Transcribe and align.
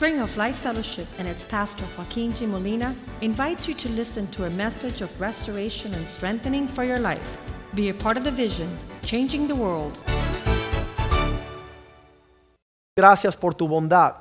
Spring 0.00 0.22
of 0.22 0.34
Life 0.38 0.60
Fellowship 0.60 1.06
and 1.18 1.28
its 1.28 1.44
pastor 1.44 1.84
Joaquin 1.98 2.32
G. 2.32 2.46
Molina 2.46 2.94
invites 3.20 3.68
you 3.68 3.74
to 3.74 3.88
listen 3.90 4.26
to 4.28 4.46
a 4.46 4.50
message 4.50 5.02
of 5.02 5.10
restoration 5.20 5.92
and 5.92 6.06
strengthening 6.06 6.66
for 6.66 6.84
your 6.84 6.98
life. 6.98 7.36
Be 7.74 7.90
a 7.90 7.92
part 7.92 8.16
of 8.16 8.24
the 8.24 8.30
vision, 8.30 8.66
changing 9.02 9.46
the 9.46 9.54
world. 9.54 9.98
Gracias 12.96 13.36
por 13.36 13.52
tu 13.52 13.68
bondad. 13.68 14.14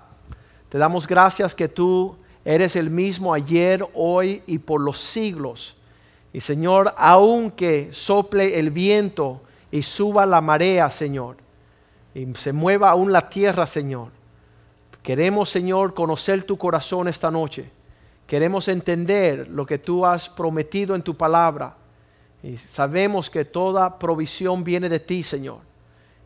Te 0.68 0.78
damos 0.78 1.07
gracias 1.07 1.55
que 1.55 1.70
tú 1.70 2.18
eres 2.43 2.75
el 2.75 2.89
mismo 2.89 3.34
ayer, 3.34 3.88
hoy 3.93 4.43
y 4.48 4.57
por 4.57 4.82
los 4.82 5.00
siglos. 5.00 5.77
Y 6.34 6.41
Señor, 6.41 6.93
aunque 6.98 7.93
sople 7.93 8.59
el 8.59 8.71
viento 8.71 9.39
y 9.71 9.82
suba 9.84 10.25
la 10.25 10.41
marea, 10.41 10.89
Señor, 10.89 11.38
y 12.14 12.27
se 12.36 12.52
mueva 12.52 12.89
aún 12.89 13.14
la 13.14 13.30
tierra, 13.30 13.66
Señor, 13.66 14.18
queremos, 15.02 15.50
Señor, 15.50 15.94
conocer 15.94 16.44
tu 16.44 16.58
corazón 16.58 17.08
esta 17.08 17.32
noche. 17.32 17.71
Queremos 18.28 18.68
entender 18.68 19.48
lo 19.48 19.66
que 19.66 19.80
tú 19.80 20.06
has 20.06 20.30
prometido 20.30 20.96
en 20.96 21.02
tu 21.02 21.16
palabra. 21.16 21.75
Y 22.44 22.58
sabemos 22.58 23.30
que 23.30 23.44
toda 23.44 23.98
provisión 23.98 24.64
viene 24.64 24.88
de 24.88 25.00
ti, 25.00 25.24
Señor. 25.24 25.60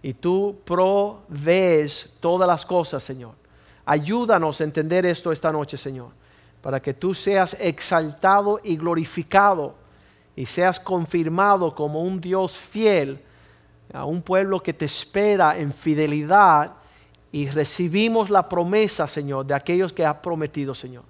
Y 0.02 0.13
tú 0.13 0.59
provees 0.66 2.13
todas 2.20 2.48
las 2.48 2.66
cosas, 2.66 3.02
Señor. 3.02 3.36
Ayúdanos 3.86 4.59
a 4.59 4.63
entender 4.63 5.05
esto 5.05 5.32
esta 5.32 5.52
noche, 5.52 5.77
Señor, 5.77 6.10
para 6.62 6.82
que 6.82 6.94
tú 6.94 7.13
seas 7.13 7.55
exaltado 7.60 8.60
y 8.63 8.77
glorificado 8.77 9.76
y 10.35 10.46
seas 10.46 10.80
confirmado 10.80 11.74
como 11.76 12.02
un 12.02 12.20
Dios 12.20 12.58
fiel 12.58 13.21
a 13.94 14.05
un 14.05 14.21
pueblo 14.21 14.62
que 14.62 14.74
te 14.74 14.85
espera 14.85 15.58
en 15.58 15.71
fidelidad 15.71 16.77
y 17.34 17.48
recibimos 17.48 18.29
la 18.29 18.48
promesa, 18.48 19.07
Señor, 19.07 19.48
de 19.48 19.55
aquellos 19.55 19.91
que 19.91 20.05
has 20.05 20.17
prometido, 20.17 20.76
Señor. 20.76 21.03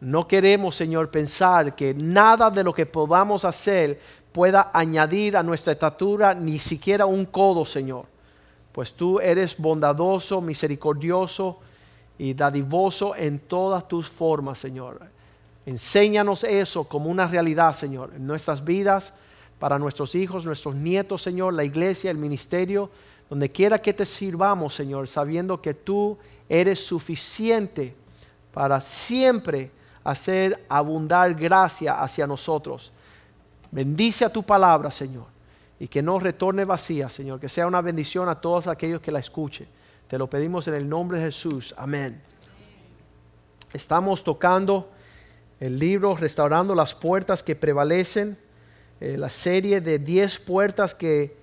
No 0.00 0.28
queremos, 0.28 0.76
Señor, 0.76 1.10
pensar 1.10 1.74
que 1.74 1.92
nada 1.94 2.48
de 2.48 2.62
lo 2.62 2.72
que 2.72 2.86
podamos 2.86 3.44
hacer 3.44 4.00
pueda 4.30 4.70
añadir 4.72 5.36
a 5.36 5.42
nuestra 5.42 5.72
estatura 5.72 6.32
ni 6.32 6.60
siquiera 6.60 7.06
un 7.06 7.26
codo, 7.26 7.64
Señor. 7.64 8.06
Pues 8.70 8.94
tú 8.94 9.18
eres 9.18 9.58
bondadoso, 9.58 10.40
misericordioso 10.40 11.58
y 12.18 12.34
dadivoso 12.34 13.16
en 13.16 13.40
todas 13.40 13.88
tus 13.88 14.08
formas, 14.08 14.60
Señor. 14.60 15.00
Enséñanos 15.66 16.44
eso 16.44 16.84
como 16.84 17.10
una 17.10 17.26
realidad, 17.26 17.74
Señor, 17.74 18.12
en 18.14 18.28
nuestras 18.28 18.64
vidas, 18.64 19.12
para 19.58 19.76
nuestros 19.80 20.14
hijos, 20.14 20.46
nuestros 20.46 20.76
nietos, 20.76 21.20
Señor, 21.20 21.52
la 21.52 21.64
iglesia, 21.64 22.12
el 22.12 22.16
ministerio, 22.16 22.90
donde 23.28 23.50
quiera 23.50 23.80
que 23.80 23.92
te 23.92 24.06
sirvamos, 24.06 24.74
Señor, 24.74 25.08
sabiendo 25.08 25.60
que 25.60 25.74
tú 25.74 26.16
eres 26.48 26.84
suficiente 26.84 27.94
para 28.52 28.80
siempre 28.80 29.70
hacer 30.02 30.64
abundar 30.68 31.34
gracia 31.34 32.02
hacia 32.02 32.26
nosotros. 32.26 32.92
Bendice 33.70 34.24
a 34.24 34.32
tu 34.32 34.42
palabra, 34.42 34.90
Señor, 34.90 35.26
y 35.78 35.88
que 35.88 36.02
no 36.02 36.18
retorne 36.18 36.64
vacía, 36.64 37.10
Señor, 37.10 37.38
que 37.38 37.48
sea 37.48 37.66
una 37.66 37.82
bendición 37.82 38.28
a 38.28 38.40
todos 38.40 38.66
aquellos 38.66 39.02
que 39.02 39.12
la 39.12 39.18
escuchen. 39.18 39.68
Te 40.08 40.16
lo 40.16 40.28
pedimos 40.28 40.66
en 40.68 40.74
el 40.74 40.88
nombre 40.88 41.18
de 41.18 41.26
Jesús. 41.26 41.74
Amén. 41.76 42.22
Estamos 43.74 44.24
tocando 44.24 44.88
el 45.60 45.78
libro 45.78 46.16
Restaurando 46.16 46.74
las 46.74 46.94
Puertas 46.94 47.42
que 47.42 47.54
Prevalecen, 47.54 48.38
eh, 49.00 49.18
la 49.18 49.28
serie 49.28 49.82
de 49.82 49.98
10 49.98 50.38
puertas 50.40 50.94
que 50.94 51.36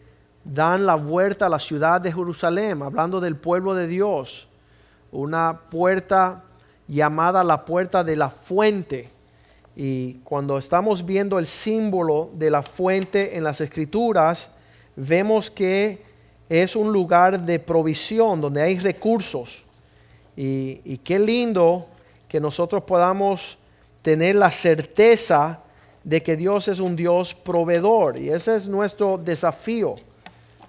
dan 0.45 0.85
la 0.85 0.95
vuelta 0.95 1.47
a 1.47 1.49
la 1.49 1.59
ciudad 1.59 1.99
de 1.99 2.13
Jerusalén, 2.13 2.81
hablando 2.83 3.19
del 3.19 3.35
pueblo 3.35 3.73
de 3.73 3.87
Dios. 3.87 4.47
Una 5.11 5.59
puerta 5.69 6.43
llamada 6.87 7.43
la 7.43 7.65
puerta 7.65 8.03
de 8.03 8.15
la 8.15 8.29
fuente. 8.29 9.09
Y 9.75 10.13
cuando 10.23 10.57
estamos 10.57 11.05
viendo 11.05 11.39
el 11.39 11.47
símbolo 11.47 12.29
de 12.33 12.51
la 12.51 12.61
fuente 12.61 13.35
en 13.35 13.43
las 13.43 13.59
escrituras, 13.59 14.49
vemos 14.95 15.49
que 15.49 16.05
es 16.47 16.75
un 16.75 16.93
lugar 16.93 17.41
de 17.41 17.59
provisión, 17.59 18.39
donde 18.39 18.61
hay 18.61 18.77
recursos. 18.77 19.65
Y, 20.37 20.79
y 20.85 20.99
qué 20.99 21.17
lindo 21.17 21.87
que 22.27 22.39
nosotros 22.39 22.83
podamos 22.83 23.57
tener 24.03 24.35
la 24.35 24.51
certeza 24.51 25.61
de 26.03 26.21
que 26.21 26.35
Dios 26.35 26.67
es 26.67 26.79
un 26.79 26.95
Dios 26.95 27.33
proveedor. 27.33 28.19
Y 28.19 28.29
ese 28.29 28.55
es 28.57 28.67
nuestro 28.67 29.17
desafío. 29.17 29.95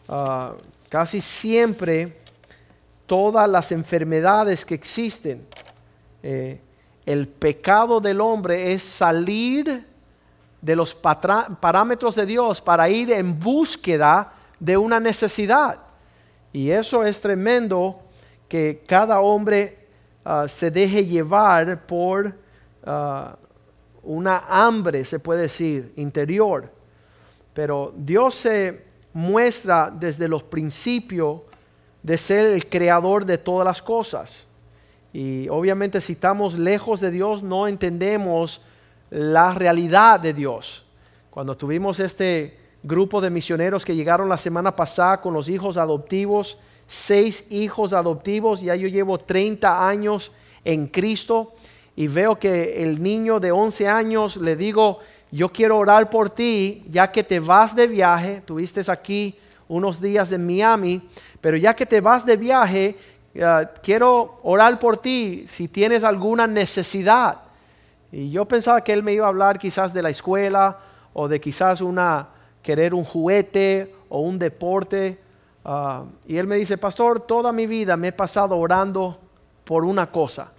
Ah, 0.08 0.54
casi 0.88 1.20
siempre 1.20 2.16
todas 3.06 3.48
las 3.48 3.72
enfermedades 3.72 4.64
que 4.64 4.74
existen, 4.74 5.46
eh, 6.22 6.60
el 7.04 7.28
pecado 7.28 8.00
del 8.00 8.20
hombre 8.20 8.72
es 8.72 8.82
salir 8.82 9.86
de 10.60 10.76
los 10.76 10.94
parámetros 10.94 12.16
de 12.16 12.26
Dios 12.26 12.60
para 12.60 12.88
ir 12.88 13.12
en 13.12 13.38
búsqueda 13.38 14.32
de 14.58 14.76
una 14.76 14.98
necesidad. 14.98 15.80
Y 16.52 16.70
eso 16.70 17.04
es 17.04 17.20
tremendo 17.20 18.00
que 18.48 18.82
cada 18.86 19.20
hombre 19.20 19.86
ah, 20.24 20.46
se 20.48 20.70
deje 20.70 21.06
llevar 21.06 21.86
por 21.86 22.34
Ah, 22.86 23.36
una 24.04 24.38
hambre, 24.48 25.04
se 25.04 25.18
puede 25.18 25.42
decir, 25.42 25.92
interior. 25.96 26.70
Pero 27.52 27.92
Dios 27.96 28.36
se 28.36 28.85
muestra 29.16 29.90
desde 29.90 30.28
los 30.28 30.42
principios 30.42 31.40
de 32.02 32.18
ser 32.18 32.52
el 32.52 32.68
creador 32.68 33.24
de 33.24 33.38
todas 33.38 33.64
las 33.64 33.80
cosas. 33.80 34.46
Y 35.10 35.48
obviamente 35.48 36.02
si 36.02 36.12
estamos 36.12 36.58
lejos 36.58 37.00
de 37.00 37.10
Dios 37.10 37.42
no 37.42 37.66
entendemos 37.66 38.60
la 39.08 39.54
realidad 39.54 40.20
de 40.20 40.34
Dios. 40.34 40.84
Cuando 41.30 41.56
tuvimos 41.56 41.98
este 41.98 42.58
grupo 42.82 43.22
de 43.22 43.30
misioneros 43.30 43.86
que 43.86 43.96
llegaron 43.96 44.28
la 44.28 44.36
semana 44.36 44.76
pasada 44.76 45.22
con 45.22 45.32
los 45.32 45.48
hijos 45.48 45.78
adoptivos, 45.78 46.58
seis 46.86 47.46
hijos 47.48 47.94
adoptivos, 47.94 48.60
ya 48.60 48.76
yo 48.76 48.86
llevo 48.86 49.16
30 49.16 49.88
años 49.88 50.30
en 50.62 50.88
Cristo 50.88 51.54
y 51.96 52.06
veo 52.06 52.38
que 52.38 52.82
el 52.82 53.02
niño 53.02 53.40
de 53.40 53.50
11 53.50 53.88
años 53.88 54.36
le 54.36 54.56
digo, 54.56 54.98
yo 55.30 55.50
quiero 55.50 55.78
orar 55.78 56.08
por 56.08 56.30
ti, 56.30 56.84
ya 56.88 57.10
que 57.10 57.24
te 57.24 57.40
vas 57.40 57.74
de 57.74 57.86
viaje, 57.86 58.40
tuviste 58.42 58.80
aquí 58.90 59.36
unos 59.68 60.00
días 60.00 60.30
en 60.32 60.46
Miami, 60.46 61.02
pero 61.40 61.56
ya 61.56 61.74
que 61.74 61.86
te 61.86 62.00
vas 62.00 62.24
de 62.24 62.36
viaje, 62.36 62.96
eh, 63.34 63.66
quiero 63.82 64.38
orar 64.42 64.78
por 64.78 64.98
ti 64.98 65.44
si 65.48 65.68
tienes 65.68 66.04
alguna 66.04 66.46
necesidad. 66.46 67.40
Y 68.12 68.30
yo 68.30 68.46
pensaba 68.46 68.82
que 68.82 68.92
él 68.92 69.02
me 69.02 69.12
iba 69.12 69.26
a 69.26 69.28
hablar 69.28 69.58
quizás 69.58 69.92
de 69.92 70.02
la 70.02 70.10
escuela 70.10 70.78
o 71.12 71.26
de 71.26 71.40
quizás 71.40 71.80
una 71.80 72.28
querer 72.62 72.94
un 72.94 73.04
juguete 73.04 73.94
o 74.08 74.20
un 74.20 74.38
deporte. 74.38 75.18
Ah, 75.64 76.04
y 76.26 76.36
él 76.38 76.46
me 76.46 76.56
dice, 76.56 76.78
pastor, 76.78 77.20
toda 77.20 77.52
mi 77.52 77.66
vida 77.66 77.96
me 77.96 78.08
he 78.08 78.12
pasado 78.12 78.56
orando 78.56 79.18
por 79.64 79.84
una 79.84 80.10
cosa 80.10 80.52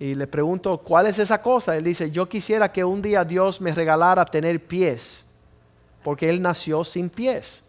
y 0.00 0.14
le 0.14 0.26
pregunto, 0.26 0.78
¿cuál 0.78 1.06
es 1.06 1.18
esa 1.18 1.42
cosa? 1.42 1.76
Él 1.76 1.84
dice, 1.84 2.10
yo 2.10 2.28
quisiera 2.28 2.70
que 2.70 2.84
un 2.84 3.02
día 3.02 3.24
Dios 3.24 3.60
me 3.60 3.74
regalara 3.74 4.24
tener 4.24 4.64
pies, 4.64 5.24
porque 6.04 6.28
él 6.28 6.40
nació 6.40 6.84
sin 6.84 7.10
pies. 7.10 7.62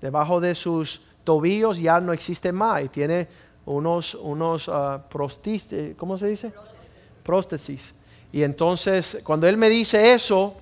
Debajo 0.00 0.40
de 0.40 0.54
sus 0.54 1.00
tobillos 1.24 1.78
ya 1.78 2.00
no 2.00 2.12
existe 2.12 2.52
más 2.52 2.84
y 2.84 2.88
tiene 2.88 3.28
unos, 3.64 4.14
unos 4.14 4.68
uh, 4.68 5.00
¿cómo 5.96 6.18
se 6.18 6.26
dice? 6.28 6.52
Prótesis. 7.22 7.92
Y 8.32 8.42
entonces, 8.42 9.18
cuando 9.24 9.48
él 9.48 9.56
me 9.56 9.68
dice 9.68 10.14
eso, 10.14 10.54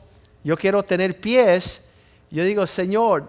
yo 0.42 0.56
quiero 0.56 0.82
tener 0.82 1.20
pies, 1.20 1.82
yo 2.30 2.42
digo, 2.44 2.66
Señor, 2.66 3.24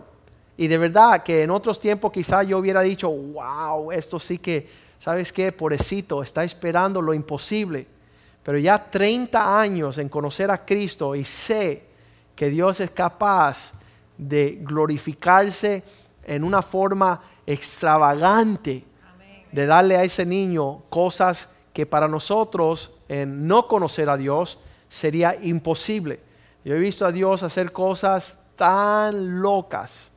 y 0.58 0.68
de 0.68 0.78
verdad 0.78 1.24
que 1.24 1.44
en 1.44 1.52
otros 1.52 1.80
tiempos 1.80 2.12
quizás 2.12 2.48
yo 2.48 2.58
hubiera 2.58 2.82
dicho, 2.82 3.10
wow, 3.10 3.92
esto 3.92 4.20
sí 4.20 4.38
que 4.38 4.68
¿sabes 5.02 5.34
qué? 5.34 5.52
Pobrecito, 5.52 6.22
está 6.22 6.44
esperando 6.44 7.02
lo 7.02 7.16
imposible. 7.16 7.88
Pero 8.44 8.60
ya 8.60 8.90
30 8.90 9.60
años 9.60 9.98
en 9.98 10.10
conocer 10.10 10.52
a 10.52 10.64
Cristo 10.64 11.16
y 11.16 11.26
sé 11.26 11.86
que 12.36 12.50
Dios 12.50 12.80
es 12.80 12.92
capaz 12.92 13.72
de 14.18 14.60
glorificarse 14.62 15.84
en 16.24 16.44
una 16.44 16.62
forma 16.62 17.20
extravagante, 17.48 18.84
de 19.52 19.66
darle 19.66 19.98
a 19.98 20.04
ese 20.04 20.26
niño 20.26 20.84
cosas 20.90 21.50
que 21.74 21.88
para 21.88 22.08
nosotros 22.08 22.92
en 23.10 23.48
no 23.48 23.68
conocer 23.68 24.08
a 24.08 24.18
Dios 24.18 24.60
sería 24.88 25.36
imposible. 25.42 26.20
Yo 26.64 26.76
he 26.76 26.80
visto 26.80 27.08
a 27.08 27.12
Dios 27.12 27.42
hacer 27.42 27.72
cosas 27.72 28.38
tan 28.56 29.42
locas 29.42 30.12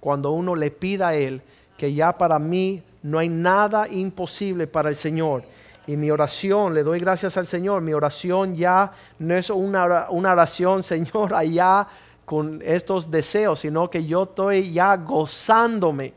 cuando 0.00 0.30
uno 0.32 0.56
le 0.56 0.70
pida 0.70 1.08
a 1.08 1.14
Él 1.14 1.42
que 1.76 1.92
ya 1.92 2.16
para 2.16 2.38
mí 2.38 2.82
no 3.02 3.18
hay 3.18 3.28
nada 3.28 3.88
imposible 3.88 4.66
para 4.66 4.88
el 4.88 4.96
Señor. 4.96 5.42
Y 5.86 5.96
mi 5.96 6.10
oración, 6.10 6.74
le 6.74 6.84
doy 6.84 7.00
gracias 7.00 7.36
al 7.36 7.46
Señor, 7.46 7.82
mi 7.82 7.92
oración 7.92 8.54
ya 8.54 8.92
no 9.18 9.34
es 9.34 9.50
una, 9.50 10.06
oración, 10.10 10.82
Señor, 10.82 11.34
allá 11.34 11.88
con 12.24 12.62
estos 12.64 13.10
deseos, 13.10 13.60
sino 13.60 13.90
que 13.90 14.04
yo 14.04 14.22
estoy 14.22 14.72
ya 14.72 14.96
gozándome, 14.96 16.14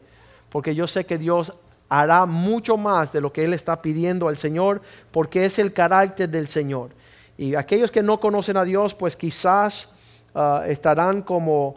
porque 0.49 0.75
yo 0.75 0.85
sé 0.85 1.05
que 1.05 1.17
Dios 1.17 1.51
hará 1.89 2.25
mucho 2.25 2.77
más 2.77 3.11
de 3.11 3.21
lo 3.21 3.33
que 3.33 3.43
Él 3.43 3.53
está 3.53 3.81
pidiendo 3.81 4.27
al 4.27 4.37
Señor, 4.37 4.81
porque 5.11 5.45
es 5.45 5.57
el 5.57 5.73
carácter 5.73 6.29
del 6.29 6.47
Señor. 6.47 6.91
Y 7.37 7.55
aquellos 7.55 7.91
que 7.91 8.03
no 8.03 8.19
conocen 8.19 8.57
a 8.57 8.63
Dios, 8.63 8.93
pues 8.93 9.17
quizás 9.17 9.89
ah, 10.35 10.63
estarán 10.67 11.23
como, 11.23 11.75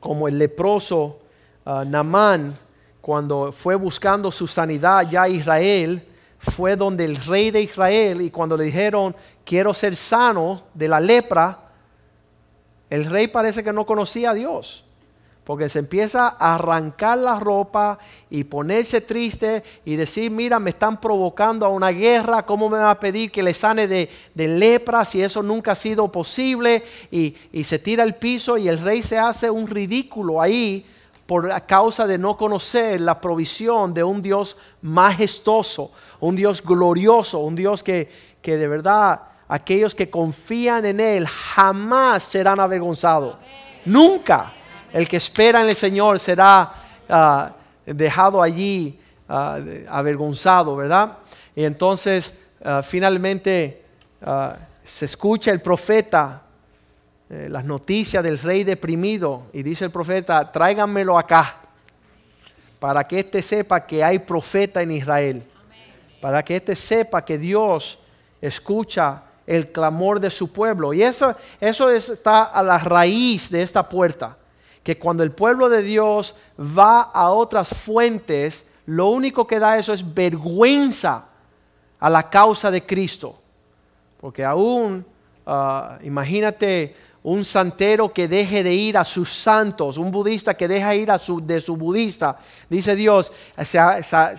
como 0.00 0.28
el 0.28 0.38
leproso 0.38 1.18
uh, 1.66 1.84
Namán, 1.84 2.56
cuando 3.06 3.52
fue 3.52 3.76
buscando 3.76 4.32
su 4.32 4.48
sanidad 4.48 5.08
ya 5.08 5.28
Israel, 5.28 6.04
fue 6.38 6.74
donde 6.74 7.04
el 7.04 7.14
rey 7.14 7.52
de 7.52 7.62
Israel 7.62 8.20
y 8.20 8.32
cuando 8.32 8.56
le 8.56 8.64
dijeron, 8.64 9.14
quiero 9.44 9.72
ser 9.74 9.94
sano 9.94 10.62
de 10.74 10.88
la 10.88 10.98
lepra, 10.98 11.56
el 12.90 13.04
rey 13.04 13.28
parece 13.28 13.62
que 13.62 13.72
no 13.72 13.86
conocía 13.86 14.30
a 14.30 14.34
Dios 14.34 14.84
porque 15.44 15.68
se 15.68 15.78
empieza 15.78 16.36
a 16.36 16.56
arrancar 16.56 17.18
la 17.18 17.38
ropa 17.38 18.00
y 18.28 18.42
ponerse 18.42 19.00
triste 19.00 19.62
y 19.84 19.94
decir, 19.94 20.32
mira, 20.32 20.58
me 20.58 20.70
están 20.70 21.00
provocando 21.00 21.64
a 21.64 21.68
una 21.68 21.90
guerra, 21.90 22.44
¿cómo 22.44 22.68
me 22.68 22.78
va 22.78 22.90
a 22.90 22.98
pedir 22.98 23.30
que 23.30 23.44
le 23.44 23.54
sane 23.54 23.86
de, 23.86 24.10
lepra 24.34 25.04
si 25.04 25.22
eso 25.22 25.44
nunca 25.44 25.70
ha 25.70 25.76
sido 25.76 26.10
posible? 26.10 26.82
Y, 27.12 27.36
y, 27.52 27.62
se 27.62 27.78
tira 27.78 28.02
al 28.02 28.16
piso 28.16 28.58
y 28.58 28.66
el 28.66 28.80
rey 28.80 29.00
se 29.04 29.16
hace 29.16 29.48
un 29.48 29.68
ridículo 29.68 30.42
ahí 30.42 30.84
por 31.26 31.50
causa 31.66 32.06
de 32.06 32.18
no 32.18 32.36
conocer 32.36 33.00
la 33.00 33.20
provisión 33.20 33.92
de 33.92 34.04
un 34.04 34.22
Dios 34.22 34.56
majestuoso, 34.82 35.90
un 36.20 36.36
Dios 36.36 36.62
glorioso, 36.62 37.40
un 37.40 37.56
Dios 37.56 37.82
que, 37.82 38.08
que 38.40 38.56
de 38.56 38.68
verdad 38.68 39.22
aquellos 39.48 39.94
que 39.94 40.10
confían 40.10 40.84
en 40.86 41.00
Él 41.00 41.26
jamás 41.26 42.22
serán 42.22 42.60
avergonzados. 42.60 43.36
Nunca 43.84 44.52
el 44.92 45.08
que 45.08 45.18
espera 45.18 45.60
en 45.60 45.68
el 45.68 45.76
Señor 45.76 46.18
será 46.18 46.72
ah, 47.08 47.52
dejado 47.84 48.42
allí 48.42 48.98
ah, 49.28 49.58
avergonzado, 49.88 50.76
¿verdad? 50.76 51.18
Y 51.54 51.64
entonces 51.64 52.32
ah, 52.64 52.82
finalmente 52.82 53.84
se 54.82 55.04
escucha 55.04 55.52
el 55.52 55.60
profeta, 55.60 56.42
eh, 57.28 57.48
las 57.50 57.64
noticias 57.64 58.22
del 58.22 58.38
rey 58.38 58.64
deprimido, 58.64 59.44
y 59.52 59.62
dice 59.62 59.84
el 59.84 59.90
profeta, 59.90 60.50
tráiganmelo 60.52 61.18
acá, 61.18 61.56
para 62.78 63.06
que 63.06 63.20
éste 63.20 63.42
sepa 63.42 63.86
que 63.86 64.04
hay 64.04 64.18
profeta 64.18 64.82
en 64.82 64.92
Israel, 64.92 65.42
para 66.20 66.44
que 66.44 66.56
éste 66.56 66.76
sepa 66.76 67.24
que 67.24 67.38
Dios 67.38 67.98
escucha 68.40 69.22
el 69.46 69.72
clamor 69.72 70.20
de 70.20 70.30
su 70.30 70.52
pueblo. 70.52 70.92
Y 70.92 71.02
eso, 71.02 71.34
eso 71.60 71.90
está 71.90 72.44
a 72.44 72.62
la 72.62 72.78
raíz 72.78 73.50
de 73.50 73.62
esta 73.62 73.88
puerta 73.88 74.36
que 74.86 74.98
cuando 74.98 75.24
el 75.24 75.32
pueblo 75.32 75.68
de 75.68 75.82
Dios 75.82 76.36
va 76.56 77.00
a 77.00 77.30
otras 77.30 77.70
fuentes, 77.70 78.64
lo 78.86 79.08
único 79.08 79.44
que 79.44 79.58
da 79.58 79.76
eso 79.78 79.92
es 79.92 80.14
vergüenza 80.14 81.24
a 81.98 82.08
la 82.08 82.30
causa 82.30 82.70
de 82.70 82.86
Cristo. 82.86 83.36
Porque 84.20 84.44
aún, 84.44 85.04
ah, 85.44 85.98
imagínate 86.04 86.94
un 87.26 87.44
santero 87.44 88.12
que 88.12 88.28
deje 88.28 88.62
de 88.62 88.72
ir 88.72 88.96
a 88.96 89.04
sus 89.04 89.32
santos, 89.32 89.98
un 89.98 90.10
budista 90.10 90.54
que 90.54 90.68
deja 90.68 90.94
ir 90.94 91.10
a 91.10 91.18
su, 91.18 91.44
de 91.44 91.60
su 91.60 91.76
budista, 91.76 92.38
dice 92.70 92.94
Dios, 92.94 93.32
se, 93.64 93.78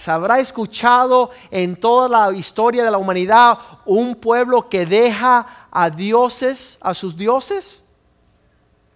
habrá 0.09 0.39
escuchado 0.39 1.31
en 1.51 1.75
toda 1.75 2.07
la 2.07 2.37
historia 2.37 2.83
de 2.83 2.91
la 2.91 2.97
humanidad 2.97 3.57
un 3.85 4.15
pueblo 4.15 4.69
que 4.69 4.85
deja 4.85 5.67
a 5.69 5.89
dioses, 5.89 6.77
a 6.79 6.93
sus 6.93 7.15
dioses 7.15 7.83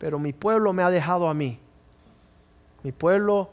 pero 0.02 0.18
mi 0.18 0.34
pueblo 0.34 0.74
me 0.74 0.82
ha 0.82 0.90
dejado 0.90 1.30
a 1.30 1.34
mí. 1.36 1.60
Mi 2.82 2.92
pueblo, 2.92 3.52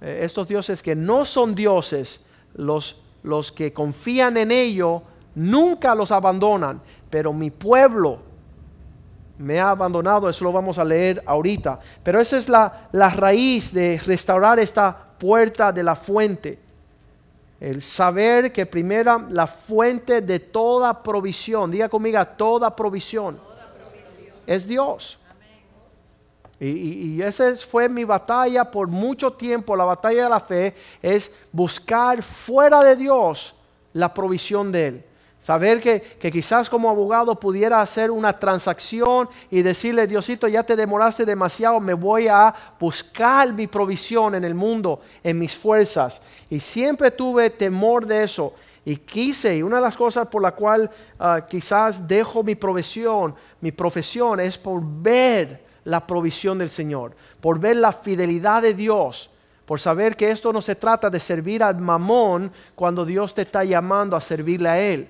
eh, 0.00 0.20
estos 0.22 0.46
dioses 0.46 0.80
que 0.80 0.94
no 0.94 1.24
son 1.24 1.56
dioses, 1.56 2.20
los, 2.54 3.02
los 3.24 3.50
que 3.50 3.72
confían 3.72 4.36
en 4.36 4.52
ello, 4.52 5.02
nunca 5.34 5.96
los 5.96 6.12
abandonan, 6.12 6.80
pero 7.10 7.32
mi 7.32 7.50
pueblo 7.50 8.20
me 9.38 9.60
ha 9.60 9.70
abandonado, 9.70 10.28
eso 10.28 10.44
lo 10.44 10.52
vamos 10.52 10.78
a 10.78 10.84
leer 10.84 11.22
ahorita. 11.24 11.78
Pero 12.02 12.20
esa 12.20 12.36
es 12.36 12.48
la, 12.48 12.88
la 12.92 13.10
raíz 13.10 13.72
de 13.72 14.00
restaurar 14.04 14.58
esta 14.58 14.96
puerta 15.18 15.72
de 15.72 15.82
la 15.82 15.94
fuente. 15.94 16.58
El 17.60 17.82
saber 17.82 18.52
que 18.52 18.66
primero 18.66 19.26
la 19.30 19.46
fuente 19.46 20.20
de 20.20 20.38
toda 20.38 21.02
provisión, 21.02 21.70
diga 21.70 21.88
conmigo, 21.88 22.24
toda 22.36 22.74
provisión, 22.74 23.36
toda 23.36 23.74
provisión. 23.74 24.36
es 24.46 24.66
Dios. 24.66 25.18
Y, 26.60 27.22
esa 27.22 27.54
fue 27.56 27.88
mi 27.88 28.02
batalla 28.02 28.68
por 28.68 28.88
mucho 28.88 29.32
tiempo, 29.32 29.76
la 29.76 29.84
batalla 29.84 30.24
de 30.24 30.30
la 30.30 30.40
fe, 30.40 30.74
es 31.00 31.30
buscar 31.52 32.20
fuera 32.22 32.82
de 32.82 32.96
Dios 32.96 33.54
la 33.92 34.12
provisión 34.12 34.72
de 34.72 34.86
Él. 34.86 35.04
Saber 35.48 35.80
que, 35.80 36.02
que, 36.02 36.30
quizás 36.30 36.68
como 36.68 36.90
abogado 36.90 37.34
pudiera 37.40 37.80
hacer 37.80 38.10
una 38.10 38.38
transacción 38.38 39.30
y 39.50 39.62
decirle, 39.62 40.06
Diosito, 40.06 40.46
ya 40.46 40.62
te 40.62 40.76
demoraste 40.76 41.24
demasiado, 41.24 41.80
me 41.80 41.94
voy 41.94 42.28
a 42.28 42.54
buscar 42.78 43.50
mi 43.54 43.66
provisión 43.66 44.34
en 44.34 44.44
el 44.44 44.52
mundo, 44.54 45.00
en 45.24 45.38
mis 45.38 45.56
fuerzas. 45.56 46.20
Y 46.50 46.60
siempre 46.60 47.10
tuve 47.10 47.48
temor 47.48 48.04
de 48.04 48.24
eso. 48.24 48.52
Y 48.84 48.96
quise, 48.96 49.56
y 49.56 49.62
una 49.62 49.76
de 49.76 49.84
las 49.84 49.96
cosas 49.96 50.26
por 50.26 50.42
la 50.42 50.52
cual 50.52 50.90
ah, 51.18 51.40
quizás 51.48 52.06
dejo 52.06 52.42
mi 52.42 52.54
profesión, 52.54 53.34
mi 53.62 53.72
profesión 53.72 54.40
es 54.40 54.58
por 54.58 54.82
ver 54.84 55.64
la 55.84 56.06
provisión 56.06 56.58
del 56.58 56.68
Señor, 56.68 57.16
por 57.40 57.58
ver 57.58 57.76
la 57.76 57.94
fidelidad 57.94 58.60
de 58.60 58.74
Dios, 58.74 59.30
por 59.64 59.80
saber 59.80 60.14
que 60.14 60.30
esto 60.30 60.52
no 60.52 60.60
se 60.60 60.74
trata 60.74 61.08
de 61.08 61.20
servir 61.20 61.62
al 61.62 61.78
mamón 61.78 62.52
cuando 62.74 63.06
Dios 63.06 63.32
te 63.32 63.40
está 63.40 63.64
llamando 63.64 64.14
a 64.14 64.20
servirle 64.20 64.68
a 64.68 64.78
Él. 64.78 65.08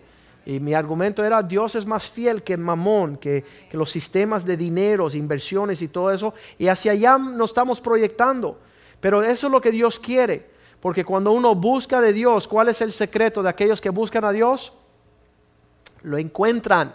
Y 0.49 0.61
mi 0.61 0.73
argumento 0.73 1.23
era, 1.23 1.43
Dios 1.43 1.75
es 1.75 1.85
más 1.85 2.09
fiel 2.09 2.43
que 2.43 2.57
mamón, 2.57 3.19
que, 3.19 3.45
los 3.73 3.91
sistemas 3.91 4.47
de 4.47 4.57
dineros, 4.57 5.15
inversiones 5.15 5.83
y 5.83 5.89
todo 5.89 6.11
eso. 6.11 6.33
Y 6.59 6.69
hacia 6.69 6.93
allá 6.93 7.19
nos 7.19 7.51
estamos 7.51 7.83
proyectando. 7.83 8.59
Pero 8.99 9.23
eso 9.23 9.49
es 9.49 9.53
lo 9.53 9.61
que 9.61 9.71
Dios 9.71 10.01
quiere. 10.01 10.49
Porque 10.81 11.05
cuando 11.05 11.33
uno 11.33 11.55
busca 11.55 12.01
de 12.01 12.15
Dios, 12.15 12.49
¿cuál 12.49 12.71
es 12.71 12.81
el 12.81 12.95
secreto 12.95 13.43
de 13.43 13.51
aquellos 13.51 13.83
que 13.83 13.91
buscan 13.91 14.25
a 14.25 14.33
Dios? 14.33 14.73
Lo 16.01 16.17
encuentran. 16.17 16.95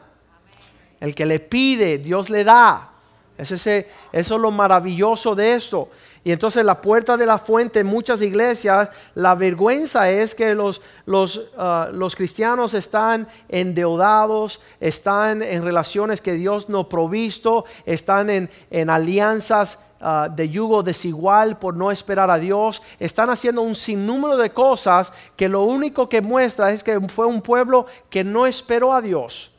El 1.00 1.14
que 1.14 1.28
le 1.28 1.40
pide, 1.40 2.00
Dios 2.00 2.32
le 2.32 2.44
da. 2.44 2.93
Es 3.38 3.52
eso 3.52 3.86
es 4.12 4.30
lo 4.30 4.52
maravilloso 4.52 5.36
de 5.36 5.56
esto. 5.56 5.90
Y 6.24 6.32
entonces 6.32 6.64
la 6.64 6.80
puerta 6.80 7.18
de 7.18 7.26
la 7.26 7.38
fuente 7.38 7.80
en 7.80 7.88
muchas 7.88 8.22
iglesias, 8.22 8.90
la 9.14 9.36
vergüenza 9.36 10.10
es 10.10 10.34
que 10.34 10.56
los, 10.56 10.82
los, 11.06 11.42
ah, 11.58 11.90
los 11.92 12.16
cristianos 12.16 12.74
están 12.74 13.28
endeudados, 13.50 14.62
están 14.80 15.42
en 15.42 15.64
relaciones 15.64 16.22
que 16.22 16.34
Dios 16.34 16.70
no 16.70 16.88
provisto, 16.88 17.66
están 17.86 18.30
en, 18.30 18.50
en 18.72 18.90
alianzas 18.90 19.80
ah, 20.00 20.30
de 20.34 20.48
yugo 20.48 20.82
desigual 20.82 21.60
por 21.60 21.76
no 21.76 21.92
esperar 21.92 22.30
a 22.30 22.38
Dios, 22.38 22.82
están 23.00 23.30
haciendo 23.30 23.62
un 23.62 23.76
sinnúmero 23.76 24.38
de 24.38 24.52
cosas 24.52 25.12
que 25.36 25.50
lo 25.50 25.64
único 25.64 26.08
que 26.08 26.22
muestra 26.22 26.72
es 26.72 26.84
que 26.84 27.02
fue 27.10 27.26
un 27.26 27.42
pueblo 27.42 27.86
que 28.10 28.24
no 28.24 28.46
esperó 28.48 28.94
a 28.94 29.02
Dios. 29.02 29.53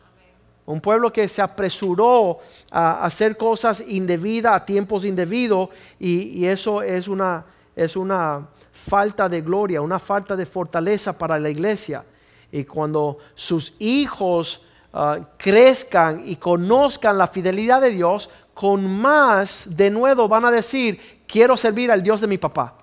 Un 0.66 0.80
pueblo 0.80 1.12
que 1.12 1.28
se 1.28 1.42
apresuró 1.42 2.38
a 2.70 3.04
hacer 3.04 3.36
cosas 3.36 3.84
indebidas 3.86 4.54
a 4.54 4.64
tiempos 4.64 5.04
indebidos 5.04 5.68
y, 5.98 6.46
eso 6.46 6.80
es 6.82 7.06
una, 7.06 7.44
es 7.76 7.96
una 7.96 8.46
falta 8.72 9.28
de 9.28 9.42
gloria, 9.42 9.82
una 9.82 9.98
falta 9.98 10.34
de 10.36 10.46
fortaleza 10.46 11.16
para 11.16 11.38
la 11.38 11.50
iglesia. 11.50 12.04
Y 12.50 12.64
cuando 12.64 13.18
sus 13.34 13.74
hijos 13.78 14.64
ah, 14.92 15.18
crezcan 15.36 16.22
y 16.24 16.36
conozcan 16.36 17.18
la 17.18 17.26
fidelidad 17.26 17.82
de 17.82 17.90
Dios, 17.90 18.30
con 18.54 18.86
más 18.86 19.64
de 19.66 19.90
nuevo 19.90 20.28
van 20.28 20.44
a 20.44 20.50
decir, 20.50 21.24
quiero 21.26 21.56
servir 21.56 21.90
al 21.90 22.02
Dios 22.02 22.20
de 22.20 22.26
mi 22.26 22.38
papá. 22.38 22.74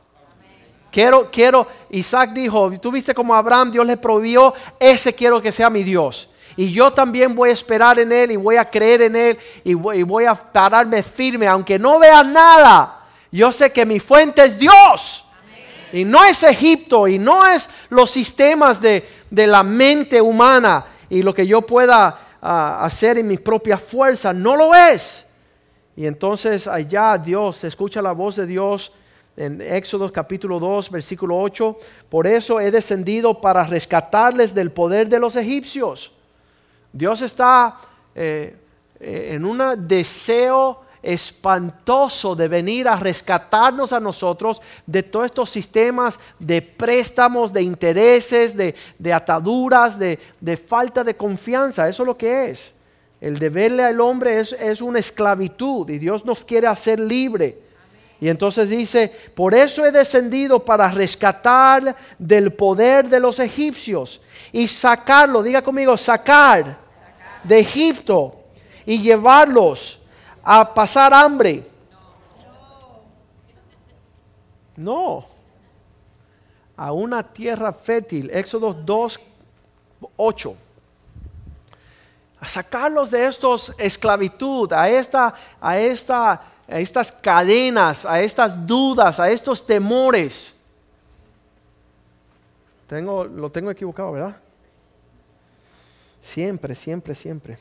Quiero, 0.91 1.31
quiero, 1.31 1.65
Isaac 1.89 2.31
dijo, 2.33 2.69
tú 2.79 2.91
viste 2.91 3.13
como 3.13 3.33
Abraham 3.33 3.71
Dios 3.71 3.87
le 3.87 3.95
prohibió, 3.95 4.53
ese 4.77 5.15
quiero 5.15 5.41
que 5.41 5.53
sea 5.53 5.69
mi 5.69 5.83
Dios. 5.83 6.29
Y 6.55 6.71
yo 6.71 6.91
también 6.91 7.33
voy 7.33 7.49
a 7.49 7.53
esperar 7.53 7.99
en 7.99 8.11
Él 8.11 8.31
y 8.31 8.35
voy 8.35 8.57
a 8.57 8.65
creer 8.65 9.03
en 9.03 9.15
Él 9.15 9.37
y 9.63 9.73
voy, 9.73 10.25
a 10.25 10.35
pararme 10.35 11.01
firme, 11.03 11.47
aunque 11.47 11.79
no 11.79 11.99
vea 11.99 12.23
nada. 12.23 12.99
Yo 13.31 13.51
sé 13.51 13.71
que 13.71 13.85
mi 13.85 13.99
fuente 13.99 14.43
es 14.43 14.57
Dios. 14.57 15.25
Y 15.93 16.05
no 16.05 16.23
es 16.23 16.41
Egipto 16.43 17.07
y 17.07 17.19
no 17.19 17.45
es 17.45 17.69
los 17.89 18.11
sistemas 18.11 18.81
de, 18.81 19.05
la 19.29 19.63
mente 19.63 20.21
humana 20.21 20.85
y 21.09 21.21
lo 21.21 21.33
que 21.33 21.45
yo 21.45 21.61
pueda 21.61 22.19
ah, 22.41 22.83
hacer 22.83 23.17
en 23.17 23.27
mi 23.27 23.37
propia 23.37 23.77
fuerza. 23.77 24.33
No 24.33 24.55
lo 24.55 24.73
es. 24.73 25.25
Y 25.95 26.05
entonces 26.05 26.67
allá 26.67 27.17
Dios, 27.17 27.63
escucha 27.63 28.01
la 28.01 28.13
voz 28.13 28.37
de 28.37 28.45
Dios 28.45 28.93
en 29.35 29.61
Éxodo 29.61 30.11
capítulo 30.11 30.59
2, 30.59 30.91
versículo 30.91 31.37
8. 31.39 31.77
Por 32.09 32.27
eso 32.27 32.59
he 32.59 32.71
descendido 32.71 33.39
para 33.39 33.65
rescatarles 33.65 34.53
del 34.53 34.71
poder 34.71 35.09
de 35.09 35.19
los 35.19 35.35
egipcios 35.35 36.13
Dios 36.91 37.21
está 37.21 37.77
eh, 38.15 38.55
eh, 38.99 39.29
en 39.31 39.45
un 39.45 39.87
deseo 39.87 40.81
espantoso 41.01 42.35
de 42.35 42.47
venir 42.47 42.87
a 42.87 42.95
rescatarnos 42.95 43.91
a 43.91 43.99
nosotros 43.99 44.61
de 44.85 45.01
todos 45.03 45.25
estos 45.25 45.49
sistemas 45.49 46.19
de 46.37 46.61
préstamos, 46.61 47.51
de 47.51 47.63
intereses, 47.63 48.55
de, 48.55 49.13
ataduras, 49.13 49.97
de, 49.97 50.19
falta 50.57 51.03
de 51.03 51.15
confianza. 51.15 51.87
Eso 51.87 52.03
es 52.03 52.07
lo 52.07 52.17
que 52.17 52.51
es. 52.51 52.73
El 53.19 53.39
deberle 53.39 53.83
al 53.83 53.99
hombre 53.99 54.39
es, 54.39 54.53
es 54.53 54.81
una 54.81 54.99
esclavitud 54.99 55.89
y 55.89 55.97
Dios 55.97 56.25
nos 56.25 56.43
quiere 56.45 56.67
hacer 56.67 56.99
libre. 56.99 57.70
Y 58.21 58.29
entonces 58.29 58.69
dice, 58.69 59.11
por 59.33 59.55
eso 59.55 59.83
he 59.83 59.91
descendido 59.91 60.63
para 60.63 60.89
rescatar 60.91 61.95
del 62.19 62.53
poder 62.53 63.09
de 63.09 63.19
los 63.19 63.39
egipcios 63.39 64.21
y 64.51 64.67
sacarlo, 64.67 65.41
diga 65.41 65.63
conmigo, 65.63 65.97
sacar 65.97 66.77
de 67.43 67.59
Egipto 67.59 68.43
y 68.85 69.01
llevarlos 69.01 69.99
a 70.43 70.71
pasar 70.71 71.15
hambre. 71.15 71.67
No, 74.75 75.25
a 76.77 76.91
una 76.91 77.23
tierra 77.23 77.73
fértil, 77.73 78.29
Éxodo 78.31 78.71
2, 78.71 79.19
8 80.15 80.55
a 82.41 82.47
sacarlos 82.47 83.11
de 83.11 83.27
estos 83.27 83.71
esclavitud, 83.77 84.73
a 84.73 84.89
esta, 84.89 85.31
a 85.61 85.77
esta, 85.77 86.41
a 86.71 86.79
estas 86.79 87.11
cadenas, 87.11 88.05
a 88.05 88.21
estas 88.21 88.65
dudas, 88.65 89.19
a 89.19 89.29
estos 89.29 89.65
temores. 89.65 90.55
Tengo, 92.87 93.25
lo 93.25 93.49
tengo 93.49 93.71
equivocado, 93.71 94.13
¿verdad? 94.13 94.37
Siempre, 96.21 96.75
siempre, 96.75 97.15
siempre. 97.15 97.53
Eso 97.53 97.59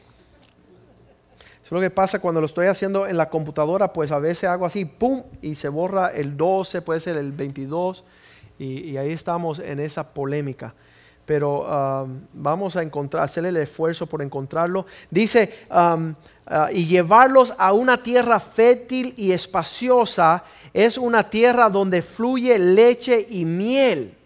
es 1.62 1.73
lo 1.73 1.81
que 1.81 1.90
pasa 1.90 2.19
cuando 2.19 2.40
lo 2.40 2.47
estoy 2.47 2.67
haciendo 2.67 3.07
en 3.07 3.17
la 3.17 3.29
computadora, 3.29 3.93
pues 3.93 4.12
a 4.12 4.19
veces 4.19 4.49
hago 4.49 4.67
así, 4.67 4.85
¡pum! 4.85 5.23
Y 5.40 5.55
se 5.55 5.69
borra 5.69 6.09
el 6.09 6.37
12, 6.37 6.83
puede 6.83 7.00
ser 7.00 7.17
el 7.17 7.33
22, 7.33 8.05
y, 8.59 8.97
ahí 8.97 9.12
estamos 9.12 9.59
en 9.59 9.81
esa 9.81 10.12
polémica. 10.12 10.75
Pero 11.25 11.62
um, 11.62 12.21
vamos 12.35 12.76
a 12.76 12.83
encontrar, 12.83 13.23
hacerle 13.23 13.50
el 13.50 13.57
esfuerzo 13.59 14.07
por 14.07 14.21
encontrarlo. 14.21 14.85
Dice, 15.11 15.67
um, 15.71 16.14
uh, 16.50 16.71
y 16.71 16.87
llevarlos 16.87 17.54
a 17.57 17.73
una 17.73 18.02
tierra 18.02 18.38
fértil 18.40 19.14
y 19.16 19.33
espaciosa, 19.33 20.45
es 20.75 20.99
una 20.99 21.30
tierra 21.30 21.71
donde 21.71 22.02
fluye 22.02 22.59
leche 22.59 23.26
y 23.30 23.45
miel 23.45 24.16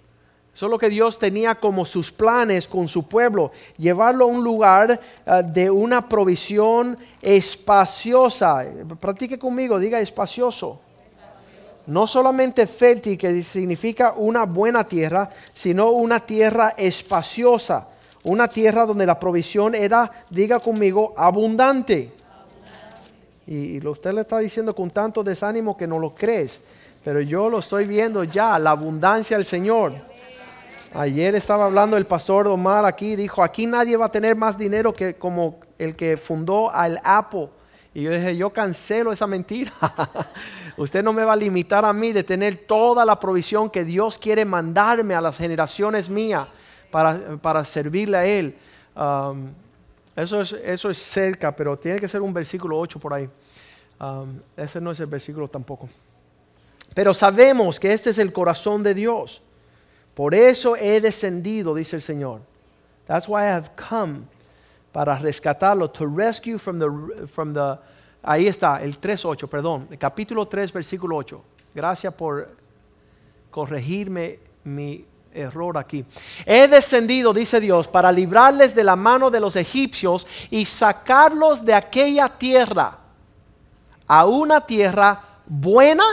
eso 0.54 0.66
es 0.66 0.70
lo 0.70 0.78
que 0.78 0.88
Dios 0.88 1.18
tenía 1.18 1.56
como 1.56 1.84
sus 1.84 2.12
planes 2.12 2.68
con 2.68 2.86
su 2.86 3.08
pueblo, 3.08 3.50
llevarlo 3.76 4.24
a 4.24 4.28
un 4.28 4.44
lugar 4.44 5.00
eh, 5.26 5.42
de 5.46 5.68
una 5.68 6.08
provisión 6.08 6.96
espaciosa. 7.20 8.64
Practique 9.00 9.36
conmigo, 9.36 9.80
diga 9.80 9.98
espacioso. 9.98 10.80
No 11.88 12.06
solamente 12.06 12.68
fértil, 12.68 13.18
que 13.18 13.42
significa 13.42 14.14
una 14.16 14.44
buena 14.44 14.86
tierra, 14.86 15.28
sino 15.52 15.90
una 15.90 16.20
tierra 16.20 16.72
espaciosa. 16.78 17.88
Una 18.24 18.48
tierra 18.48 18.86
donde 18.86 19.04
la 19.04 19.20
provisión 19.20 19.74
era, 19.74 20.10
diga 20.30 20.58
conmigo, 20.58 21.12
abundante. 21.14 22.10
Y, 23.46 23.86
usted 23.86 24.14
le 24.14 24.22
está 24.22 24.38
diciendo 24.38 24.74
con 24.74 24.90
tanto 24.90 25.22
desánimo 25.22 25.76
que 25.76 25.86
no 25.86 25.98
lo 25.98 26.14
crees. 26.14 26.58
Pero 27.04 27.20
yo 27.20 27.50
lo 27.50 27.58
estoy 27.58 27.84
viendo 27.84 28.24
ya, 28.24 28.58
la 28.58 28.70
abundancia 28.70 29.36
del 29.36 29.44
Señor. 29.44 29.92
Ayer 30.94 31.34
estaba 31.34 31.66
hablando 31.66 31.98
el 31.98 32.06
pastor 32.06 32.46
Omar 32.48 32.86
aquí, 32.86 33.14
dijo, 33.14 33.42
aquí 33.42 33.66
nadie 33.66 33.96
va 33.98 34.06
a 34.06 34.10
tener 34.10 34.36
más 34.36 34.56
dinero 34.56 34.94
que 34.94 35.14
como 35.14 35.58
el 35.78 35.94
que 35.94 36.16
fundó 36.16 36.70
al 36.70 36.98
Apple. 37.04 37.50
Y 37.92 38.02
yo 38.02 38.10
dije, 38.10 38.38
yo 38.38 38.48
cancelo 38.48 39.12
esa 39.12 39.26
mentira. 39.26 39.72
Usted 40.78 41.04
no 41.04 41.12
me 41.12 41.24
va 41.24 41.34
a 41.34 41.36
limitar 41.36 41.84
a 41.84 41.92
mí 41.92 42.12
de 42.12 42.24
tener 42.24 42.64
toda 42.66 43.04
la 43.04 43.20
provisión 43.20 43.68
que 43.68 43.84
Dios 43.84 44.18
quiere 44.18 44.46
mandarme 44.46 45.14
a 45.14 45.20
las 45.20 45.36
generaciones 45.36 46.08
mías 46.08 46.48
para, 46.94 47.64
servirle 47.64 48.16
a 48.16 48.24
Él. 48.24 48.54
Um, 48.94 49.48
eso, 50.14 50.40
es, 50.40 50.52
eso 50.52 50.90
es 50.90 50.98
cerca, 50.98 51.54
pero 51.54 51.76
tiene 51.76 51.98
que 51.98 52.06
ser 52.06 52.22
un 52.22 52.32
versículo 52.32 52.78
8 52.78 53.00
por 53.00 53.12
ahí. 53.12 53.28
Um, 54.00 54.38
ese 54.56 54.80
no 54.80 54.92
es 54.92 55.00
el 55.00 55.06
versículo 55.06 55.48
tampoco. 55.48 55.88
Pero 56.94 57.12
sabemos 57.12 57.80
que 57.80 57.90
este 57.92 58.10
es 58.10 58.18
el 58.18 58.32
corazón 58.32 58.84
de 58.84 58.94
Dios. 58.94 59.42
Por 60.14 60.36
eso 60.36 60.76
he 60.76 61.00
descendido, 61.00 61.74
dice 61.74 61.96
el 61.96 62.02
Señor. 62.02 62.42
That's 63.08 63.28
why 63.28 63.42
I 63.42 63.50
have 63.50 63.70
come 63.74 64.20
para 64.92 65.18
rescatarlo, 65.18 65.90
to 65.90 66.06
rescue 66.06 66.56
from 66.56 66.78
the, 66.78 67.26
from 67.26 67.52
the 67.52 67.76
ahí 68.22 68.46
está, 68.46 68.80
el 68.80 69.00
3.8, 69.00 69.48
perdón, 69.48 69.88
el 69.90 69.98
capítulo 69.98 70.46
3, 70.46 70.72
versículo 70.72 71.16
8. 71.16 71.42
Gracias 71.74 72.14
por 72.14 72.50
corregirme 73.50 74.38
mi 74.62 75.04
error 75.34 75.76
aquí. 75.76 76.04
He 76.46 76.68
descendido, 76.68 77.32
dice 77.32 77.60
Dios, 77.60 77.88
para 77.88 78.10
librarles 78.12 78.74
de 78.74 78.84
la 78.84 78.96
mano 78.96 79.30
de 79.30 79.40
los 79.40 79.56
egipcios 79.56 80.26
y 80.50 80.64
sacarlos 80.64 81.64
de 81.64 81.74
aquella 81.74 82.28
tierra 82.28 82.98
a 84.06 84.24
una 84.26 84.60
tierra 84.60 85.20
buena 85.46 86.04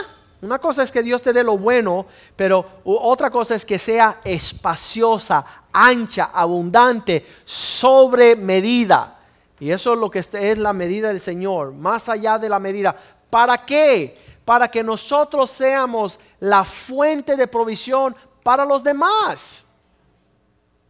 una 0.42 0.58
cosa 0.58 0.82
es 0.82 0.90
que 0.90 1.04
Dios 1.04 1.22
te 1.22 1.32
dé 1.32 1.44
lo 1.44 1.56
bueno, 1.56 2.04
pero 2.34 2.80
otra 2.84 3.30
cosa 3.30 3.54
es 3.54 3.64
que 3.64 3.78
sea 3.78 4.20
espaciosa, 4.24 5.44
ancha, 5.72 6.30
abundante, 6.34 7.24
sobre 7.44 8.34
medida. 8.34 9.20
Y 9.60 9.70
eso 9.70 9.92
es 9.92 10.00
lo 10.00 10.10
que 10.10 10.18
es 10.18 10.58
la 10.58 10.72
medida 10.72 11.08
del 11.08 11.20
Señor, 11.20 11.72
más 11.72 12.08
allá 12.08 12.40
de 12.40 12.48
la 12.48 12.58
medida. 12.58 12.96
¿Para 13.30 13.64
qué? 13.64 14.18
Para 14.44 14.68
que 14.68 14.82
nosotros 14.82 15.48
seamos 15.48 16.18
la 16.40 16.64
fuente 16.64 17.36
de 17.36 17.46
provisión 17.46 18.16
para 18.42 18.64
los 18.64 18.82
demás. 18.82 19.64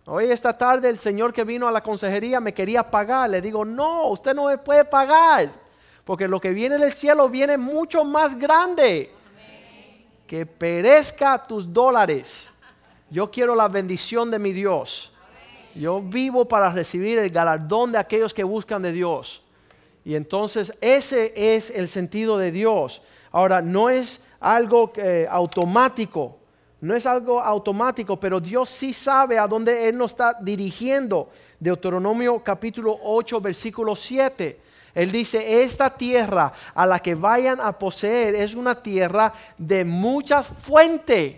Hoy 0.04 0.30
esta 0.30 0.56
tarde 0.56 0.88
el 0.88 0.98
Señor 0.98 1.32
que 1.32 1.44
vino 1.44 1.68
a 1.68 1.72
la 1.72 1.82
consejería 1.82 2.40
me 2.40 2.52
quería 2.52 2.90
pagar. 2.90 3.30
Le 3.30 3.40
digo, 3.40 3.64
no, 3.64 4.08
usted 4.08 4.34
no 4.34 4.46
me 4.46 4.58
puede 4.58 4.84
pagar. 4.84 5.52
Porque 6.04 6.26
lo 6.26 6.40
que 6.40 6.50
viene 6.50 6.78
del 6.78 6.92
cielo 6.92 7.28
viene 7.28 7.56
mucho 7.56 8.02
más 8.02 8.36
grande 8.36 9.12
que 10.26 10.46
perezca 10.46 11.42
tus 11.46 11.72
dólares. 11.72 12.50
Yo 13.10 13.30
quiero 13.30 13.54
la 13.54 13.68
bendición 13.68 14.30
de 14.30 14.38
mi 14.38 14.52
Dios. 14.52 15.12
Yo 15.74 16.00
vivo 16.00 16.46
para 16.46 16.72
recibir 16.72 17.18
el 17.18 17.30
galardón 17.30 17.92
de 17.92 17.98
aquellos 17.98 18.34
que 18.34 18.42
buscan 18.42 18.82
de 18.82 18.92
Dios. 18.92 19.42
Y 20.04 20.16
entonces 20.16 20.72
ese 20.80 21.32
es 21.36 21.70
el 21.70 21.88
sentido 21.88 22.38
de 22.38 22.50
Dios. 22.50 23.02
Ahora, 23.30 23.62
no 23.62 23.88
es 23.88 24.20
algo 24.40 24.92
eh, 24.96 25.26
automático, 25.30 26.38
no 26.82 26.96
es 26.96 27.06
algo 27.06 27.40
automático, 27.40 28.18
pero 28.18 28.40
Dios 28.40 28.68
sí 28.68 28.92
sabe 28.92 29.38
a 29.38 29.46
dónde 29.46 29.88
Él 29.88 29.96
nos 29.96 30.10
está 30.10 30.36
dirigiendo. 30.40 31.30
Deuteronomio 31.60 32.42
capítulo 32.42 32.98
8, 33.04 33.40
versículo 33.40 33.94
7. 33.94 34.60
Él 34.92 35.12
dice, 35.12 35.62
esta 35.62 35.96
tierra 35.96 36.52
a 36.74 36.84
la 36.84 36.98
que 36.98 37.14
vayan 37.14 37.60
a 37.60 37.78
poseer 37.78 38.34
es 38.34 38.56
una 38.56 38.74
tierra 38.74 39.32
de 39.56 39.84
muchas 39.84 40.48
fuentes, 40.48 41.36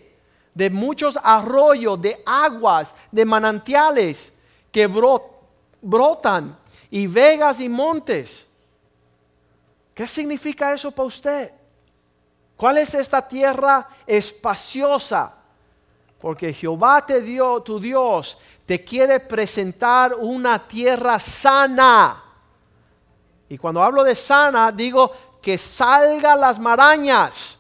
de 0.55 0.71
muchos 0.71 1.19
arroyos, 1.23 2.01
de 2.01 2.23
aguas, 2.25 2.95
de 3.13 3.27
manantiales 3.27 4.33
que 4.73 4.87
brotan, 4.87 6.57
y 6.91 7.07
vegas 7.07 7.61
y 7.61 7.69
montes. 7.69 8.49
¿Qué 9.93 10.07
significa 10.07 10.73
eso 10.73 10.91
para 10.91 11.07
usted? 11.07 11.53
¿Cuál 12.57 12.79
es 12.79 12.95
esta 12.95 13.27
tierra 13.27 13.89
espaciosa? 14.07 15.35
Porque 16.21 16.53
Jehová 16.55 17.05
te 17.05 17.21
dio, 17.21 17.61
tu 17.63 17.79
Dios, 17.79 18.39
te 18.65 18.85
quiere 18.85 19.21
presentar 19.21 20.15
una 20.15 20.67
tierra 20.67 21.19
sana 21.19 22.25
y 23.49 23.59
cuando 23.59 23.83
hablo 23.83 24.03
de 24.05 24.15
sana, 24.15 24.73
digo 24.73 25.13
que 25.41 25.59
salga 25.59 26.35
las 26.35 26.59
marañas, 26.59 27.59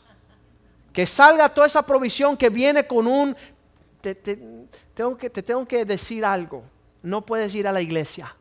que 0.92 1.06
salga 1.06 1.48
toda 1.48 1.66
esa 1.66 1.82
provisión 1.84 2.36
que 2.36 2.48
viene 2.48 2.86
con 2.86 3.06
un... 3.06 3.36
Te, 4.00 4.14
tengo, 4.14 5.16
que, 5.16 5.30
te 5.30 5.42
tengo 5.42 5.64
que 5.66 5.84
decir 5.84 6.24
algo, 6.24 6.64
no 7.02 7.24
puedes 7.24 7.54
ir 7.54 7.68
a 7.68 7.72
la 7.72 7.80
iglesia. 7.80 8.34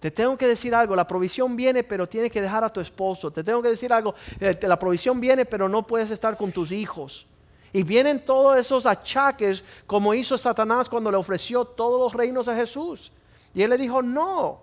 Te 0.00 0.10
tengo 0.10 0.36
que 0.36 0.46
decir 0.46 0.74
algo, 0.74 0.94
la 0.94 1.06
provisión 1.06 1.56
viene, 1.56 1.82
pero 1.82 2.08
tienes 2.08 2.30
que 2.30 2.42
dejar 2.42 2.62
a 2.62 2.68
tu 2.68 2.80
esposo. 2.80 3.30
Te 3.30 3.42
tengo 3.42 3.62
que 3.62 3.70
decir 3.70 3.92
algo, 3.92 4.14
eh, 4.38 4.58
la 4.62 4.78
provisión 4.78 5.20
viene, 5.20 5.44
pero 5.44 5.68
no 5.68 5.86
puedes 5.86 6.10
estar 6.10 6.36
con 6.36 6.52
tus 6.52 6.70
hijos. 6.70 7.26
Y 7.72 7.82
vienen 7.82 8.24
todos 8.24 8.56
esos 8.58 8.86
achaques 8.86 9.64
como 9.86 10.14
hizo 10.14 10.38
Satanás 10.38 10.88
cuando 10.88 11.10
le 11.10 11.16
ofreció 11.16 11.64
todos 11.64 12.00
los 12.00 12.14
reinos 12.14 12.48
a 12.48 12.56
Jesús. 12.56 13.10
Y 13.54 13.62
él 13.62 13.70
le 13.70 13.78
dijo, 13.78 14.02
no, 14.02 14.60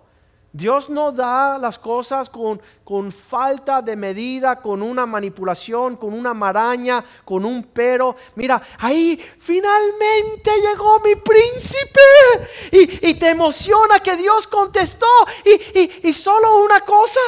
Dios 0.54 0.88
no 0.88 1.10
da 1.10 1.58
las 1.58 1.80
cosas 1.80 2.30
con, 2.30 2.62
con, 2.84 3.10
falta 3.10 3.82
de 3.82 3.96
medida, 3.96 4.62
con 4.62 4.82
una 4.82 5.04
manipulación, 5.04 5.96
con 5.96 6.14
una 6.14 6.32
maraña, 6.32 7.04
con 7.24 7.44
un 7.44 7.64
pero. 7.64 8.14
Mira, 8.36 8.62
ahí 8.78 9.16
finalmente 9.16 10.52
llegó 10.60 11.00
mi 11.00 11.16
príncipe. 11.16 12.70
Y, 12.70 13.14
te 13.14 13.30
emociona 13.30 13.98
que 13.98 14.14
Dios 14.14 14.46
contestó. 14.46 15.08
Y, 15.44 16.08
y 16.08 16.12
solo 16.12 16.62
una 16.62 16.82
cosa. 16.82 17.18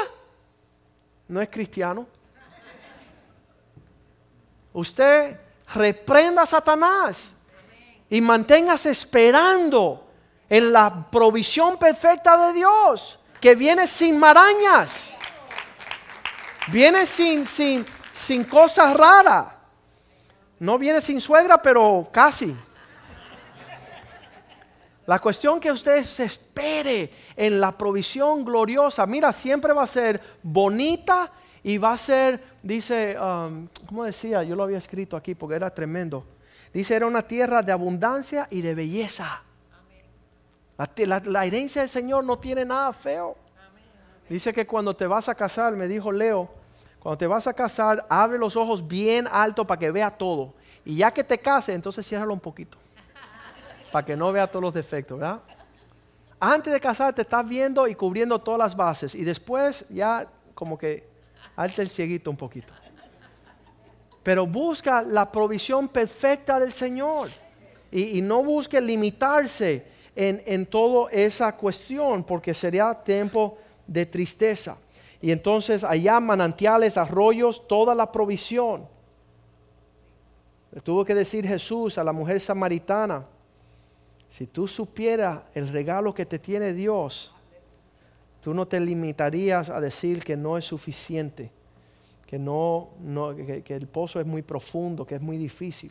no 1.26 1.40
es 1.42 1.48
cristiano. 1.48 2.06
Usted 4.72 5.36
reprenda 5.74 6.42
a 6.42 6.46
Satanás 6.46 7.34
y 8.08 8.20
manténgase 8.20 8.90
esperando 8.92 10.05
en 10.48 10.72
la 10.72 11.06
provisión 11.10 11.78
perfecta 11.78 12.46
de 12.46 12.52
Dios, 12.54 13.18
que 13.40 13.54
viene 13.54 13.86
sin 13.86 14.18
marañas, 14.18 15.10
viene 16.68 17.06
sin, 17.06 17.46
sin, 17.46 17.84
sin 18.12 18.44
cosas 18.44 18.96
raras. 18.96 19.46
No 20.58 20.78
viene 20.78 21.00
sin 21.00 21.20
suegra, 21.20 21.60
pero 21.60 22.08
casi. 22.10 22.56
La 25.06 25.20
cuestión 25.20 25.60
que 25.60 25.70
usted 25.70 26.02
se 26.02 26.24
espere 26.24 27.12
en 27.36 27.60
la 27.60 27.76
provisión 27.76 28.44
gloriosa, 28.44 29.06
mira, 29.06 29.32
siempre 29.32 29.72
va 29.72 29.84
a 29.84 29.86
ser 29.86 30.20
bonita 30.42 31.30
y 31.62 31.78
va 31.78 31.92
a 31.92 31.98
ser, 31.98 32.42
dice, 32.62 33.16
um, 33.20 33.68
¿cómo 33.86 34.04
decía? 34.04 34.42
Yo 34.42 34.56
lo 34.56 34.64
había 34.64 34.78
escrito 34.78 35.16
aquí 35.16 35.34
porque 35.34 35.56
era 35.56 35.72
tremendo. 35.72 36.26
Dice, 36.72 36.96
era 36.96 37.06
una 37.06 37.22
tierra 37.22 37.62
de 37.62 37.70
abundancia 37.70 38.48
y 38.50 38.62
de 38.62 38.74
belleza. 38.74 39.42
La, 40.76 41.46
herencia 41.46 41.82
del 41.82 41.88
Señor 41.88 42.24
no 42.24 42.38
tiene 42.38 42.64
nada 42.64 42.92
feo. 42.92 43.36
Dice 44.28 44.52
que 44.52 44.66
cuando 44.66 44.94
te 44.94 45.06
vas 45.06 45.28
a 45.28 45.34
casar, 45.34 45.74
me 45.74 45.88
dijo 45.88 46.12
Leo, 46.12 46.50
cuando 46.98 47.18
te 47.18 47.26
vas 47.26 47.46
a 47.46 47.54
casar, 47.54 48.04
abre 48.08 48.38
los 48.38 48.56
ojos 48.56 48.86
bien 48.86 49.28
alto 49.30 49.66
para 49.66 49.78
que 49.78 49.90
vea 49.90 50.10
todo. 50.10 50.54
Y 50.84 50.96
ya 50.96 51.10
que 51.10 51.22
te 51.22 51.38
case, 51.38 51.72
entonces 51.72 52.06
ciérralo 52.06 52.32
un 52.32 52.40
poquito. 52.40 52.78
Para 53.92 54.04
que 54.04 54.16
no 54.16 54.32
vea 54.32 54.46
todos 54.46 54.62
los 54.62 54.74
defectos, 54.74 55.18
¿verdad? 55.18 55.40
Antes 56.38 56.72
de 56.72 56.80
casarte 56.80 57.22
estás 57.22 57.48
viendo 57.48 57.86
y 57.88 57.94
cubriendo 57.94 58.38
todas 58.38 58.58
las 58.58 58.76
bases. 58.76 59.14
Y 59.14 59.24
después 59.24 59.86
ya 59.88 60.28
como 60.54 60.76
que 60.76 61.08
alta 61.54 61.82
el 61.82 61.88
cieguito 61.88 62.30
un 62.30 62.36
poquito. 62.36 62.72
Pero 64.22 64.46
busca 64.46 65.02
la 65.02 65.30
provisión 65.30 65.88
perfecta 65.88 66.58
del 66.58 66.72
Señor. 66.72 67.30
Y, 67.92 68.20
no 68.20 68.42
busque 68.42 68.80
limitarse 68.80 69.86
en, 70.16 70.42
en 70.46 70.66
toda 70.66 71.10
esa 71.12 71.56
cuestión, 71.56 72.24
porque 72.24 72.54
sería 72.54 72.92
tiempo 72.94 73.58
de 73.86 74.04
tristeza. 74.06 74.78
Y 75.20 75.30
entonces 75.30 75.84
allá 75.84 76.18
manantiales, 76.18 76.96
arroyos, 76.96 77.66
toda 77.68 77.94
la 77.94 78.10
provisión. 78.10 78.88
Tuvo 80.82 81.04
que 81.04 81.14
decir 81.14 81.46
Jesús 81.46 81.96
a 81.96 82.04
la 82.04 82.12
mujer 82.12 82.40
samaritana, 82.40 83.26
si 84.28 84.46
tú 84.46 84.68
supieras 84.68 85.42
el 85.54 85.68
regalo 85.68 86.12
que 86.12 86.26
te 86.26 86.38
tiene 86.38 86.74
Dios, 86.74 87.34
tú 88.40 88.52
no 88.52 88.66
te 88.66 88.78
limitarías 88.78 89.70
a 89.70 89.80
decir 89.80 90.22
que 90.22 90.36
no 90.36 90.58
es 90.58 90.64
suficiente, 90.64 91.50
que, 92.26 92.38
no, 92.38 92.90
que, 93.64 93.74
el 93.74 93.86
pozo 93.86 94.20
es 94.20 94.26
muy 94.26 94.42
profundo, 94.42 95.06
que 95.06 95.14
es 95.14 95.20
muy 95.22 95.38
difícil. 95.38 95.90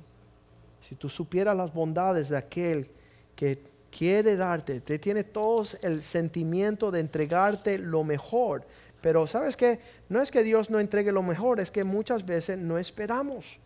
Si 0.88 0.96
tú 0.96 1.10
supieras 1.10 1.58
las 1.58 1.74
bondades 1.74 2.30
de 2.30 2.38
aquel 2.38 2.92
que 3.36 3.60
quiere 3.96 4.36
darte, 4.36 4.82
te 4.82 5.00
tiene 5.00 5.24
todo 5.24 5.64
el 5.82 6.04
sentimiento 6.04 6.92
de 6.92 7.00
entregarte 7.00 7.78
lo 7.78 8.04
mejor. 8.04 8.66
Pero 9.00 9.26
sabes 9.26 9.56
que 9.56 9.80
no 10.10 10.22
es 10.22 10.32
que 10.32 10.44
Dios 10.44 10.70
no 10.70 10.80
entregue 10.80 11.14
lo 11.14 11.24
mejor, 11.24 11.60
es 11.62 11.72
que 11.72 11.84
muchas 11.84 12.26
veces 12.26 12.58
no 12.58 12.78
esperamos. 12.78 13.60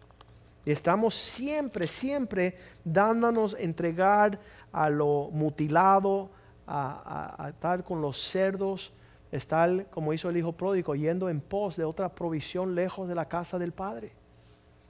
Y 0.65 0.71
estamos 0.71 1.15
siempre, 1.15 1.87
siempre 1.87 2.57
dándonos 2.83 3.55
entregar 3.57 4.39
a 4.71 4.89
lo 4.89 5.29
mutilado, 5.31 6.29
a, 6.67 7.47
estar 7.49 7.83
con 7.83 7.99
los 8.01 8.21
cerdos, 8.21 8.91
estar, 9.31 9.87
como 9.89 10.13
hizo 10.13 10.29
el 10.29 10.37
hijo 10.37 10.51
pródigo, 10.51 10.93
yendo 10.93 11.29
en 11.29 11.41
pos 11.41 11.75
de 11.75 11.85
otra 11.85 12.09
provisión 12.09 12.75
lejos 12.75 13.07
de 13.07 13.15
la 13.15 13.27
casa 13.27 13.57
del 13.57 13.71
Padre. 13.71 14.11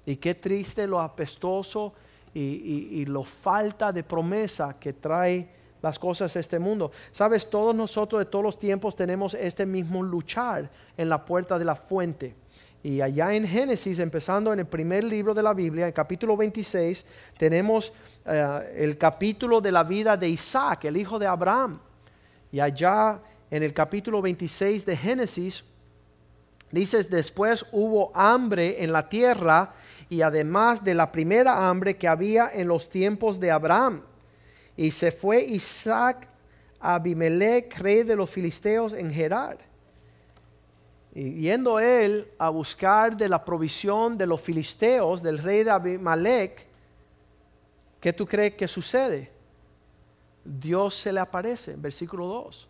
Y 0.05 0.17
qué 0.17 0.36
triste 0.36 0.86
lo 0.86 1.00
apestoso 1.00 1.93
y, 2.33 3.06
lo 3.06 3.23
falta 3.23 3.91
de 3.91 4.04
promesa 4.04 4.75
que 4.80 4.93
trae 4.93 5.49
las 5.82 5.97
cosas 5.97 6.34
de 6.34 6.39
este 6.39 6.60
mundo. 6.60 6.91
Sabes, 7.12 7.49
todos 7.49 7.73
nosotros 7.73 8.19
de 8.19 8.25
todos 8.25 8.43
los 8.43 8.60
tiempos 8.60 8.95
tenemos 8.95 9.34
este 9.34 9.65
mismo 9.65 10.04
luchar 10.04 10.69
en 10.97 11.10
la 11.10 11.23
puerta 11.23 11.58
de 11.58 11.65
la 11.65 11.75
fuente. 11.75 12.36
Y 12.82 13.01
allá 13.01 13.34
en 13.34 13.45
Génesis, 13.45 13.99
empezando 13.99 14.54
en 14.54 14.60
el 14.60 14.65
primer 14.65 15.04
libro 15.04 15.34
de 15.34 15.43
la 15.43 15.54
Biblia, 15.54 15.88
en 15.88 15.91
capítulo 15.91 16.38
26, 16.38 17.06
tenemos 17.38 17.91
eh, 18.25 18.75
el 18.77 18.97
capítulo 18.97 19.60
de 19.60 19.71
la 19.71 19.84
vida 19.84 20.15
de 20.15 20.30
Isaac, 20.30 20.86
el 20.86 20.95
hijo 20.95 21.19
de 21.19 21.27
Abraham. 21.27 21.80
Y 22.51 22.60
allá 22.60 23.19
en 23.51 23.63
el 23.63 23.73
capítulo 23.73 24.21
26 24.21 24.86
de 24.86 24.95
Génesis, 24.95 25.65
dices, 26.71 27.10
después 27.10 27.65
hubo 27.71 28.12
hambre 28.15 28.84
en 28.84 28.93
la 28.93 29.10
tierra 29.10 29.73
y 30.10 30.22
además 30.22 30.84
de 30.84 30.95
la 30.95 31.12
primera 31.12 31.69
hambre 31.69 31.98
que 31.98 32.08
había 32.08 32.50
en 32.52 32.67
los 32.67 32.89
tiempos 32.89 33.39
de 33.39 33.52
Abraham. 33.52 34.04
Y 34.76 34.91
se 34.91 35.12
fue 35.12 35.43
Isaac 35.43 36.28
a 36.80 36.95
Abimelech, 36.95 37.78
rey 37.78 38.04
de 38.04 38.15
los 38.15 38.30
filisteos, 38.30 38.93
en 38.93 39.12
Gerar 39.12 39.69
y 41.13 41.41
yendo 41.41 41.80
él 41.80 42.32
a 42.38 42.50
buscar 42.50 43.17
de 43.17 43.28
la 43.28 43.43
provisión 43.43 44.17
de 44.17 44.28
los 44.28 44.41
filisteos, 44.41 45.24
del 45.24 45.39
rey 45.39 45.63
de 45.63 45.72
Abimelech, 45.72 46.67
¿qué 48.00 48.13
tú 48.13 48.26
crees 48.28 48.54
que 48.54 48.67
sucede? 48.67 49.32
Dios 50.45 50.95
se 50.95 51.12
le 51.12 51.19
aparece, 51.19 51.76
versículo 51.76 52.28
2. 52.28 52.67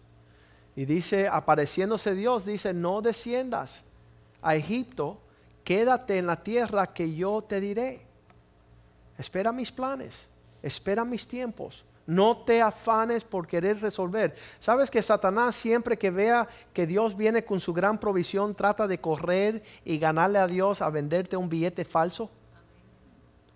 Y 0.77 0.85
dice, 0.85 1.27
apareciéndose 1.27 2.15
Dios, 2.15 2.45
dice, 2.45 2.73
no 2.73 3.01
desciendas 3.01 3.83
a 4.41 4.55
Egipto, 4.55 5.19
quédate 5.69 6.17
en 6.17 6.25
la 6.25 6.35
tierra 6.35 6.87
que 6.87 7.13
yo 7.13 7.43
te 7.43 7.61
diré. 7.61 8.01
Espera 9.19 9.51
mis 9.51 9.71
planes, 9.71 10.25
espera 10.63 11.05
mis 11.05 11.27
tiempos. 11.27 11.85
No 12.07 12.37
te 12.37 12.59
afanes 12.59 13.23
por 13.23 13.45
querer 13.45 13.79
resolver. 13.79 14.35
¿Sabes 14.57 14.89
que 14.89 15.03
Satanás 15.03 15.55
siempre 15.55 15.95
que 15.95 16.09
vea 16.09 16.47
que 16.73 16.87
Dios 16.87 17.15
viene 17.15 17.45
con 17.45 17.59
su 17.59 17.71
gran 17.71 17.99
provisión 17.99 18.55
trata 18.55 18.87
de 18.87 18.99
correr 18.99 19.61
y 19.85 19.99
ganarle 19.99 20.39
a 20.39 20.47
Dios 20.47 20.81
a 20.81 20.89
venderte 20.89 21.37
un 21.37 21.47
billete 21.47 21.85
falso? 21.85 22.31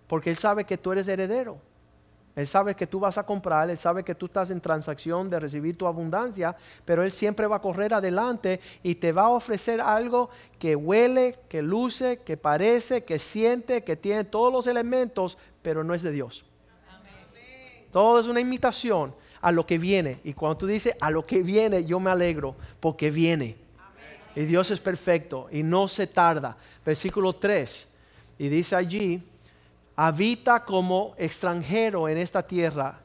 Porque 0.06 0.30
él 0.30 0.38
sabe 0.38 0.64
que 0.64 0.78
tú 0.78 0.92
eres 0.92 1.08
heredero. 1.08 1.58
Él 2.36 2.48
sabe 2.48 2.74
que 2.74 2.86
tú 2.86 2.98
vas 2.98 3.16
a 3.16 3.24
comprar, 3.24 3.70
él 3.70 3.78
sabe 3.78 4.02
que 4.02 4.14
tú 4.14 4.26
estás 4.26 4.50
en 4.50 4.60
transacción 4.60 5.30
de 5.30 5.38
recibir 5.38 5.76
tu 5.76 5.86
abundancia, 5.86 6.56
pero 6.84 7.04
él 7.04 7.12
siempre 7.12 7.46
va 7.46 7.56
a 7.56 7.62
correr 7.62 7.94
adelante 7.94 8.60
y 8.82 8.96
te 8.96 9.12
va 9.12 9.24
a 9.24 9.28
ofrecer 9.28 9.80
algo 9.80 10.30
que 10.58 10.74
huele, 10.74 11.38
que 11.48 11.62
luce, 11.62 12.18
que 12.24 12.36
parece, 12.36 13.04
que 13.04 13.20
siente, 13.20 13.84
que 13.84 13.96
tiene 13.96 14.24
todos 14.24 14.52
los 14.52 14.66
elementos, 14.66 15.38
pero 15.62 15.84
no 15.84 15.94
es 15.94 16.02
de 16.02 16.10
Dios. 16.10 16.44
Todo 17.92 18.18
es 18.18 18.26
una 18.26 18.40
imitación 18.40 19.14
a 19.40 19.52
lo 19.52 19.64
que 19.64 19.78
viene. 19.78 20.18
Y 20.24 20.32
cuando 20.32 20.56
tú 20.56 20.66
dices 20.66 20.96
a 21.00 21.10
lo 21.10 21.24
que 21.24 21.42
viene, 21.42 21.84
yo 21.84 22.00
me 22.00 22.10
alegro 22.10 22.56
porque 22.80 23.12
viene. 23.12 23.56
Y 24.34 24.40
Dios 24.46 24.72
es 24.72 24.80
perfecto 24.80 25.46
y 25.52 25.62
no 25.62 25.86
se 25.86 26.08
tarda. 26.08 26.56
Versículo 26.84 27.34
3. 27.34 27.86
Y 28.38 28.48
dice 28.48 28.74
allí, 28.74 29.22
habita 29.96 30.64
como 30.64 31.14
extranjero 31.16 32.08
en 32.08 32.18
esta 32.18 32.46
tierra. 32.46 33.00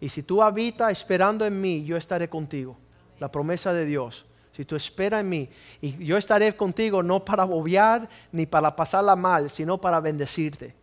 Y 0.00 0.08
si 0.08 0.22
tú 0.22 0.42
habitas 0.42 0.92
esperando 0.92 1.44
en 1.44 1.60
mí, 1.60 1.84
yo 1.84 1.96
estaré 1.96 2.28
contigo. 2.28 2.76
La 3.18 3.30
promesa 3.30 3.72
de 3.72 3.84
Dios. 3.84 4.24
Si 4.52 4.64
tú 4.64 4.74
esperas 4.74 5.20
en 5.20 5.28
mí, 5.28 5.48
y 5.80 6.04
yo 6.04 6.16
estaré 6.16 6.54
contigo 6.56 7.02
no 7.02 7.24
para 7.24 7.44
bobear 7.44 8.08
ni 8.32 8.46
para 8.46 8.74
pasarla 8.74 9.14
mal, 9.14 9.50
sino 9.50 9.78
para 9.78 10.00
bendecirte. 10.00 10.74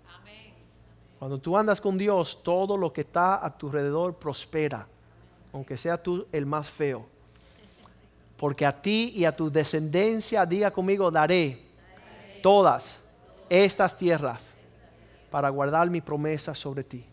Cuando 1.20 1.39
tú 1.39 1.58
andas 1.58 1.82
con 1.82 1.98
Dios, 1.98 2.43
todo 2.43 2.78
lo 2.78 2.93
que 2.93 3.02
está 3.02 3.43
a 3.43 3.58
tu 3.58 3.67
alrededor 3.67 4.15
prospera, 4.15 4.88
aunque 5.52 5.76
sea 5.76 6.02
tú 6.02 6.28
el 6.32 6.46
más 6.46 6.70
feo. 6.70 7.08
Porque 8.38 8.67
a 8.67 8.82
ti 8.82 9.12
y 9.15 9.26
a 9.26 9.36
tu 9.36 9.52
descendencia, 9.52 10.46
diga 10.46 10.70
conmigo, 10.70 11.10
daré 11.10 11.63
todas 12.43 13.00
estas 13.50 13.98
tierras 13.98 14.57
para 15.30 15.50
guardar 15.50 15.90
mi 15.90 16.02
promesa 16.02 16.56
sobre 16.56 16.84
ti. 16.84 17.06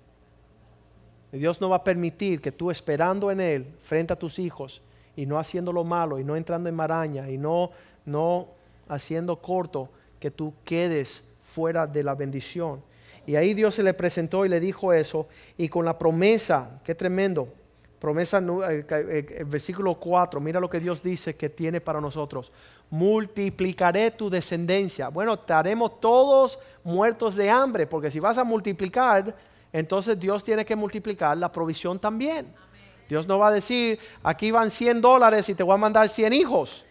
Y 1.32 1.38
Dios 1.38 1.60
no 1.60 1.68
va 1.68 1.76
a 1.76 1.84
permitir 1.84 2.40
que 2.40 2.52
tú 2.52 2.70
esperando 2.70 3.30
en 3.30 3.40
Él 3.40 3.66
frente 3.80 4.12
a 4.12 4.18
tus 4.18 4.38
hijos 4.38 4.82
y 5.16 5.26
no 5.26 5.38
haciendo 5.38 5.72
lo 5.72 5.84
malo 5.84 6.18
y 6.18 6.24
no 6.24 6.36
entrando 6.36 6.68
en 6.68 6.74
maraña 6.74 7.28
y 7.28 7.38
no, 7.38 7.70
no 8.04 8.48
haciendo 8.88 9.40
corto, 9.40 9.88
que 10.20 10.30
tú 10.30 10.54
quedes 10.64 11.22
fuera 11.42 11.86
de 11.86 12.02
la 12.02 12.14
bendición 12.14 12.82
y 13.26 13.36
ahí 13.36 13.54
Dios 13.54 13.74
se 13.74 13.82
le 13.82 13.94
presentó 13.94 14.44
y 14.44 14.48
le 14.48 14.60
dijo 14.60 14.92
eso. 14.92 15.28
Y 15.56 15.68
con 15.68 15.84
la 15.84 15.98
promesa, 15.98 16.80
qué 16.84 16.94
tremendo. 16.94 17.48
Promesa, 17.98 18.38
eh, 18.38 18.84
eh, 18.88 19.36
el 19.38 19.44
versículo 19.46 19.94
4, 19.94 20.40
mira 20.40 20.60
lo 20.60 20.68
que 20.68 20.80
Dios 20.80 21.02
dice 21.02 21.36
que 21.36 21.48
tiene 21.48 21.80
para 21.80 22.00
nosotros. 22.00 22.52
Multiplicaré 22.90 24.10
tu 24.10 24.28
descendencia. 24.28 25.08
Bueno, 25.08 25.34
estaremos 25.34 26.00
todos 26.00 26.58
muertos 26.82 27.36
de 27.36 27.48
hambre, 27.48 27.86
porque 27.86 28.10
si 28.10 28.20
vas 28.20 28.36
a 28.36 28.44
multiplicar, 28.44 29.34
entonces 29.72 30.18
Dios 30.18 30.44
tiene 30.44 30.64
que 30.64 30.76
multiplicar 30.76 31.36
la 31.36 31.50
provisión 31.50 31.98
también. 31.98 32.46
Dios 33.08 33.26
no 33.26 33.38
va 33.38 33.48
a 33.48 33.52
decir, 33.52 33.98
aquí 34.22 34.50
van 34.50 34.70
100 34.70 35.00
dólares 35.00 35.48
y 35.48 35.54
te 35.54 35.62
voy 35.62 35.74
a 35.74 35.78
mandar 35.78 36.08
100 36.08 36.32
hijos. 36.32 36.84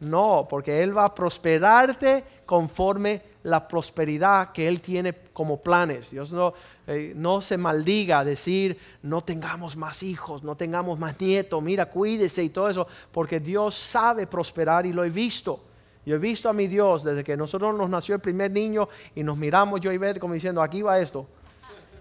No, 0.00 0.46
porque 0.48 0.82
Él 0.82 0.96
va 0.96 1.04
a 1.04 1.14
prosperarte 1.14 2.24
conforme 2.44 3.22
la 3.44 3.68
prosperidad 3.68 4.52
que 4.52 4.66
Él 4.66 4.80
tiene 4.80 5.14
como 5.32 5.58
planes. 5.60 6.10
Dios 6.10 6.32
no, 6.32 6.54
eh, 6.86 7.12
no 7.14 7.40
se 7.40 7.56
maldiga 7.56 8.24
decir, 8.24 8.78
no 9.02 9.22
tengamos 9.22 9.76
más 9.76 10.02
hijos, 10.02 10.42
no 10.42 10.56
tengamos 10.56 10.98
más 10.98 11.20
nietos, 11.20 11.62
mira, 11.62 11.86
cuídese 11.86 12.42
y 12.42 12.48
todo 12.48 12.68
eso, 12.68 12.86
porque 13.12 13.40
Dios 13.40 13.74
sabe 13.74 14.26
prosperar 14.26 14.86
y 14.86 14.92
lo 14.92 15.04
he 15.04 15.10
visto. 15.10 15.60
Yo 16.06 16.16
he 16.16 16.18
visto 16.18 16.48
a 16.48 16.52
mi 16.52 16.66
Dios 16.66 17.04
desde 17.04 17.22
que 17.22 17.36
nosotros 17.36 17.74
nos 17.74 17.88
nació 17.88 18.14
el 18.14 18.20
primer 18.20 18.50
niño 18.50 18.88
y 19.14 19.22
nos 19.22 19.36
miramos 19.36 19.80
yo 19.80 19.92
y 19.92 19.98
ver 19.98 20.18
como 20.18 20.34
diciendo, 20.34 20.62
aquí 20.62 20.82
va 20.82 20.98
esto. 20.98 21.26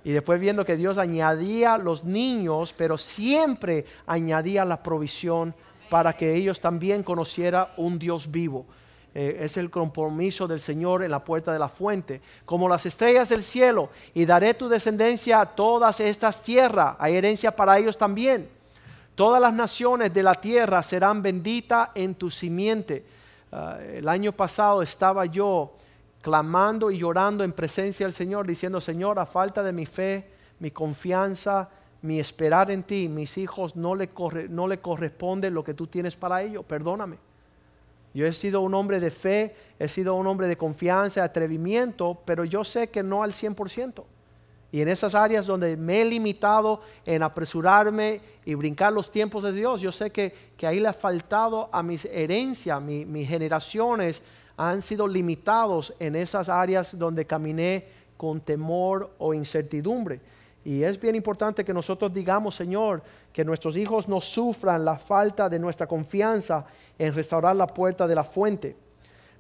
Y 0.06 0.12
después 0.12 0.40
viendo 0.40 0.66
que 0.66 0.76
Dios 0.76 0.98
añadía 0.98 1.78
los 1.78 2.04
niños, 2.04 2.74
pero 2.78 2.98
siempre 2.98 3.86
añadía 4.06 4.66
la 4.66 4.84
provisión 4.84 5.56
para 5.90 6.14
que 6.14 6.36
ellos 6.36 6.60
también 6.60 7.04
conocieran 7.04 7.68
un 7.78 8.00
Dios 8.00 8.30
vivo. 8.30 8.66
Eh, 9.16 9.38
es 9.42 9.58
el 9.58 9.70
compromiso 9.70 10.48
del 10.48 10.60
Señor 10.60 11.04
en 11.04 11.12
la 11.12 11.24
puerta 11.24 11.54
de 11.54 11.60
la 11.60 11.70
fuente, 11.70 12.20
como 12.46 12.68
las 12.68 12.86
estrellas 12.88 13.30
del 13.30 13.44
cielo, 13.44 13.90
y 14.16 14.26
daré 14.26 14.56
tu 14.56 14.68
descendencia 14.68 15.40
a 15.40 15.46
todas 15.46 16.00
estas 16.00 16.42
tierras, 16.42 16.96
hay 16.98 17.16
herencia 17.16 17.56
para 17.56 17.78
ellos 17.78 17.96
también. 17.96 18.50
Todas 19.14 19.40
las 19.40 19.54
naciones 19.54 20.12
de 20.12 20.24
la 20.24 20.34
tierra 20.34 20.82
serán 20.82 21.22
benditas 21.22 21.90
en 21.94 22.16
tu 22.16 22.32
simiente. 22.32 23.06
Ah, 23.52 23.78
el 23.80 24.08
año 24.08 24.32
pasado 24.32 24.82
estaba 24.82 25.28
yo 25.28 25.74
clamando 26.24 26.90
y 26.90 26.98
llorando 26.98 27.44
en 27.44 27.52
presencia 27.52 28.08
del 28.08 28.14
Señor, 28.14 28.48
diciendo, 28.48 28.82
Señor, 28.82 29.20
a 29.20 29.28
falta 29.28 29.62
de 29.62 29.74
mi 29.74 29.86
fe, 29.86 30.32
mi 30.58 30.72
confianza, 30.72 31.70
mi 32.02 32.20
esperar 32.20 32.72
en 32.72 32.82
ti, 32.82 33.08
mis 33.08 33.38
hijos 33.38 33.76
no 33.76 33.94
le, 33.94 34.10
no 34.50 34.68
le 34.68 34.80
corresponde 34.80 35.52
lo 35.52 35.64
que 35.64 35.76
tú 35.76 35.86
tienes 35.86 36.16
para 36.16 36.42
ellos, 36.42 36.66
perdóname. 36.66 37.18
Yo 38.14 38.28
he 38.28 38.34
sido 38.34 38.62
un 38.62 38.74
hombre 38.74 39.00
de 39.00 39.10
fe, 39.10 39.56
he 39.80 39.90
sido 39.90 40.16
un 40.16 40.28
hombre 40.28 40.48
de 40.48 40.58
confianza, 40.58 41.24
atrevimiento, 41.24 42.22
pero 42.26 42.46
yo 42.46 42.64
sé 42.64 42.90
que 42.90 43.02
no 43.02 43.24
al 43.24 43.34
100%. 43.34 44.04
Y 44.72 44.82
en 44.82 44.88
esas 44.88 45.14
áreas 45.14 45.46
donde 45.46 45.78
me 45.78 46.02
he 46.02 46.06
limitado 46.06 46.82
en 47.06 47.22
apresurarme 47.22 48.22
y 48.44 48.56
brincar 48.56 48.92
los 48.92 49.12
tiempos 49.12 49.44
de 49.44 49.54
Dios, 49.54 49.82
yo 49.82 49.92
sé 49.92 50.12
que, 50.12 50.34
ahí 50.64 50.80
le 50.80 50.88
ha 50.88 50.94
faltado 50.94 51.70
a 51.72 51.84
mis 51.84 52.06
herencias, 52.06 52.82
mis 52.82 53.28
generaciones 53.28 54.24
han 54.58 54.82
sido 54.82 55.08
limitados 55.08 55.94
en 56.00 56.16
esas 56.16 56.50
áreas 56.50 56.98
donde 56.98 57.26
caminé 57.26 57.86
con 58.18 58.42
temor 58.42 59.12
o 59.18 59.34
incertidumbre. 59.34 60.22
Y 60.66 60.84
es 60.84 61.00
bien 61.00 61.16
importante 61.16 61.66
que 61.66 61.74
nosotros 61.74 62.14
digamos, 62.14 62.56
Señor, 62.56 63.02
que 63.34 63.44
nuestros 63.44 63.76
hijos 63.76 64.08
no 64.08 64.22
sufran 64.22 64.86
la 64.86 64.98
falta 64.98 65.50
de 65.50 65.60
nuestra 65.60 65.88
confianza 65.88 66.66
en 66.98 67.14
restaurar 67.14 67.56
la 67.56 67.68
puerta 67.68 68.08
de 68.08 68.16
la 68.16 68.24
fuente. 68.24 68.76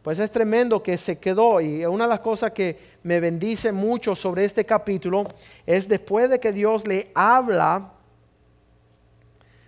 Pues 0.01 0.19
es 0.19 0.29
tremendo 0.29 0.83
que 0.83 0.97
se 0.97 1.17
quedó 1.17 1.61
y 1.61 1.85
una 1.85 2.03
de 2.03 2.09
las 2.09 2.19
cosas 2.19 2.51
que 2.51 2.77
me 3.03 3.21
bendice 3.21 3.71
mucho 3.71 4.15
sobre 4.15 4.43
este 4.43 4.65
capítulo 4.65 5.23
es 5.65 5.87
después 5.87 6.29
de 6.29 6.41
que 6.41 6.51
Dios 6.51 6.85
le 6.85 7.09
habla, 7.15 7.93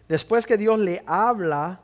después 0.10 0.46
que 0.46 0.58
Dios 0.58 0.78
le 0.78 1.02
habla, 1.06 1.80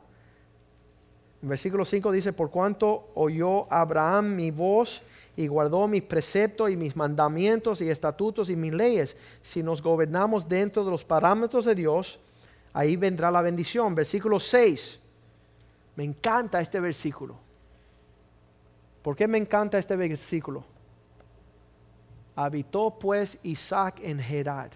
en 1.42 1.48
versículo 1.48 1.86
5 1.86 2.12
dice, 2.12 2.34
por 2.34 2.50
cuanto 2.50 3.10
oyó 3.14 3.72
Abraham 3.72 4.36
mi 4.36 4.50
voz 4.50 5.02
y 5.36 5.46
guardó 5.46 5.88
mis 5.88 6.02
preceptos 6.02 6.70
y 6.70 6.76
mis 6.76 6.94
mandamientos 6.94 7.80
y 7.80 7.88
estatutos 7.88 8.50
y 8.50 8.56
mis 8.56 8.72
leyes, 8.72 9.16
si 9.40 9.62
nos 9.62 9.82
gobernamos 9.82 10.46
dentro 10.46 10.84
de 10.84 10.90
los 10.90 11.04
parámetros 11.04 11.64
de 11.64 11.74
Dios, 11.74 12.20
ahí 12.72 12.96
vendrá 12.96 13.30
la 13.30 13.40
bendición. 13.40 13.94
Versículo 13.94 14.38
6. 14.38 15.00
Me 15.96 16.04
encanta 16.04 16.60
este 16.60 16.80
versículo. 16.80 17.36
¿Por 19.02 19.16
qué 19.16 19.26
me 19.26 19.38
encanta 19.38 19.78
este 19.78 19.96
versículo? 19.96 20.64
Habitó 22.36 22.96
pues 22.98 23.38
Isaac 23.42 24.00
en 24.02 24.18
Gerar, 24.18 24.70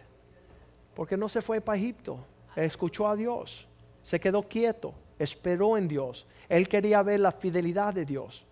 porque 0.94 1.16
no 1.16 1.28
se 1.28 1.40
fue 1.40 1.60
para 1.60 1.78
Egipto, 1.78 2.18
escuchó 2.54 3.08
a 3.08 3.16
Dios, 3.16 3.66
se 4.02 4.20
quedó 4.20 4.42
quieto, 4.42 4.94
esperó 5.18 5.78
en 5.78 5.88
Dios. 5.88 6.26
Él 6.48 6.68
quería 6.68 7.02
ver 7.02 7.20
la 7.20 7.32
fidelidad 7.32 7.94
de 7.94 8.04
Dios. 8.04 8.44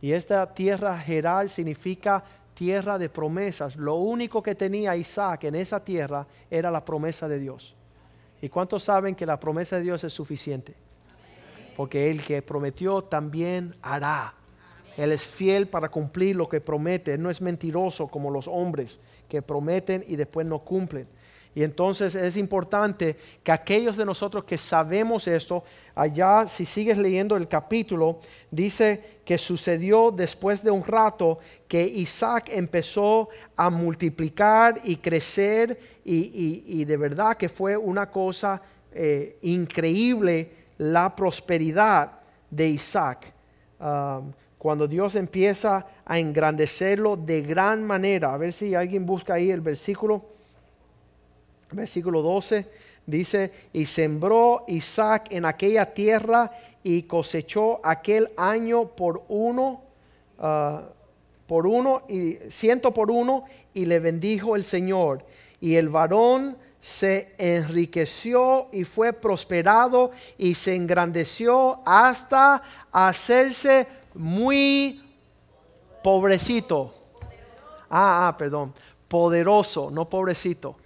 Y 0.00 0.12
esta 0.12 0.54
tierra 0.54 0.98
Gerar 0.98 1.48
significa 1.48 2.22
tierra 2.54 2.98
de 2.98 3.08
promesas. 3.08 3.76
Lo 3.76 3.96
único 3.96 4.42
que 4.42 4.54
tenía 4.54 4.96
Isaac 4.96 5.44
en 5.44 5.54
esa 5.54 5.84
tierra 5.84 6.26
era 6.50 6.70
la 6.70 6.84
promesa 6.84 7.28
de 7.28 7.38
Dios. 7.38 7.74
¿Y 8.40 8.48
cuántos 8.48 8.84
saben 8.84 9.14
que 9.14 9.26
la 9.26 9.38
promesa 9.38 9.76
de 9.76 9.82
Dios 9.82 10.04
es 10.04 10.12
suficiente? 10.12 10.74
Porque 11.76 12.10
el 12.10 12.22
que 12.22 12.42
prometió 12.42 13.02
también 13.02 13.76
hará. 13.82 14.34
Él 14.96 15.12
es 15.12 15.24
fiel 15.24 15.68
para 15.68 15.88
cumplir 15.88 16.34
lo 16.34 16.48
que 16.48 16.60
promete. 16.60 17.14
Él 17.14 17.22
no 17.22 17.30
es 17.30 17.40
mentiroso 17.40 18.08
como 18.08 18.30
los 18.30 18.48
hombres 18.48 18.98
que 19.28 19.42
prometen 19.42 20.04
y 20.08 20.16
después 20.16 20.46
no 20.46 20.60
cumplen. 20.60 21.06
Y 21.54 21.62
entonces 21.62 22.14
es 22.14 22.36
importante 22.36 23.16
que 23.42 23.52
aquellos 23.52 23.96
de 23.96 24.04
nosotros 24.04 24.44
que 24.44 24.58
sabemos 24.58 25.26
esto, 25.26 25.64
allá 25.94 26.46
si 26.46 26.64
sigues 26.64 26.98
leyendo 26.98 27.36
el 27.36 27.48
capítulo, 27.48 28.20
dice 28.50 29.17
que 29.28 29.36
sucedió 29.36 30.10
después 30.10 30.62
de 30.64 30.70
un 30.70 30.82
rato 30.82 31.38
que 31.68 31.84
Isaac 31.84 32.48
empezó 32.50 33.28
a 33.54 33.68
multiplicar 33.68 34.80
y 34.84 34.96
crecer 34.96 35.78
y, 36.02 36.82
de 36.86 36.96
verdad 36.96 37.36
que 37.36 37.50
fue 37.50 37.76
una 37.76 38.10
cosa 38.10 38.62
eh, 38.90 39.36
increíble 39.42 40.50
la 40.78 41.14
prosperidad 41.14 42.10
de 42.48 42.68
Isaac. 42.68 43.34
Um, 43.78 44.32
cuando 44.56 44.88
Dios 44.88 45.14
empieza 45.14 45.86
a 46.06 46.18
engrandecerlo 46.18 47.14
de 47.14 47.42
gran 47.42 47.84
manera. 47.84 48.32
A 48.32 48.38
ver 48.38 48.54
si 48.54 48.74
alguien 48.74 49.04
busca 49.04 49.34
ahí 49.34 49.50
el 49.50 49.60
versículo 49.60 50.24
versículo 51.70 52.22
12, 52.22 52.66
dice, 53.04 53.52
y 53.74 53.84
sembró 53.84 54.64
Isaac 54.68 55.26
en 55.32 55.44
aquella 55.44 55.92
tierra 55.92 56.50
y 56.82 57.02
cosechó 57.02 57.80
aquel 57.84 58.30
año 58.36 58.88
por 58.88 59.24
uno, 59.28 59.82
ah, 60.38 60.82
por 61.46 61.66
uno 61.66 62.02
y 62.08 62.38
ciento 62.50 62.92
por 62.92 63.10
uno, 63.10 63.44
y 63.74 63.86
le 63.86 63.98
bendijo 63.98 64.56
el 64.56 64.64
Señor. 64.64 65.24
Y 65.60 65.76
el 65.76 65.88
varón 65.88 66.56
se 66.80 67.34
enriqueció 67.38 68.68
y 68.72 68.84
fue 68.84 69.12
prosperado 69.12 70.12
y 70.36 70.54
se 70.54 70.74
engrandeció 70.74 71.80
hasta 71.84 72.62
hacerse 72.92 73.86
muy 74.14 75.02
pobrecito. 76.02 76.94
Ah, 77.90 78.28
ah, 78.28 78.36
perdón, 78.36 78.74
poderoso, 79.08 79.90
no 79.90 80.08
pobrecito 80.08 80.76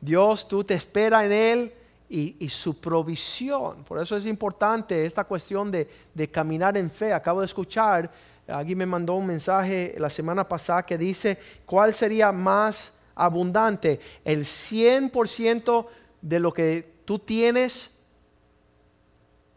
Dios, 0.00 0.46
tú 0.46 0.62
te 0.64 0.74
esperas 0.74 1.24
en 1.24 1.32
Él 1.32 1.72
y, 2.08 2.48
su 2.48 2.80
provisión. 2.80 3.84
Por 3.84 4.00
eso 4.00 4.16
es 4.16 4.26
importante 4.26 5.04
esta 5.04 5.24
cuestión 5.24 5.70
de, 5.70 5.88
caminar 6.30 6.76
en 6.76 6.90
fe. 6.90 7.12
Acabo 7.12 7.40
de 7.40 7.46
escuchar, 7.46 8.10
alguien 8.46 8.78
me 8.78 8.86
mandó 8.86 9.14
un 9.14 9.26
mensaje 9.26 9.94
la 9.98 10.10
semana 10.10 10.48
pasada 10.48 10.84
que 10.84 10.96
dice, 10.96 11.38
¿cuál 11.66 11.92
sería 11.92 12.32
más 12.32 12.92
abundante? 13.14 14.00
¿El 14.24 14.44
100% 14.44 15.86
de 16.22 16.40
lo 16.40 16.52
que 16.52 16.94
tú 17.04 17.18
tienes 17.18 17.90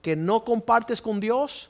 que 0.01 0.15
no 0.15 0.43
compartes 0.43 1.01
con 1.01 1.19
Dios? 1.19 1.69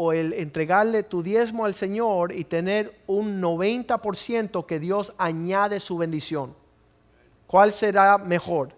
o 0.00 0.12
el 0.12 0.32
entregarle 0.34 1.02
tu 1.02 1.24
diezmo 1.24 1.64
al 1.64 1.74
Señor 1.74 2.30
y 2.30 2.44
tener 2.44 3.00
un 3.08 3.42
90% 3.42 4.64
que 4.64 4.78
Dios 4.78 5.12
añade 5.18 5.80
su 5.80 5.98
bendición. 5.98 6.54
¿Cuál 7.48 7.72
será 7.72 8.16
mejor? 8.16 8.77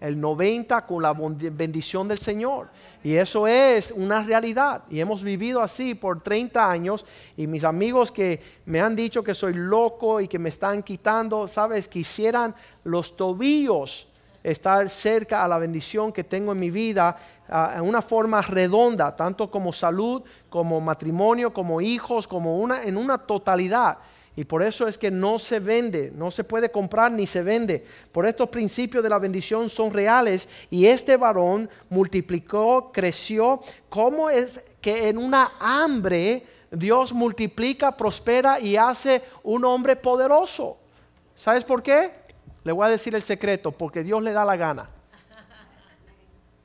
El 0.00 0.18
90 0.18 0.86
con 0.86 1.02
la 1.02 1.12
bendición 1.12 2.08
del 2.08 2.18
Señor. 2.18 2.70
Y 3.04 3.14
eso 3.14 3.46
es 3.46 3.90
una 3.90 4.22
realidad. 4.22 4.84
Y 4.90 4.98
hemos 4.98 5.22
vivido 5.22 5.60
así 5.60 5.94
por 5.94 6.22
30 6.22 6.70
años. 6.70 7.04
Y 7.36 7.46
mis 7.46 7.64
amigos 7.64 8.10
que 8.10 8.40
me 8.64 8.80
han 8.80 8.96
dicho 8.96 9.22
que 9.22 9.34
soy 9.34 9.52
loco 9.54 10.20
y 10.20 10.26
que 10.26 10.38
me 10.38 10.48
están 10.48 10.82
quitando, 10.82 11.46
sabes, 11.46 11.86
quisieran 11.86 12.54
los 12.84 13.16
tobillos 13.16 14.08
estar 14.42 14.88
cerca 14.88 15.44
a 15.44 15.48
la 15.48 15.58
bendición 15.58 16.12
que 16.12 16.24
tengo 16.24 16.52
en 16.52 16.58
mi 16.58 16.70
vida 16.70 17.14
en 17.74 17.82
una 17.82 18.00
forma 18.00 18.40
redonda, 18.42 19.14
tanto 19.14 19.50
como 19.50 19.72
salud, 19.72 20.22
como 20.48 20.80
matrimonio, 20.80 21.52
como 21.52 21.80
hijos, 21.80 22.28
como 22.28 22.58
una, 22.58 22.82
en 22.84 22.96
una 22.96 23.18
totalidad. 23.18 23.98
Y 24.36 24.44
por 24.44 24.62
eso 24.62 24.86
es 24.86 24.96
que 24.96 25.10
no 25.10 25.38
se 25.38 25.58
vende, 25.58 26.12
no 26.14 26.30
se 26.30 26.44
puede 26.44 26.70
comprar 26.70 27.10
ni 27.10 27.26
se 27.26 27.42
vende. 27.42 27.84
Por 28.12 28.26
estos 28.26 28.48
principios 28.48 29.02
de 29.02 29.10
la 29.10 29.18
bendición 29.18 29.68
son 29.68 29.92
reales 29.92 30.48
y 30.70 30.86
este 30.86 31.16
varón 31.16 31.68
multiplicó, 31.88 32.90
creció. 32.92 33.60
¿Cómo 33.88 34.30
es 34.30 34.62
que 34.80 35.08
en 35.08 35.18
una 35.18 35.50
hambre 35.58 36.46
Dios 36.70 37.12
multiplica, 37.12 37.96
prospera 37.96 38.60
y 38.60 38.76
hace 38.76 39.22
un 39.42 39.64
hombre 39.64 39.96
poderoso? 39.96 40.78
¿Sabes 41.36 41.64
por 41.64 41.82
qué? 41.82 42.12
Le 42.62 42.72
voy 42.72 42.86
a 42.86 42.90
decir 42.90 43.14
el 43.14 43.22
secreto, 43.22 43.72
porque 43.72 44.04
Dios 44.04 44.22
le 44.22 44.32
da 44.32 44.44
la 44.44 44.56
gana. 44.56 44.88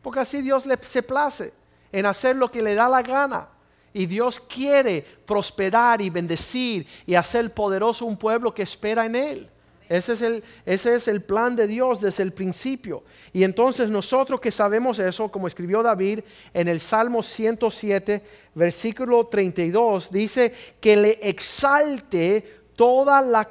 Porque 0.01 0.19
así 0.19 0.41
Dios 0.41 0.65
le 0.65 0.78
se 0.82 1.01
place. 1.01 1.51
en 1.91 2.06
hacer 2.06 2.36
lo 2.36 2.51
que 2.51 2.62
le 2.62 2.75
da 2.75 2.89
la 2.89 3.01
gana. 3.01 3.47
Y 3.95 4.08
Dios 4.08 4.41
quiere 4.41 5.05
prosperar 5.25 6.01
y 6.01 6.10
bendecir 6.10 6.86
y 7.05 7.15
hacer 7.15 7.53
poderoso 7.53 8.05
un 8.05 8.17
pueblo 8.17 8.53
que 8.53 8.63
espera 8.63 9.05
en 9.05 9.15
Él. 9.15 9.49
Ese 9.88 10.12
es, 10.12 10.21
el, 10.21 10.43
ese 10.65 10.95
es 10.95 11.08
el 11.08 11.21
plan 11.21 11.55
de 11.55 11.65
Dios 11.65 12.01
desde 12.01 12.23
el 12.23 12.34
principio. 12.34 13.05
Y 13.31 13.45
entonces 13.45 13.89
nosotros 13.89 14.41
que 14.41 14.51
sabemos 14.51 14.99
eso, 14.99 15.31
como 15.31 15.47
escribió 15.47 15.81
David 15.81 16.19
en 16.53 16.67
el 16.67 16.81
Salmo 16.81 17.23
107, 17.23 18.21
versículo 18.53 19.27
32, 19.27 20.12
dice 20.12 20.53
que 20.81 20.97
le 20.97 21.12
exalte 21.21 22.63
toda 22.75 23.21
la 23.21 23.47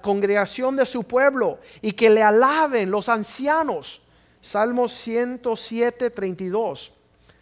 congregación 0.00 0.76
de 0.76 0.86
su 0.86 1.02
pueblo 1.02 1.58
y 1.80 1.90
que 1.90 2.08
le 2.08 2.22
alaben 2.22 2.88
los 2.88 3.08
ancianos. 3.08 4.00
Salmo 4.40 4.86
107, 4.86 6.08
32. 6.10 6.92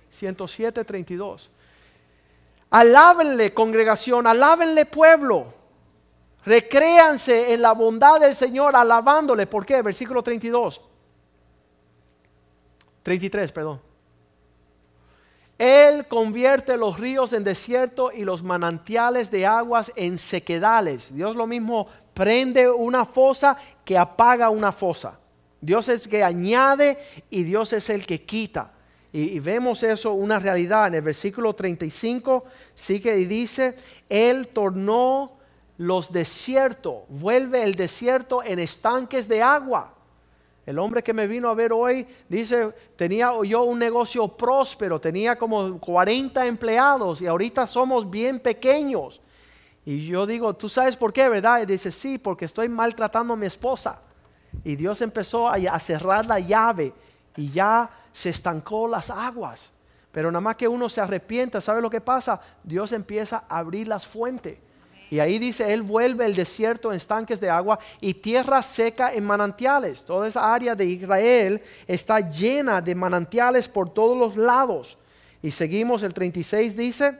107, 0.09 0.85
32. 0.85 1.50
Alábenle 2.71 3.53
congregación, 3.53 4.27
alábenle 4.27 4.87
pueblo 4.87 5.61
Recréanse 6.45 7.53
en 7.53 7.63
la 7.63 7.73
bondad 7.73 8.21
del 8.21 8.35
Señor 8.35 8.75
alabándole. 8.75 9.47
¿Por 9.47 9.67
qué? 9.67 9.83
Versículo 9.83 10.23
32. 10.23 10.81
33, 13.03 13.53
perdón. 13.53 13.81
Él 15.59 16.07
convierte 16.07 16.79
los 16.79 16.99
ríos 16.99 17.35
en 17.35 17.45
desierto 17.45 18.11
y 18.13 18.23
los 18.23 18.43
manantiales 18.43 19.31
de 19.31 19.45
aguas 19.45 19.93
en 19.95 20.17
sequedales. 20.17 21.15
Dios 21.15 21.37
lo 21.37 21.47
mismo 21.47 21.87
prende 22.15 22.71
una 22.71 23.05
fosa 23.05 23.59
que 23.85 23.99
apaga 23.99 24.49
una 24.49 24.73
fosa. 24.73 25.19
Dios 25.61 25.91
es 25.91 26.09
que 26.09 26.25
añade 26.25 26.99
y 27.29 27.43
Dios 27.43 27.75
es 27.75 27.91
el 27.91 28.07
que 28.07 28.25
quita. 28.25 28.73
Y, 29.12 29.40
vemos 29.40 29.83
eso, 29.83 30.12
una 30.12 30.38
realidad. 30.38 30.88
En 30.88 30.94
el 30.94 31.03
versículo 31.03 31.55
35 31.55 32.44
sigue 32.75 33.18
y 33.18 33.25
dice, 33.25 33.77
Él 34.09 34.49
tornó 34.49 35.33
los 35.79 36.12
desiertos, 36.12 37.05
vuelve 37.09 37.62
el 37.62 37.75
desierto 37.75 38.42
en 38.44 38.59
estanques 38.59 39.27
de 39.27 39.42
agua. 39.42 39.94
El 40.66 40.79
hombre 40.79 41.03
que 41.03 41.12
me 41.12 41.27
vino 41.27 41.49
a 41.49 41.55
ver 41.55 41.73
hoy 41.73 42.07
dice, 42.29 42.70
tenía 42.94 43.33
yo 43.44 43.62
un 43.62 43.79
negocio 43.79 44.29
próspero, 44.29 45.01
tenía 45.01 45.37
como 45.37 45.81
40 45.81 46.46
empleados 46.46 47.23
y 47.23 47.27
ahorita 47.27 47.66
somos 47.66 48.09
bien 48.09 48.38
pequeños. 48.38 49.20
Y 49.85 50.07
yo 50.07 50.27
digo, 50.27 50.55
¿tú 50.55 50.68
sabes 50.68 50.96
por 50.96 51.12
qué, 51.12 51.29
verdad? 51.29 51.62
Y 51.62 51.66
dice, 51.66 51.90
sí, 51.90 52.18
porque 52.18 52.44
estoy 52.44 52.68
maltratando 52.68 53.35
a 53.35 53.37
mi 53.37 53.46
esposa. 53.46 54.01
Y 54.62 54.77
Dios 54.77 55.01
empezó 55.01 55.49
a 55.49 55.81
cerrar 55.81 56.27
la 56.27 56.38
llave 56.38 56.92
y 57.37 57.51
ya 57.51 57.90
se 58.12 58.31
estancó 58.31 58.88
las 58.88 59.11
aguas. 59.11 59.73
Pero 60.12 60.31
nada 60.31 60.40
más 60.40 60.57
que 60.57 60.66
uno 60.66 60.88
se 60.88 61.01
arrepienta, 61.01 61.61
¿sabe 61.61 61.81
lo 61.81 61.90
que 61.90 62.01
pasa? 62.01 62.40
Dios 62.64 62.92
empieza 62.92 63.44
a 63.49 63.59
abrir 63.59 63.87
las 63.87 64.07
fuentes. 64.07 64.59
Y 65.11 65.18
ahí 65.18 65.38
dice, 65.38 65.73
Él 65.73 65.83
vuelve 65.83 66.25
el 66.25 66.37
desierto 66.37 66.90
en 66.90 66.96
estanques 66.96 67.40
de 67.40 67.51
agua 67.51 67.81
y 68.01 68.14
tierra 68.14 68.62
seca 68.62 69.12
en 69.12 69.25
manantiales. 69.25 70.05
Toda 70.05 70.29
esa 70.29 70.53
área 70.55 70.77
de 70.77 70.85
Israel 70.85 71.61
está 71.87 72.20
llena 72.20 72.81
de 72.81 72.94
manantiales 72.94 73.68
por 73.68 73.92
todos 73.92 74.16
los 74.16 74.37
lados. 74.37 74.96
Y 75.42 75.51
seguimos, 75.51 76.05
el 76.05 76.14
36 76.14 76.77
dice, 76.77 77.18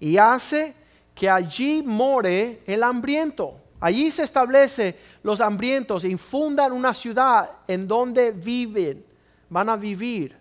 y 0.00 0.18
hace 0.18 0.74
que 1.14 1.30
allí 1.30 1.82
more 1.82 2.60
el 2.66 2.82
hambriento. 2.82 3.54
Allí 3.80 4.10
se 4.10 4.24
establece 4.24 4.96
los 5.22 5.40
hambrientos, 5.40 6.04
infundan 6.04 6.72
una 6.72 6.92
ciudad 6.92 7.50
en 7.66 7.86
donde 7.88 8.32
viven, 8.32 9.04
van 9.48 9.68
a 9.68 9.76
vivir. 9.76 10.36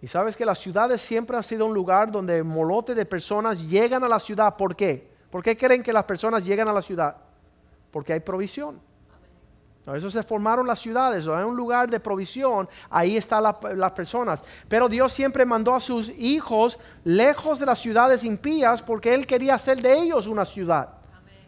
Y 0.00 0.08
sabes 0.08 0.36
que 0.36 0.44
las 0.44 0.58
ciudades 0.58 1.00
siempre 1.00 1.36
han 1.36 1.42
sido 1.42 1.66
un 1.66 1.74
lugar 1.74 2.10
donde 2.10 2.42
molote 2.42 2.94
de 2.94 3.06
personas 3.06 3.68
llegan 3.68 4.02
a 4.02 4.08
la 4.08 4.18
ciudad. 4.18 4.56
¿Por 4.56 4.74
qué? 4.74 5.10
¿Por 5.30 5.42
qué 5.42 5.56
creen 5.56 5.82
que 5.82 5.92
las 5.92 6.04
personas 6.04 6.44
llegan 6.44 6.68
a 6.68 6.72
la 6.72 6.82
ciudad? 6.82 7.16
Porque 7.90 8.12
hay 8.12 8.20
provisión. 8.20 8.80
Por 9.84 9.96
eso 9.96 10.10
se 10.10 10.22
formaron 10.22 10.66
las 10.66 10.78
ciudades, 10.78 11.26
hay 11.26 11.44
un 11.44 11.56
lugar 11.56 11.90
de 11.90 11.98
provisión, 11.98 12.68
ahí 12.88 13.16
están 13.16 13.42
las 13.42 13.92
personas. 13.92 14.40
Pero 14.68 14.88
Dios 14.88 15.12
siempre 15.12 15.44
mandó 15.44 15.74
a 15.74 15.80
sus 15.80 16.08
hijos 16.10 16.78
lejos 17.02 17.58
de 17.58 17.66
las 17.66 17.80
ciudades 17.80 18.22
impías 18.22 18.80
porque 18.80 19.12
Él 19.12 19.26
quería 19.26 19.56
hacer 19.56 19.82
de 19.82 19.98
ellos 19.98 20.28
una 20.28 20.44
ciudad, 20.44 20.88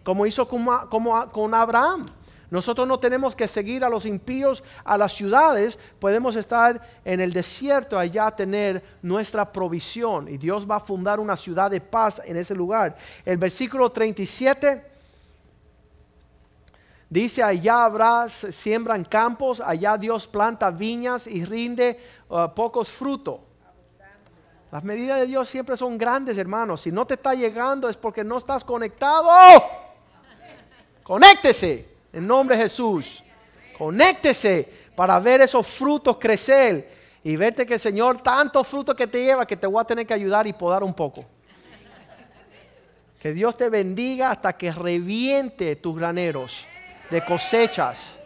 como 0.03 0.27
hizo 0.27 0.49
con 0.49 1.55
Abraham. 1.55 2.07
Nosotros 2.51 2.87
no 2.87 2.99
tenemos 2.99 3.35
que 3.35 3.49
seguir 3.49 3.85
a 3.85 3.89
los 3.89 4.05
impíos 4.05 4.63
a 4.85 4.99
las 4.99 5.13
ciudades, 5.13 5.79
podemos 5.99 6.37
estar 6.37 6.81
en 7.05 7.21
el 7.21 7.33
desierto 7.33 7.99
allá 7.99 8.31
tener 8.31 8.83
nuestra 9.03 9.51
provisión 9.51 10.29
y 10.29 10.37
Dios 10.37 10.69
va 10.71 10.77
a 10.77 10.81
fundar 10.81 11.21
una 11.21 11.37
ciudad 11.37 11.71
de 11.71 11.81
paz 11.81 12.21
en 12.25 12.37
ese 12.37 12.55
lugar. 12.55 12.97
El 13.25 13.39
versículo 13.39 13.91
37 13.91 14.85
dice, 17.09 17.43
allá 17.43 17.85
habrá, 17.85 18.29
siembran 18.29 19.05
campos, 19.05 19.61
allá 19.61 19.97
Dios 19.97 20.27
planta 20.27 20.71
viñas 20.71 21.27
y 21.27 21.45
rinde 21.45 21.99
uh, 22.29 22.49
pocos 22.55 22.91
frutos. 22.91 23.41
Las 24.71 24.83
medidas 24.83 25.21
de 25.21 25.27
Dios 25.27 25.49
siempre 25.49 25.77
son 25.77 25.97
grandes, 25.97 26.37
hermanos. 26.37 26.81
Si 26.81 26.91
no 26.91 27.07
te 27.07 27.15
está 27.15 27.33
llegando 27.33 27.89
es 27.89 27.97
porque 27.97 28.25
no 28.25 28.39
estás 28.39 28.65
conectado. 28.65 29.31
Conéctese 31.05 31.94
en 32.15 32.27
nombre 32.27 32.57
de 32.57 32.63
Jesús. 32.63 33.23
Conéctese 33.77 34.69
para 34.95 35.19
ver 35.19 35.41
esos 35.41 35.67
frutos 35.67 36.17
crecer 36.19 36.89
y 37.25 37.37
verte 37.37 37.67
que 37.67 37.75
el 37.75 37.81
Señor 37.81 38.23
tanto 38.23 38.63
fruto 38.63 38.95
que 38.95 39.07
te 39.07 39.23
lleva 39.23 39.47
que 39.47 39.57
te 39.57 39.67
voy 39.67 39.81
a 39.81 39.85
tener 39.85 40.07
que 40.07 40.15
ayudar 40.15 40.47
y 40.47 40.53
podar 40.53 40.83
un 40.85 40.95
poco. 40.95 41.25
Que 43.19 43.33
Dios 43.33 43.57
te 43.57 43.69
bendiga 43.69 44.31
hasta 44.31 44.53
que 44.53 44.71
reviente 44.71 45.77
tus 45.77 45.97
graneros 45.97 46.65
de 47.11 47.25
cosechas. 47.25 48.19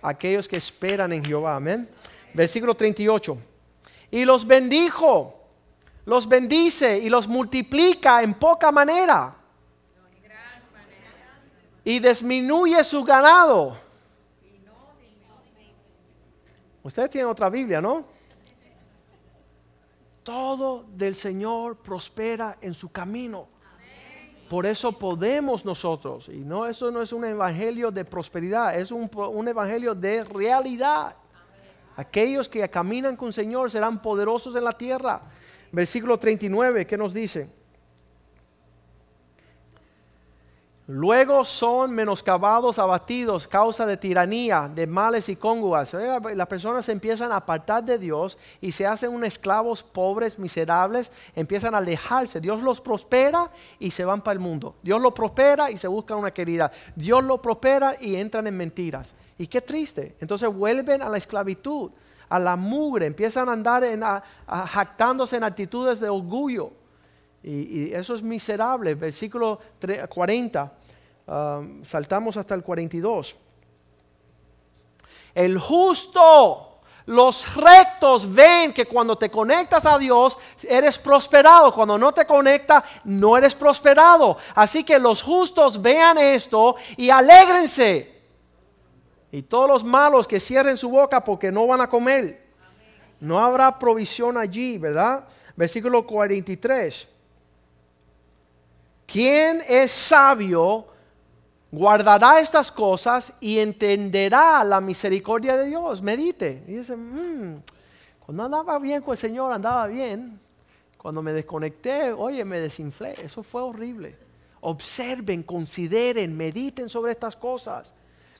Aquellos 0.00 0.48
que 0.48 0.56
esperan 0.56 1.12
en 1.12 1.24
Jehová. 1.24 1.56
Amén. 1.56 1.88
Versículo 2.32 2.74
38. 2.74 3.36
Y 4.10 4.24
los 4.24 4.46
bendijo, 4.46 5.44
los 6.06 6.26
bendice 6.26 6.98
y 6.98 7.10
los 7.10 7.28
multiplica 7.28 8.22
en 8.22 8.34
poca 8.34 8.72
manera 8.72 9.37
y 11.88 12.00
disminuye 12.00 12.84
su 12.84 13.02
ganado. 13.02 13.74
Ustedes 16.82 17.08
tienen 17.08 17.30
otra 17.30 17.48
Biblia, 17.48 17.80
¿no? 17.80 18.04
Todo 20.22 20.84
del 20.94 21.14
Señor 21.14 21.78
prospera 21.78 22.58
en 22.60 22.74
su 22.74 22.92
camino. 22.92 23.48
Por 24.50 24.66
eso 24.66 24.98
podemos 24.98 25.64
nosotros, 25.64 26.28
y 26.28 26.40
no, 26.40 26.66
eso 26.66 26.90
no 26.90 27.00
es 27.00 27.10
un 27.10 27.24
evangelio 27.24 27.90
de 27.90 28.04
prosperidad, 28.04 28.78
es 28.78 28.90
un, 28.90 29.10
un 29.14 29.48
evangelio 29.48 29.94
de 29.94 30.24
realidad. 30.24 31.16
Aquellos 31.96 32.50
que 32.50 32.68
caminan 32.68 33.16
con 33.16 33.28
el 33.28 33.32
Señor 33.32 33.70
serán 33.70 34.02
poderosos 34.02 34.54
en 34.56 34.64
la 34.64 34.72
tierra. 34.72 35.22
Versículo 35.72 36.18
39, 36.18 36.86
¿qué 36.86 36.98
nos 36.98 37.14
dice? 37.14 37.57
Luego 40.90 41.44
son 41.44 41.92
menoscabados, 41.92 42.78
abatidos, 42.78 43.46
causa 43.46 43.84
de 43.84 43.98
tiranía, 43.98 44.70
de 44.74 44.86
males 44.86 45.28
y 45.28 45.36
cónguas. 45.36 45.94
Las 46.34 46.46
personas 46.46 46.86
se 46.86 46.92
empiezan 46.92 47.30
a 47.30 47.36
apartar 47.36 47.84
de 47.84 47.98
Dios 47.98 48.38
y 48.62 48.72
se 48.72 48.86
hacen 48.86 49.12
unos 49.12 49.28
esclavos 49.28 49.82
pobres, 49.82 50.38
miserables, 50.38 51.12
empiezan 51.36 51.74
a 51.74 51.78
alejarse. 51.78 52.40
Dios 52.40 52.62
los 52.62 52.80
prospera 52.80 53.50
y 53.78 53.90
se 53.90 54.06
van 54.06 54.22
para 54.22 54.32
el 54.32 54.38
mundo. 54.38 54.76
Dios 54.82 54.98
los 54.98 55.12
prospera 55.12 55.70
y 55.70 55.76
se 55.76 55.88
buscan 55.88 56.16
una 56.16 56.30
querida. 56.30 56.72
Dios 56.96 57.22
los 57.22 57.40
prospera 57.40 57.94
y 58.00 58.16
entran 58.16 58.46
en 58.46 58.56
mentiras. 58.56 59.14
Y 59.36 59.46
qué 59.46 59.60
triste. 59.60 60.16
Entonces 60.20 60.48
vuelven 60.48 61.02
a 61.02 61.10
la 61.10 61.18
esclavitud, 61.18 61.90
a 62.30 62.38
la 62.38 62.56
mugre, 62.56 63.04
empiezan 63.04 63.50
a 63.50 63.52
andar 63.52 63.84
en, 63.84 64.02
jactándose 64.46 65.36
en 65.36 65.44
actitudes 65.44 66.00
de 66.00 66.08
orgullo. 66.08 66.72
Y, 67.42 67.92
eso 67.92 68.14
es 68.14 68.22
miserable. 68.22 68.94
Versículo 68.94 69.60
40, 70.08 70.77
saltamos 71.82 72.36
hasta 72.36 72.54
el 72.54 72.62
42. 72.62 73.36
El 75.34 75.58
justo, 75.58 76.80
los 77.06 77.54
rectos 77.54 78.32
ven 78.32 78.72
que 78.72 78.86
cuando 78.86 79.16
te 79.16 79.30
conectas 79.30 79.86
a 79.86 79.98
Dios 79.98 80.38
eres 80.62 80.98
prosperado. 80.98 81.72
Cuando 81.72 81.98
no 81.98 82.12
te 82.12 82.26
conecta 82.26 82.84
no 83.04 83.36
eres 83.36 83.54
prosperado. 83.54 84.36
Así 84.54 84.84
que 84.84 84.98
los 84.98 85.22
justos 85.22 85.80
vean 85.80 86.18
esto 86.18 86.76
y 86.96 87.10
alégrense. 87.10 88.18
Y 89.30 89.42
todos 89.42 89.68
los 89.68 89.84
malos 89.84 90.26
que 90.26 90.40
cierren 90.40 90.76
su 90.76 90.88
boca 90.88 91.22
porque 91.22 91.52
no 91.52 91.66
van 91.66 91.82
a 91.82 91.88
comer. 91.88 92.46
No 93.20 93.38
habrá 93.38 93.78
provisión 93.78 94.36
allí, 94.36 94.78
¿verdad? 94.78 95.26
Versículo 95.56 96.06
43. 96.06 97.08
¿Quién 99.06 99.62
es 99.66 99.90
sabio? 99.90 100.86
Guardará 101.70 102.40
estas 102.40 102.72
cosas 102.72 103.32
y 103.40 103.58
entenderá 103.58 104.64
la 104.64 104.80
misericordia 104.80 105.56
de 105.56 105.66
Dios. 105.66 106.00
Medite. 106.00 106.64
Y 106.66 106.74
dice, 106.74 106.96
mm, 106.96 107.62
Cuando 108.24 108.44
andaba 108.44 108.78
bien 108.78 109.02
con 109.02 109.12
el 109.12 109.18
Señor, 109.18 109.52
andaba 109.52 109.86
bien. 109.86 110.40
Cuando 110.96 111.22
me 111.22 111.32
desconecté, 111.32 112.12
oye, 112.12 112.44
me 112.44 112.58
desinflé. 112.58 113.14
Eso 113.22 113.42
fue 113.42 113.62
horrible. 113.62 114.16
Observen, 114.60 115.42
consideren, 115.42 116.36
mediten 116.36 116.88
sobre 116.88 117.12
estas 117.12 117.36
cosas. 117.36 117.92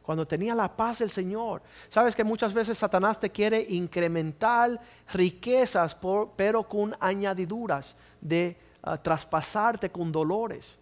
Cuando 0.03 0.27
tenía 0.27 0.55
la 0.55 0.75
paz 0.75 1.01
del 1.01 1.11
Señor. 1.11 1.63
Sabes 1.91 2.17
que 2.17 2.25
muchas 2.25 2.55
veces 2.55 2.79
Satanás 2.79 3.21
te 3.21 3.31
quiere 3.31 3.61
incrementar 3.69 4.81
riquezas, 5.13 5.97
pero 6.35 6.67
con 6.67 6.97
añadiduras 6.99 7.95
de 8.21 8.57
ah, 8.83 8.97
traspasarte 8.97 9.91
con 9.91 10.11
dolores. 10.11 10.79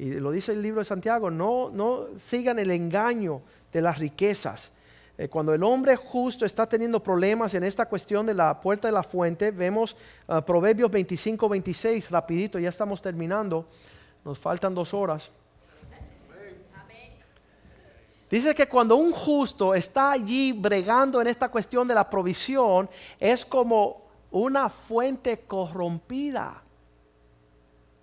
Y 0.00 0.14
lo 0.14 0.30
dice 0.30 0.52
el 0.52 0.62
libro 0.62 0.80
de 0.80 0.86
Santiago, 0.86 1.30
no, 1.30 1.68
no 1.68 2.06
sigan 2.18 2.58
el 2.58 2.70
engaño 2.70 3.42
de 3.70 3.82
las 3.82 3.98
riquezas. 3.98 4.72
Eh, 5.18 5.28
cuando 5.28 5.52
el 5.52 5.62
hombre 5.62 5.94
justo 5.94 6.46
está 6.46 6.66
teniendo 6.66 7.02
problemas 7.02 7.52
en 7.52 7.64
esta 7.64 7.84
cuestión 7.84 8.24
de 8.24 8.32
la 8.32 8.58
puerta 8.58 8.88
de 8.88 8.92
la 8.92 9.02
fuente, 9.02 9.50
vemos 9.50 9.94
ah, 10.26 10.42
Proverbios 10.42 10.90
25, 10.90 11.46
26, 11.50 12.10
rapidito, 12.10 12.58
ya 12.58 12.70
estamos 12.70 13.02
terminando, 13.02 13.68
nos 14.24 14.38
faltan 14.38 14.74
dos 14.74 14.94
horas. 14.94 15.30
Dice 18.30 18.54
que 18.54 18.66
cuando 18.66 18.96
un 18.96 19.12
justo 19.12 19.74
está 19.74 20.12
allí 20.12 20.52
bregando 20.52 21.20
en 21.20 21.26
esta 21.26 21.50
cuestión 21.50 21.86
de 21.86 21.92
la 21.92 22.08
provisión, 22.08 22.88
es 23.18 23.44
como 23.44 24.06
una 24.30 24.70
fuente 24.70 25.40
corrompida. 25.40 26.62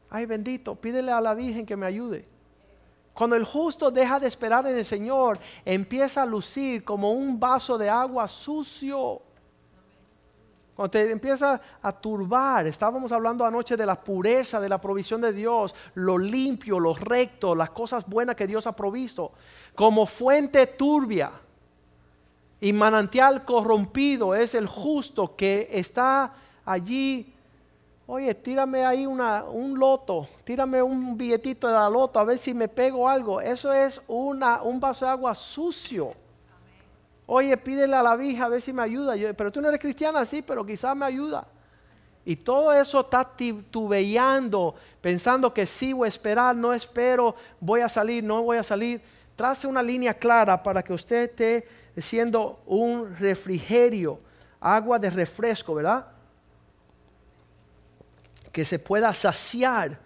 Ay 0.10 0.26
bendito, 0.26 0.76
pídele 0.76 1.12
a 1.12 1.22
la 1.22 1.34
Virgen 1.34 1.66
que 1.66 1.76
me 1.76 1.86
ayude. 1.86 2.28
Cuando 3.14 3.36
el 3.36 3.46
justo 3.46 3.90
deja 3.90 4.20
de 4.20 4.28
esperar 4.28 4.68
en 4.68 4.78
el 4.78 4.86
Señor, 4.86 5.40
empieza 5.66 6.22
a 6.22 6.26
lucir 6.26 6.84
como 6.84 7.12
un 7.12 7.40
vaso 7.40 7.78
de 7.78 7.90
agua 7.90 8.28
sucio. 8.28 9.22
Cuando 10.76 10.92
te 10.92 11.10
empieza 11.10 11.60
a 11.82 11.92
turbar, 11.92 12.68
estábamos 12.68 13.12
hablando 13.12 13.44
anoche 13.44 13.76
de 13.76 13.88
la 13.88 14.00
pureza, 14.00 14.60
de 14.60 14.70
la 14.70 14.80
provisión 14.80 15.20
de 15.20 15.34
Dios, 15.34 15.74
lo 15.96 16.20
limpio, 16.20 16.80
lo 16.80 16.94
recto, 16.94 17.56
las 17.56 17.72
cosas 17.72 18.06
buenas 18.06 18.36
que 18.36 18.46
Dios 18.46 18.68
ha 18.68 18.76
provisto, 18.76 19.32
como 19.74 20.06
fuente 20.06 20.68
turbia 20.68 21.32
y 22.62 22.74
manantial 22.74 23.46
corrompido 23.46 24.36
es 24.36 24.54
el 24.54 24.68
justo 24.68 25.36
que 25.36 25.68
está 25.72 26.34
allí 26.66 27.34
Oye, 28.10 28.34
tírame 28.34 28.86
ahí 28.86 29.06
una, 29.06 29.44
un 29.44 29.78
loto, 29.78 30.30
tírame 30.46 30.82
un 30.82 31.18
billetito 31.18 31.68
de 31.68 31.74
la 31.74 31.90
loto 31.90 32.18
a 32.18 32.24
ver 32.24 32.38
si 32.38 32.54
me 32.54 32.70
pego 32.70 33.10
algo. 33.10 33.42
Eso 33.42 33.74
es 33.74 34.02
una, 34.08 34.62
un 34.62 34.80
vaso 34.80 35.04
de 35.04 35.12
agua 35.12 35.36
sucio. 35.36 36.14
Oye, 37.26 37.58
pídele 37.58 37.94
a 37.98 38.02
la 38.02 38.16
vieja 38.16 38.46
a 38.46 38.48
ver 38.48 38.62
si 38.62 38.72
me 38.72 38.82
ayuda. 38.82 39.14
pero 39.36 39.52
tú 39.52 39.60
no 39.62 39.68
eres 39.68 39.82
cristiana, 39.82 40.26
sí, 40.26 40.42
pero 40.42 40.66
quizás 40.66 40.96
me 40.96 41.06
ayuda. 41.06 41.46
Y 42.24 42.38
todo 42.38 42.72
eso 42.72 43.02
está 43.02 43.26
titubeando, 43.26 44.76
pensando 45.02 45.54
que 45.54 45.66
sí 45.66 45.92
voy 45.92 46.06
a 46.06 46.10
esperar, 46.10 46.56
no 46.56 46.72
espero, 46.72 47.36
voy 47.60 47.82
a 47.82 47.90
salir, 47.90 48.24
no 48.24 48.42
voy 48.42 48.56
a 48.56 48.64
salir. 48.64 49.02
Trace 49.36 49.68
una 49.68 49.84
línea 49.84 50.14
clara 50.14 50.64
para 50.64 50.82
que 50.82 50.94
usted 50.94 51.30
esté 51.30 51.68
siendo 51.98 52.62
un 52.66 53.18
refrigerio, 53.18 54.22
agua 54.62 54.98
de 54.98 55.10
refresco, 55.10 55.76
¿verdad? 55.76 56.17
Que 58.52 58.66
se 58.66 58.80
pueda 58.80 59.14
saciar 59.14 60.00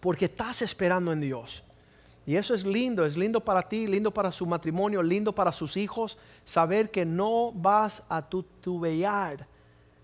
porque 0.00 0.26
estás 0.26 0.62
esperando 0.62 1.12
en 1.12 1.20
Dios. 1.20 1.64
Y 2.26 2.36
eso 2.36 2.54
es 2.54 2.64
lindo, 2.64 3.04
es 3.04 3.16
lindo 3.16 3.40
para 3.40 3.62
ti, 3.68 3.86
lindo 3.86 4.10
para 4.10 4.32
su 4.32 4.46
matrimonio, 4.46 5.02
lindo 5.02 5.34
para 5.34 5.52
sus 5.52 5.76
hijos, 5.76 6.16
saber 6.44 6.90
que 6.90 7.04
no 7.04 7.52
vas 7.52 8.02
a 8.08 8.22
tutubear 8.22 9.46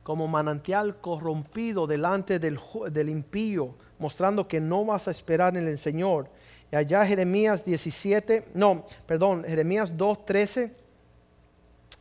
como 0.02 0.28
manantial 0.28 1.00
corrompido 1.00 1.87
delante 1.87 2.38
del, 2.38 2.59
del 2.90 3.09
impío, 3.09 3.74
mostrando 3.98 4.46
que 4.46 4.61
no 4.61 4.85
vas 4.85 5.09
a 5.09 5.11
esperar 5.11 5.56
en 5.56 5.66
el 5.66 5.78
Señor. 5.78 6.28
Y 6.70 6.76
allá 6.76 7.04
Jeremías 7.06 7.64
17, 7.64 8.48
no, 8.54 8.85
perdón, 9.06 9.44
Jeremías 9.44 9.96
2.13, 9.96 10.72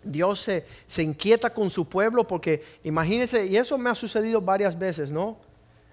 Dios 0.03 0.39
se, 0.39 0.65
se 0.87 1.03
inquieta 1.03 1.53
con 1.53 1.69
su 1.69 1.87
pueblo 1.87 2.27
porque 2.27 2.63
imagínense, 2.83 3.45
y 3.45 3.57
eso 3.57 3.77
me 3.77 3.89
ha 3.89 3.95
sucedido 3.95 4.41
varias 4.41 4.77
veces, 4.77 5.11
¿no? 5.11 5.37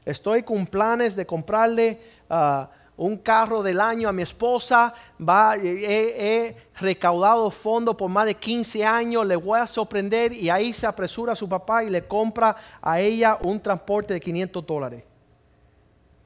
Estoy 0.06 0.44
con 0.44 0.64
planes 0.68 1.16
de 1.16 1.26
comprarle 1.26 1.98
ah, 2.30 2.70
un 2.96 3.18
carro 3.18 3.60
del 3.60 3.80
año 3.80 4.08
a 4.08 4.12
mi 4.12 4.22
esposa. 4.22 4.94
Va, 5.20 5.56
he, 5.56 6.56
recaudado 6.76 7.50
fondos 7.50 7.96
por 7.96 8.08
más 8.08 8.24
de 8.26 8.36
15 8.36 8.84
años. 8.84 9.26
Le 9.26 9.34
voy 9.34 9.58
a 9.58 9.66
sorprender 9.66 10.32
y 10.32 10.48
ahí 10.48 10.72
se 10.72 10.86
apresura 10.86 11.34
su 11.34 11.48
papá 11.48 11.82
y 11.82 11.90
le 11.90 12.06
compra 12.06 12.54
a 12.80 13.00
ella 13.00 13.36
un 13.42 13.60
transporte 13.60 14.14
de 14.14 14.20
500 14.20 14.64
dólares. 14.64 15.02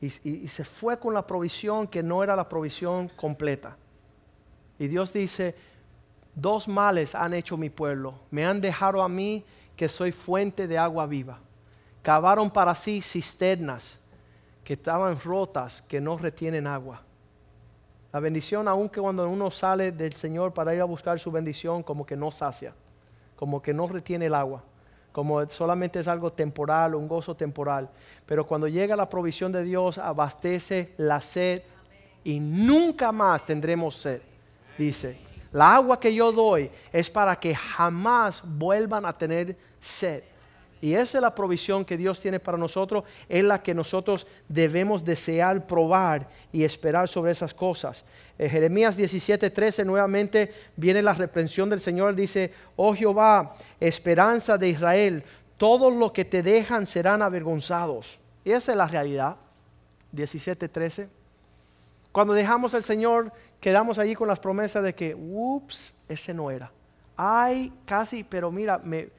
y 0.02 0.48
se 0.48 0.64
fue 0.64 0.98
con 0.98 1.14
la 1.14 1.26
provisión 1.26 1.86
que 1.86 2.02
no 2.02 2.22
era 2.22 2.36
la 2.36 2.48
provisión 2.48 3.08
completa. 3.16 3.78
Y 4.78 4.88
Dios 4.88 5.10
dice, 5.10 5.54
dos 6.34 6.68
males 6.68 7.14
han 7.14 7.32
hecho 7.32 7.56
mi 7.56 7.70
pueblo. 7.70 8.14
Me 8.30 8.44
han 8.44 8.60
dejado 8.60 9.02
a 9.02 9.08
mí 9.08 9.42
que 9.74 9.88
soy 9.88 10.12
fuente 10.12 10.68
de 10.68 10.76
agua 10.76 11.06
viva 11.06 11.40
cavaron 12.02 12.50
para 12.50 12.74
sí 12.74 13.02
cisternas 13.02 13.98
que 14.64 14.74
estaban 14.74 15.18
rotas, 15.20 15.82
que 15.82 16.00
no 16.00 16.16
retienen 16.16 16.66
agua. 16.66 17.02
La 18.12 18.20
bendición, 18.20 18.66
aunque 18.66 19.00
cuando 19.00 19.28
uno 19.28 19.50
sale 19.50 19.92
del 19.92 20.14
Señor 20.14 20.52
para 20.52 20.74
ir 20.74 20.80
a 20.80 20.84
buscar 20.84 21.18
su 21.20 21.30
bendición, 21.30 21.82
como 21.82 22.04
que 22.04 22.16
no 22.16 22.30
sacia, 22.30 22.74
como 23.36 23.62
que 23.62 23.72
no 23.72 23.86
retiene 23.86 24.26
el 24.26 24.34
agua, 24.34 24.64
como 25.12 25.48
solamente 25.48 26.00
es 26.00 26.08
algo 26.08 26.32
temporal, 26.32 26.94
un 26.94 27.08
gozo 27.08 27.36
temporal. 27.36 27.88
Pero 28.26 28.46
cuando 28.46 28.68
llega 28.68 28.96
la 28.96 29.08
provisión 29.08 29.52
de 29.52 29.62
Dios, 29.62 29.98
abastece 29.98 30.94
la 30.96 31.20
sed 31.20 31.62
y 32.24 32.40
nunca 32.40 33.12
más 33.12 33.46
tendremos 33.46 33.96
sed, 33.96 34.20
dice. 34.76 35.18
La 35.52 35.74
agua 35.74 35.98
que 35.98 36.14
yo 36.14 36.30
doy 36.30 36.70
es 36.92 37.10
para 37.10 37.38
que 37.38 37.54
jamás 37.54 38.42
vuelvan 38.44 39.04
a 39.04 39.16
tener 39.16 39.56
sed. 39.80 40.22
Y 40.80 40.94
esa 40.94 41.18
es 41.18 41.22
la 41.22 41.34
provisión 41.34 41.84
que 41.84 41.96
Dios 41.96 42.20
tiene 42.20 42.40
para 42.40 42.56
nosotros, 42.56 43.04
es 43.28 43.44
la 43.44 43.62
que 43.62 43.74
nosotros 43.74 44.26
debemos 44.48 45.04
desear 45.04 45.66
probar 45.66 46.28
y 46.52 46.64
esperar 46.64 47.08
sobre 47.08 47.32
esas 47.32 47.52
cosas. 47.52 48.02
Eh, 48.38 48.48
Jeremías 48.48 48.96
17:13 48.96 49.84
nuevamente 49.84 50.52
viene 50.76 51.02
la 51.02 51.12
reprensión 51.12 51.68
del 51.68 51.80
Señor, 51.80 52.14
dice, 52.14 52.52
oh 52.76 52.94
Jehová, 52.94 53.54
esperanza 53.78 54.56
de 54.56 54.68
Israel, 54.68 55.22
todos 55.58 55.92
los 55.92 56.12
que 56.12 56.24
te 56.24 56.42
dejan 56.42 56.86
serán 56.86 57.20
avergonzados. 57.20 58.18
Y 58.42 58.52
esa 58.52 58.72
es 58.72 58.78
la 58.78 58.88
realidad. 58.88 59.36
17:13. 60.12 61.08
Cuando 62.10 62.32
dejamos 62.32 62.74
al 62.74 62.84
Señor, 62.84 63.32
quedamos 63.60 63.98
allí 63.98 64.14
con 64.14 64.28
las 64.28 64.40
promesas 64.40 64.82
de 64.82 64.94
que, 64.94 65.14
ups, 65.14 65.92
ese 66.08 66.32
no 66.32 66.50
era. 66.50 66.72
Ay, 67.16 67.70
casi, 67.84 68.24
pero 68.24 68.50
mira, 68.50 68.80
me 68.82 69.10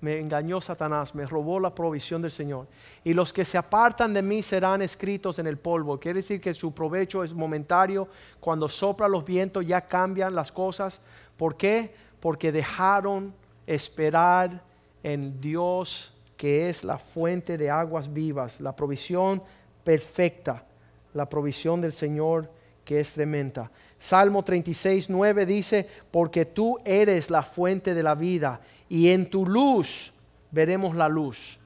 me 0.00 0.18
engañó 0.18 0.60
Satanás, 0.60 1.14
me 1.14 1.26
robó 1.26 1.58
la 1.58 1.74
provisión 1.74 2.22
del 2.22 2.30
Señor. 2.30 2.66
Y 3.04 3.14
los 3.14 3.32
que 3.32 3.44
se 3.44 3.58
apartan 3.58 4.14
de 4.14 4.22
mí 4.22 4.42
serán 4.42 4.82
escritos 4.82 5.38
en 5.38 5.46
el 5.46 5.58
polvo. 5.58 5.98
Quiere 5.98 6.20
decir 6.20 6.40
que 6.40 6.54
su 6.54 6.72
provecho 6.72 7.24
es 7.24 7.34
momentario. 7.34 8.08
Cuando 8.40 8.68
sopla 8.68 9.08
los 9.08 9.24
vientos 9.24 9.66
ya 9.66 9.80
cambian 9.80 10.34
las 10.34 10.52
cosas. 10.52 11.00
¿Por 11.36 11.56
qué? 11.56 11.94
Porque 12.20 12.52
dejaron 12.52 13.34
esperar 13.66 14.62
en 15.02 15.40
Dios 15.40 16.14
que 16.36 16.68
es 16.68 16.84
la 16.84 16.98
fuente 16.98 17.58
de 17.58 17.68
aguas 17.68 18.12
vivas, 18.12 18.60
la 18.60 18.74
provisión 18.74 19.42
perfecta, 19.82 20.64
la 21.12 21.28
provisión 21.28 21.80
del 21.80 21.92
Señor 21.92 22.50
que 22.84 23.00
es 23.00 23.12
tremenda. 23.12 23.70
Salmo 23.98 24.42
36, 24.44 25.10
9 25.10 25.44
dice, 25.44 25.86
porque 26.10 26.46
tú 26.46 26.78
eres 26.84 27.28
la 27.28 27.42
fuente 27.42 27.92
de 27.92 28.02
la 28.02 28.14
vida 28.14 28.60
y 28.88 29.08
en 29.08 29.28
tu 29.28 29.46
luz 29.46 30.12
veremos 30.50 30.94
la 30.94 31.08
luz. 31.08 31.58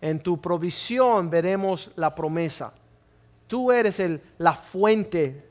En 0.00 0.20
tu 0.20 0.40
provisión 0.40 1.28
veremos 1.28 1.90
la 1.96 2.14
promesa. 2.14 2.72
Tú 3.46 3.70
eres 3.70 4.00
el, 4.00 4.20
la 4.38 4.54
fuente 4.54 5.44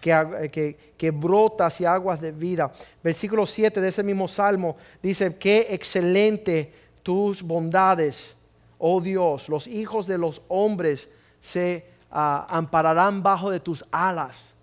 que, 0.00 0.50
que, 0.50 0.94
que, 0.96 1.10
brota 1.10 1.66
hacia 1.66 1.92
aguas 1.92 2.20
de 2.20 2.32
vida. 2.32 2.72
Versículo 3.02 3.46
7 3.46 3.80
de 3.80 3.88
ese 3.88 4.02
mismo 4.02 4.28
salmo 4.28 4.76
dice, 5.02 5.36
qué 5.36 5.66
excelente 5.70 6.72
tus 7.02 7.42
bondades, 7.42 8.36
oh 8.78 9.00
Dios, 9.00 9.48
los 9.48 9.66
hijos 9.66 10.06
de 10.06 10.16
los 10.16 10.40
hombres 10.48 11.08
se 11.40 11.84
ah, 12.10 12.46
ampararán 12.48 13.22
bajo 13.22 13.50
de 13.50 13.60
tus 13.60 13.84
alas 13.90 14.54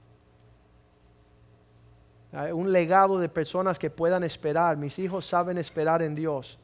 un 2.53 2.71
legado 2.71 3.19
de 3.19 3.29
personas 3.29 3.79
que 3.79 3.89
puedan 3.89 4.23
esperar. 4.23 4.77
Mis 4.77 4.99
hijos 4.99 5.25
saben 5.25 5.57
esperar 5.57 6.01
en 6.01 6.13
Dios. 6.13 6.59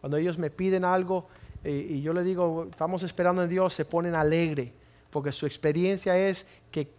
Cuando 0.00 0.16
ellos 0.16 0.38
me 0.38 0.50
piden 0.50 0.84
algo 0.84 1.26
eh, 1.64 1.86
y 1.90 2.02
yo 2.02 2.12
les 2.12 2.24
digo, 2.24 2.66
estamos 2.70 3.02
esperando 3.02 3.42
en 3.42 3.48
Dios, 3.48 3.74
se 3.74 3.84
ponen 3.84 4.14
alegre, 4.14 4.72
porque 5.10 5.32
su 5.32 5.46
experiencia 5.46 6.16
es 6.16 6.46
que 6.70 6.92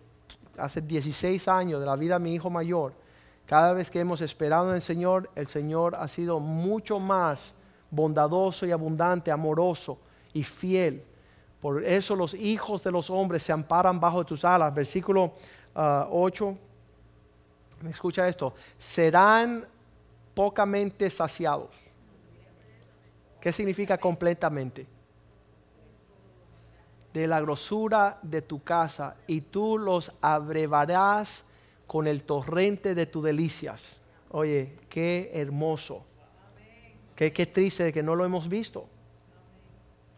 hace 0.57 0.81
16 0.81 1.47
años 1.47 1.79
de 1.79 1.85
la 1.85 1.95
vida 1.95 2.15
de 2.17 2.23
mi 2.23 2.33
hijo 2.33 2.49
mayor, 2.49 2.93
cada 3.45 3.73
vez 3.73 3.89
que 3.89 3.99
hemos 3.99 4.21
esperado 4.21 4.69
en 4.69 4.75
el 4.75 4.81
Señor, 4.81 5.29
el 5.35 5.47
Señor 5.47 5.95
ha 5.95 6.07
sido 6.07 6.39
mucho 6.39 6.99
más 6.99 7.55
bondadoso 7.89 8.65
y 8.65 8.71
abundante, 8.71 9.31
amoroso 9.31 9.97
y 10.33 10.43
fiel. 10.43 11.03
Por 11.59 11.83
eso 11.83 12.15
los 12.15 12.33
hijos 12.33 12.83
de 12.83 12.91
los 12.91 13.09
hombres 13.09 13.43
se 13.43 13.51
amparan 13.51 13.99
bajo 13.99 14.23
tus 14.23 14.45
alas. 14.45 14.73
Versículo 14.73 15.33
8. 15.73 16.57
Ah, 17.79 17.83
¿Me 17.83 17.91
escucha 17.91 18.27
esto? 18.27 18.53
Serán 18.77 19.65
pocamente 20.33 21.09
saciados. 21.09 21.91
¿Qué 23.39 23.53
significa 23.53 23.97
completamente? 23.97 24.87
De 27.13 27.25
la 27.25 27.41
grosura 27.41 28.19
de 28.21 28.41
tu 28.41 28.63
casa 28.63 29.15
y 29.27 29.41
tú 29.41 29.77
los 29.77 30.11
abrevarás 30.21 31.43
con 31.87 32.05
el 32.07 32.23
torrente 32.23 32.93
de 32.93 33.05
tus 33.05 33.23
delicias. 33.23 33.99
Oye, 34.29 34.77
qué 34.89 35.31
hermoso. 35.33 36.03
Qué, 37.15 37.33
qué 37.33 37.45
triste 37.45 37.91
que 37.91 38.03
no 38.03 38.15
lo 38.15 38.25
hemos 38.25 38.47
visto. 38.47 38.87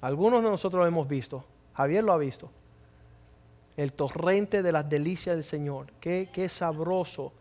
Algunos 0.02 0.44
de 0.44 0.50
nosotros 0.50 0.82
lo 0.82 0.88
hemos 0.88 1.08
visto. 1.08 1.46
Javier 1.74 2.04
lo 2.04 2.12
ha 2.12 2.18
visto. 2.18 2.50
El 3.78 3.94
torrente 3.94 4.62
de 4.62 4.72
las 4.72 4.90
delicias 4.90 5.36
del 5.36 5.46
Señor. 5.46 5.88
Qué, 6.02 6.30
qué 6.34 6.50
sabroso 6.50 7.32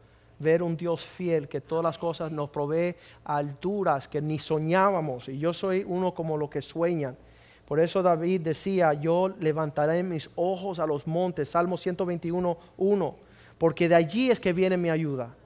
ver 0.40 0.62
un 0.62 0.76
Dios 0.76 1.06
fiel 1.06 1.48
que 1.48 1.60
todas 1.60 1.84
las 1.84 1.98
cosas 1.98 2.32
nos 2.32 2.50
provee 2.50 2.96
a 3.24 3.36
alturas 3.36 4.08
que 4.08 4.20
ni 4.20 4.38
soñábamos. 4.38 5.28
Y 5.28 5.38
yo 5.38 5.52
soy 5.52 5.84
uno 5.86 6.12
como 6.12 6.36
lo 6.36 6.50
que 6.50 6.62
sueñan. 6.62 7.16
Por 7.66 7.78
eso 7.78 8.02
David 8.02 8.40
decía, 8.40 8.92
yo 8.94 9.28
levantaré 9.38 10.02
mis 10.02 10.28
ojos 10.34 10.80
a 10.80 10.86
los 10.86 11.06
montes. 11.06 11.50
Salmo 11.50 11.76
121, 11.76 12.58
1. 12.78 13.16
Porque 13.58 13.88
de 13.88 13.94
allí 13.94 14.30
es 14.30 14.40
que 14.40 14.52
viene 14.52 14.76
mi 14.76 14.90
ayuda. 14.90 15.36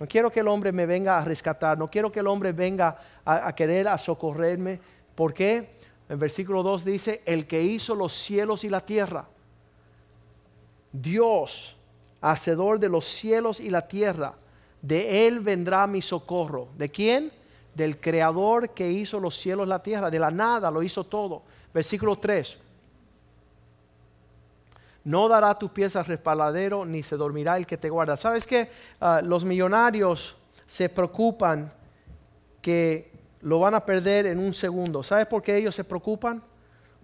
No 0.00 0.08
quiero 0.08 0.32
que 0.32 0.40
el 0.40 0.48
hombre 0.48 0.72
me 0.72 0.86
venga 0.86 1.18
a 1.18 1.24
rescatar. 1.24 1.78
No 1.78 1.88
quiero 1.88 2.10
que 2.10 2.20
el 2.20 2.26
hombre 2.26 2.52
venga 2.52 2.96
a, 3.24 3.48
a 3.48 3.54
querer 3.54 3.86
a 3.86 3.98
socorrerme. 3.98 4.80
¿Por 5.14 5.34
qué? 5.34 5.76
En 6.08 6.18
versículo 6.18 6.62
2 6.62 6.84
dice, 6.84 7.22
el 7.26 7.46
que 7.46 7.62
hizo 7.62 7.94
los 7.94 8.14
cielos 8.14 8.64
y 8.64 8.70
la 8.70 8.80
tierra. 8.80 9.28
Dios, 10.90 11.77
hacedor 12.20 12.78
de 12.78 12.88
los 12.88 13.04
cielos 13.04 13.60
y 13.60 13.70
la 13.70 13.86
tierra, 13.86 14.34
de 14.82 15.26
él 15.26 15.40
vendrá 15.40 15.86
mi 15.86 16.02
socorro. 16.02 16.68
¿De 16.76 16.88
quién? 16.88 17.32
Del 17.74 18.00
creador 18.00 18.70
que 18.70 18.90
hizo 18.90 19.20
los 19.20 19.36
cielos 19.36 19.66
y 19.66 19.68
la 19.68 19.82
tierra. 19.82 20.10
De 20.10 20.18
la 20.18 20.30
nada 20.30 20.70
lo 20.70 20.82
hizo 20.82 21.04
todo. 21.04 21.42
Versículo 21.72 22.16
3. 22.16 22.58
No 25.04 25.28
dará 25.28 25.58
tus 25.58 25.70
pies 25.70 25.96
al 25.96 26.04
respaladero, 26.04 26.84
ni 26.84 27.02
se 27.02 27.16
dormirá 27.16 27.56
el 27.56 27.66
que 27.66 27.76
te 27.76 27.88
guarda. 27.88 28.16
¿Sabes 28.16 28.46
que 28.46 28.70
ah, 29.00 29.20
los 29.24 29.44
millonarios 29.44 30.36
se 30.66 30.88
preocupan 30.88 31.72
que 32.60 33.10
lo 33.40 33.60
van 33.60 33.74
a 33.74 33.84
perder 33.84 34.26
en 34.26 34.38
un 34.38 34.52
segundo. 34.52 35.02
¿Sabes 35.02 35.26
por 35.26 35.42
qué 35.42 35.56
ellos 35.56 35.74
se 35.74 35.84
preocupan? 35.84 36.42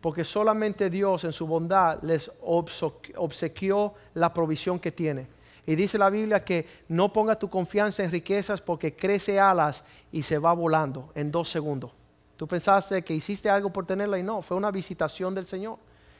Porque 0.04 0.22
solamente 0.22 0.90
Dios 0.90 1.24
en 1.24 1.32
su 1.32 1.46
bondad 1.46 2.02
les 2.02 2.30
obsequió 2.42 3.94
la 4.12 4.34
provisión 4.34 4.78
que 4.78 4.92
tiene. 4.92 5.26
Y 5.64 5.76
dice 5.76 5.96
la 5.96 6.10
Biblia 6.10 6.44
que 6.44 6.66
no 6.88 7.10
ponga 7.10 7.38
tu 7.38 7.48
confianza 7.48 8.04
en 8.04 8.10
riquezas 8.10 8.60
porque 8.60 8.94
crece 8.94 9.40
alas 9.40 9.82
y 10.12 10.22
se 10.22 10.36
va 10.36 10.52
volando 10.52 11.10
en 11.14 11.32
dos 11.32 11.48
segundos. 11.48 11.90
Tú 12.36 12.46
pensaste 12.46 13.00
que 13.00 13.14
hiciste 13.14 13.48
algo 13.48 13.72
por 13.72 13.86
tenerla 13.86 14.18
y 14.18 14.22
no, 14.22 14.42
fue 14.42 14.58
una 14.58 14.70
visitación 14.70 15.34
del 15.34 15.46
Señor. 15.46 15.78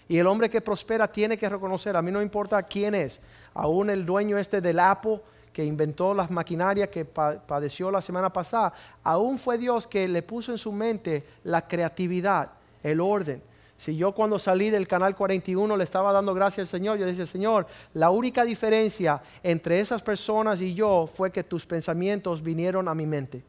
Y 0.09 0.17
el 0.17 0.29
hombre 0.29 0.49
que 0.49 0.63
prospera 0.63 1.07
tiene 1.07 1.37
que 1.37 1.47
reconocer, 1.47 1.95
a 1.95 2.01
mí 2.01 2.11
no 2.11 2.23
importa 2.23 2.63
quién 2.63 2.95
es, 2.95 3.21
aún 3.53 3.91
el 3.91 4.07
dueño 4.07 4.39
este 4.39 4.63
del 4.63 4.81
Apple 4.81 5.21
que 5.53 5.63
inventó 5.63 6.15
las 6.15 6.31
maquinarias 6.31 6.89
que 6.89 7.05
padeció 7.05 7.91
la 7.91 8.01
semana 8.01 8.33
pasada, 8.33 8.73
aún 9.03 9.39
fue 9.39 9.59
Dios 9.59 9.87
que 9.87 10.09
le 10.09 10.23
puso 10.23 10.53
en 10.53 10.59
su 10.59 10.73
mente 10.73 11.23
la 11.45 11.69
creatividad, 11.69 12.53
el 12.83 13.03
orden. 13.03 13.43
Si 13.77 13.97
yo 13.97 14.13
cuando 14.13 14.39
salí 14.39 14.71
del 14.71 14.87
canal 14.87 15.17
41 15.17 15.77
le 15.77 15.85
estaba 15.85 16.13
dando 16.13 16.33
gracias 16.33 16.69
al 16.69 16.79
Señor, 16.81 16.99
yo 16.99 17.07
decía, 17.07 17.27
Señor, 17.27 17.67
la 17.93 18.11
única 18.11 18.45
diferencia 18.45 19.21
entre 19.43 19.81
esas 19.81 20.03
personas 20.03 20.61
y 20.61 20.75
yo 20.75 21.09
fue 21.13 21.31
que 21.31 21.45
tus 21.45 21.67
pensamientos 21.67 22.43
vinieron 22.43 22.89
a 22.89 22.95
mi 22.95 23.07
mente. 23.07 23.43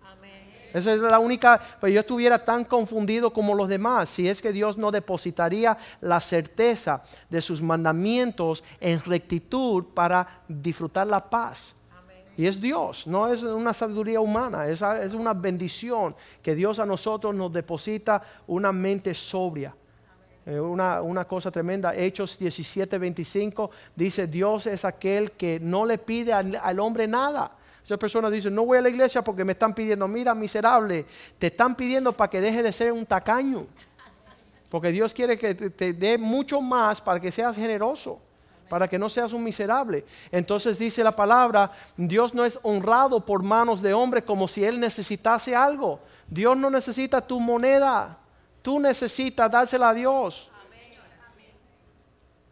Esa 0.74 0.94
es 0.94 1.00
la 1.00 1.20
única, 1.20 1.62
pues 1.80 1.94
yo 1.94 2.02
estuviera 2.02 2.44
tan 2.44 2.66
confundido 2.66 3.32
como 3.32 3.56
los 3.56 3.70
demás, 3.70 4.10
si 4.10 4.28
es 4.28 4.42
que 4.42 4.52
Dios 4.52 4.78
no 4.78 4.92
depositaría 4.92 5.78
la 6.02 6.20
certeza 6.20 7.02
de 7.30 7.40
sus 7.40 7.62
mandamientos 7.62 8.62
en 8.82 9.02
rectitud 9.02 9.86
para 9.94 10.42
disfrutar 10.50 11.08
la 11.08 11.30
paz. 11.30 11.78
Y 12.36 12.46
es 12.46 12.60
Dios, 12.60 13.08
no 13.08 13.32
es 13.32 13.44
una 13.44 13.74
sabiduría 13.74 14.20
humana, 14.20 14.68
es, 14.68 14.82
es 14.82 15.14
una 15.14 15.34
bendición 15.34 16.14
que 16.42 16.54
Dios 16.54 16.80
a 16.80 16.86
nosotros 16.86 17.34
nos 17.34 17.54
deposita 17.54 18.22
una 18.46 18.74
mente 18.74 19.14
sobria. 19.14 19.74
Eh, 20.46 20.60
una, 20.60 21.02
una, 21.02 21.26
cosa 21.26 21.50
tremenda, 21.50 21.96
Hechos 21.96 22.38
17, 22.38 23.00
25, 23.00 23.72
dice, 23.96 24.28
Dios 24.28 24.68
es 24.68 24.86
aquel 24.86 25.32
que 25.32 25.60
no 25.60 25.86
le 25.86 25.98
pide 25.98 26.34
al, 26.34 26.80
hombre 26.80 27.08
nada. 27.08 27.52
Esas 27.84 27.98
personas 27.98 28.32
dicen, 28.32 28.54
no 28.54 28.66
voy 28.66 28.78
a 28.78 28.82
la 28.82 28.90
iglesia 28.90 29.24
porque 29.24 29.44
me 29.44 29.54
están 29.54 29.74
pidiendo, 29.74 30.08
mira 30.08 30.36
miserable, 30.36 31.06
te 31.40 31.48
están 31.48 31.76
pidiendo 31.76 32.14
para 32.14 32.30
que 32.30 32.42
deje 32.42 32.62
de 32.62 32.72
ser 32.72 32.92
un 32.92 33.06
tacaño. 33.06 33.66
Porque 34.70 34.92
Dios 34.92 35.14
quiere 35.14 35.38
que 35.38 35.56
te 35.56 35.94
dé 35.94 36.18
mucho 36.18 36.62
más 36.62 37.02
para 37.02 37.20
que 37.20 37.32
seas 37.32 37.56
generoso 37.56 38.20
para 38.70 38.88
que 38.88 38.98
no 38.98 39.10
seas 39.10 39.34
un 39.34 39.44
miserable. 39.44 40.06
Entonces 40.32 40.80
dice 40.80 41.04
la 41.04 41.16
palabra, 41.16 41.72
Dios 41.96 42.34
no 42.34 42.46
es 42.46 42.60
honrado 42.64 43.24
por 43.24 43.44
manos 43.44 43.82
de 43.82 43.94
hombre 43.94 44.24
como 44.24 44.48
si 44.48 44.66
Él 44.66 44.80
necesitase 44.80 45.56
algo. 45.56 46.00
Dios 46.28 46.58
no 46.58 46.70
necesita 46.70 47.22
tu 47.22 47.40
moneda, 47.40 48.18
tú 48.66 48.80
necesitas 48.80 49.52
dársela 49.52 49.90
a 49.90 49.94
Dios. 49.94 50.50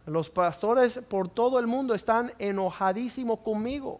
Los 0.05 0.29
pastores 0.29 0.99
por 1.09 1.27
todo 1.27 1.57
el 1.57 1.65
mundo 1.65 1.95
están 1.95 2.31
enojadísimos 2.37 3.39
conmigo. 3.39 3.99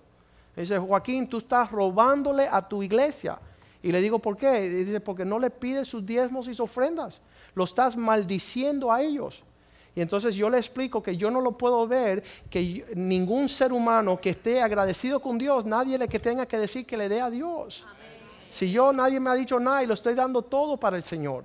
Dice, 0.56 0.78
Joaquín, 0.78 1.28
tú 1.28 1.40
estás 1.40 1.72
robándole 1.72 2.48
a 2.48 2.62
tu 2.70 2.84
iglesia. 2.84 3.40
Y 3.82 3.92
le 3.92 4.00
digo, 4.00 4.20
¿por 4.20 4.38
qué? 4.38 4.70
dice, 4.70 5.00
porque 5.00 5.26
no 5.26 5.40
le 5.40 5.50
pides 5.50 5.88
sus 5.88 6.06
diezmos 6.06 6.48
y 6.48 6.52
sus 6.52 6.60
ofrendas. 6.60 7.20
Lo 7.56 7.64
estás 7.64 7.98
maldiciendo 7.98 8.92
a 8.92 9.02
ellos. 9.02 9.44
Y 9.96 10.02
entonces 10.02 10.36
yo 10.36 10.52
le 10.52 10.60
explico 10.60 11.02
que 11.02 11.18
yo 11.18 11.32
no 11.32 11.42
lo 11.42 11.54
puedo 11.54 11.88
ver, 11.88 12.24
que 12.48 12.86
ningún 12.96 13.50
ser 13.50 13.74
humano 13.74 14.22
que 14.22 14.30
esté 14.30 14.62
agradecido 14.62 15.20
con 15.20 15.40
Dios, 15.40 15.66
nadie 15.66 15.98
le 15.98 16.08
que 16.08 16.20
tenga 16.20 16.46
que 16.46 16.60
decir 16.60 16.86
que 16.86 16.96
le 16.96 17.10
dé 17.10 17.22
a 17.22 17.32
Dios. 17.32 17.84
Si 18.52 18.72
yo 18.72 18.94
nadie 18.94 19.20
me 19.20 19.32
ha 19.32 19.34
dicho 19.34 19.60
nada 19.60 19.82
y 19.82 19.88
lo 19.88 19.96
estoy 19.96 20.14
dando 20.14 20.44
todo 20.44 20.78
para 20.78 20.96
el 20.96 21.04
Señor. 21.04 21.44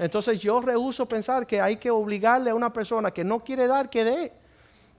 Entonces 0.00 0.38
yo 0.40 0.62
rehuso 0.62 1.06
pensar 1.06 1.46
que 1.46 1.60
hay 1.60 1.76
que 1.76 1.90
obligarle 1.90 2.48
a 2.48 2.54
una 2.54 2.72
persona 2.72 3.10
que 3.10 3.22
no 3.22 3.44
quiere 3.44 3.66
dar 3.66 3.90
que 3.90 4.02
dé. 4.02 4.32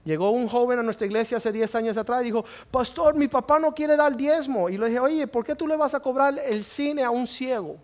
Llegó 0.04 0.30
un 0.30 0.46
joven 0.46 0.78
a 0.78 0.82
nuestra 0.84 1.08
iglesia 1.08 1.38
hace 1.38 1.50
10 1.50 1.74
años 1.74 1.96
atrás 1.96 2.22
y 2.22 2.26
dijo, 2.26 2.44
pastor, 2.70 3.16
mi 3.16 3.26
papá 3.26 3.58
no 3.58 3.74
quiere 3.74 3.96
dar 3.96 4.16
diezmo. 4.16 4.68
Y 4.68 4.78
le 4.78 4.86
dije, 4.86 5.00
oye, 5.00 5.26
¿por 5.26 5.44
qué 5.44 5.56
tú 5.56 5.66
le 5.66 5.76
vas 5.76 5.92
a 5.94 5.98
cobrar 5.98 6.38
el 6.46 6.62
cine 6.62 7.02
a 7.02 7.10
un 7.10 7.26
ciego? 7.26 7.78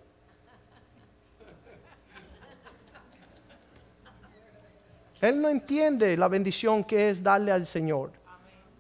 Él 5.21 5.43
no 5.43 5.49
entiende 5.49 6.17
la 6.17 6.29
bendición 6.29 6.85
que 6.85 7.11
es 7.11 7.21
darle 7.21 7.51
al 7.51 7.67
Señor. 7.67 8.13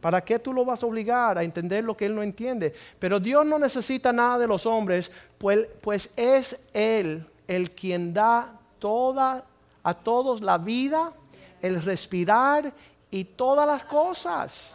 ¿Para 0.00 0.20
qué 0.20 0.38
tú 0.38 0.52
lo 0.52 0.64
vas 0.64 0.84
a 0.84 0.86
obligar 0.86 1.38
a 1.38 1.42
entender 1.42 1.82
lo 1.82 1.96
que 1.96 2.06
Él 2.06 2.14
no 2.14 2.22
entiende? 2.22 2.72
Pero 3.00 3.18
Dios 3.18 3.44
no 3.44 3.58
necesita 3.58 4.12
nada 4.12 4.38
de 4.38 4.46
los 4.46 4.64
hombres, 4.64 5.10
pues, 5.38 5.66
pues 5.80 6.08
es 6.14 6.56
Él 6.72 7.26
el 7.48 7.72
quien 7.72 8.14
da 8.14 8.52
toda, 8.78 9.42
a 9.82 9.94
todos 9.94 10.40
la 10.42 10.58
vida, 10.58 11.12
el 11.60 11.82
respirar 11.82 12.72
y 13.10 13.24
todas 13.24 13.66
las 13.66 13.82
cosas. 13.82 14.74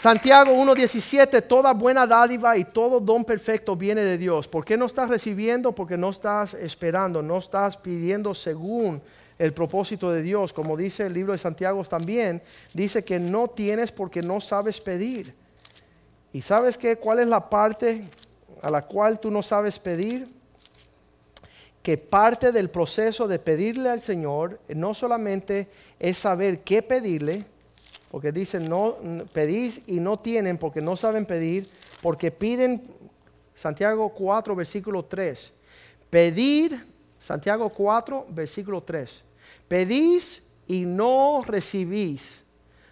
Santiago 0.00 0.52
1.17, 0.52 1.46
toda 1.46 1.74
buena 1.74 2.06
dádiva 2.06 2.56
y 2.56 2.64
todo 2.64 3.00
don 3.00 3.22
perfecto 3.22 3.76
viene 3.76 4.00
de 4.00 4.16
Dios. 4.16 4.48
¿Por 4.48 4.64
qué 4.64 4.78
no 4.78 4.86
estás 4.86 5.10
recibiendo? 5.10 5.72
Porque 5.72 5.98
no 5.98 6.08
estás 6.08 6.54
esperando, 6.54 7.20
no 7.20 7.36
estás 7.36 7.76
pidiendo 7.76 8.32
según 8.34 9.02
el 9.38 9.52
propósito 9.52 10.10
de 10.10 10.22
Dios. 10.22 10.54
Como 10.54 10.74
dice 10.74 11.04
el 11.04 11.12
libro 11.12 11.32
de 11.32 11.38
Santiago 11.38 11.84
también, 11.84 12.42
dice 12.72 13.04
que 13.04 13.20
no 13.20 13.48
tienes 13.48 13.92
porque 13.92 14.22
no 14.22 14.40
sabes 14.40 14.80
pedir. 14.80 15.34
¿Y 16.32 16.42
sabes 16.42 16.78
qué? 16.78 16.96
¿Cuál 16.96 17.20
es 17.20 17.28
la 17.28 17.50
parte 17.50 18.04
a 18.62 18.70
la 18.70 18.82
cual 18.82 19.18
tú 19.18 19.30
no 19.30 19.42
sabes 19.42 19.78
pedir? 19.78 20.28
Que 21.82 21.98
parte 21.98 22.52
del 22.52 22.70
proceso 22.70 23.26
de 23.26 23.38
pedirle 23.38 23.88
al 23.88 24.00
Señor 24.00 24.60
no 24.68 24.94
solamente 24.94 25.68
es 25.98 26.18
saber 26.18 26.60
qué 26.60 26.82
pedirle, 26.82 27.44
porque 28.10 28.32
dicen, 28.32 28.68
no 28.68 28.96
pedís 29.32 29.82
y 29.86 29.98
no 29.98 30.18
tienen 30.18 30.58
porque 30.58 30.80
no 30.80 30.96
saben 30.96 31.26
pedir, 31.26 31.68
porque 32.02 32.30
piden, 32.30 32.82
Santiago 33.54 34.08
4, 34.10 34.54
versículo 34.54 35.04
3. 35.04 35.52
Pedir, 36.10 36.86
Santiago 37.24 37.68
4, 37.70 38.26
versículo 38.30 38.82
3. 38.82 39.22
Pedís 39.66 40.42
y 40.66 40.84
no 40.84 41.42
recibís, 41.44 42.42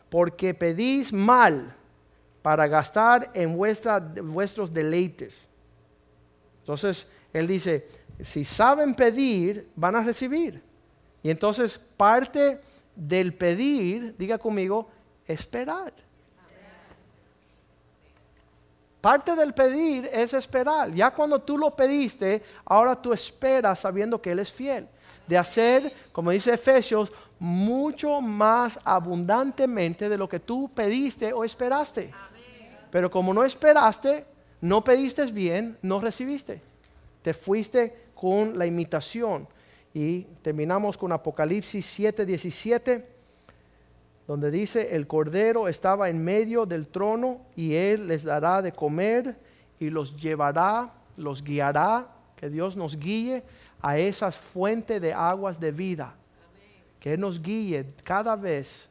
porque 0.09 0.55
pedís 0.55 1.12
mal 1.12 1.74
para 2.49 2.66
gastar 2.66 3.30
en 3.34 3.59
vuestros 3.59 4.72
deleites. 4.72 5.36
Entonces, 6.61 7.07
él 7.30 7.46
dice, 7.46 7.86
si 8.22 8.42
saben 8.42 8.94
pedir, 8.94 9.68
van 9.76 9.96
a 9.96 10.03
recibir. 10.03 10.62
Y 11.22 11.28
entonces 11.28 11.76
parte 11.76 12.59
del 12.96 13.34
pedir, 13.34 14.16
diga 14.16 14.38
conmigo, 14.38 14.88
esperar. 15.26 15.92
Parte 19.03 19.36
del 19.36 19.53
pedir 19.53 20.09
es 20.11 20.32
esperar. 20.32 20.94
Ya 20.94 21.11
cuando 21.11 21.42
tú 21.42 21.59
lo 21.59 21.76
pediste, 21.76 22.42
ahora 22.64 22.96
tú 22.96 23.12
esperas 23.12 23.80
sabiendo 23.80 24.22
que 24.22 24.30
Él 24.30 24.38
es 24.38 24.51
fiel. 24.51 24.88
De 25.26 25.36
hacer, 25.36 25.92
como 26.12 26.30
dice 26.30 26.55
Efesios, 26.55 27.12
mucho 27.38 28.20
más 28.20 28.80
abundantemente 28.84 30.09
de 30.09 30.18
lo 30.18 30.28
que 30.28 30.40
tú 30.40 30.70
pediste 30.74 31.32
o 31.32 31.44
esperaste. 31.44 32.11
Pero 32.91 33.11
como 33.11 33.34
no 33.34 33.45
esperaste, 33.45 34.24
no 34.61 34.82
pediste 34.82 35.24
bien, 35.26 35.76
no 35.82 36.01
recibiste. 36.01 36.61
Te 37.22 37.34
fuiste 37.34 38.09
con 38.14 38.59
la 38.59 38.66
imitación. 38.66 39.47
Y 39.95 40.22
terminamos 40.43 40.97
con 40.97 41.12
Apocalipsis 41.12 41.99
7:17, 41.99 43.05
donde 44.26 44.51
dice, 44.51 44.95
el 44.95 45.07
Cordero 45.07 45.68
estaba 45.68 46.09
en 46.09 46.22
medio 46.22 46.66
del 46.66 46.86
trono 46.86 47.41
y 47.57 47.74
él 47.74 48.09
les 48.09 48.24
dará 48.24 48.61
de 48.61 48.72
comer 48.72 49.36
y 49.80 49.91
los 49.91 50.16
llevará, 50.16 50.93
los 51.16 51.43
guiará, 51.43 52.09
que 52.36 52.49
Dios 52.49 52.76
nos 52.76 52.97
guíe 52.97 53.43
a 53.80 53.99
esas 53.99 54.36
fuentes 54.36 55.01
de 55.01 55.12
aguas 55.12 55.59
de 55.59 55.72
vida. 55.72 56.14
Que 57.01 57.14
Él 57.14 57.20
nos 57.20 57.41
guíe 57.41 57.95
cada 58.05 58.36
vez, 58.36 58.88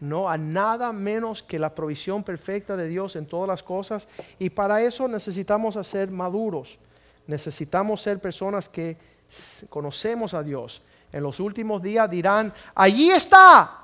no 0.00 0.28
a 0.28 0.36
nada 0.36 0.92
menos 0.92 1.42
que 1.42 1.58
la 1.58 1.74
provisión 1.74 2.22
perfecta 2.22 2.76
de 2.76 2.88
Dios 2.88 3.16
en 3.16 3.26
todas 3.26 3.48
las 3.48 3.62
cosas. 3.62 4.08
Y 4.38 4.50
para 4.50 4.82
eso 4.82 5.08
necesitamos 5.08 5.74
ser 5.86 6.10
maduros. 6.10 6.78
Necesitamos 7.26 8.02
ser 8.02 8.20
personas 8.20 8.68
que 8.68 8.96
conocemos 9.70 10.34
a 10.34 10.42
Dios. 10.42 10.82
En 11.12 11.22
los 11.22 11.40
últimos 11.40 11.80
días 11.80 12.10
dirán, 12.10 12.52
allí 12.74 13.10
está. 13.10 13.80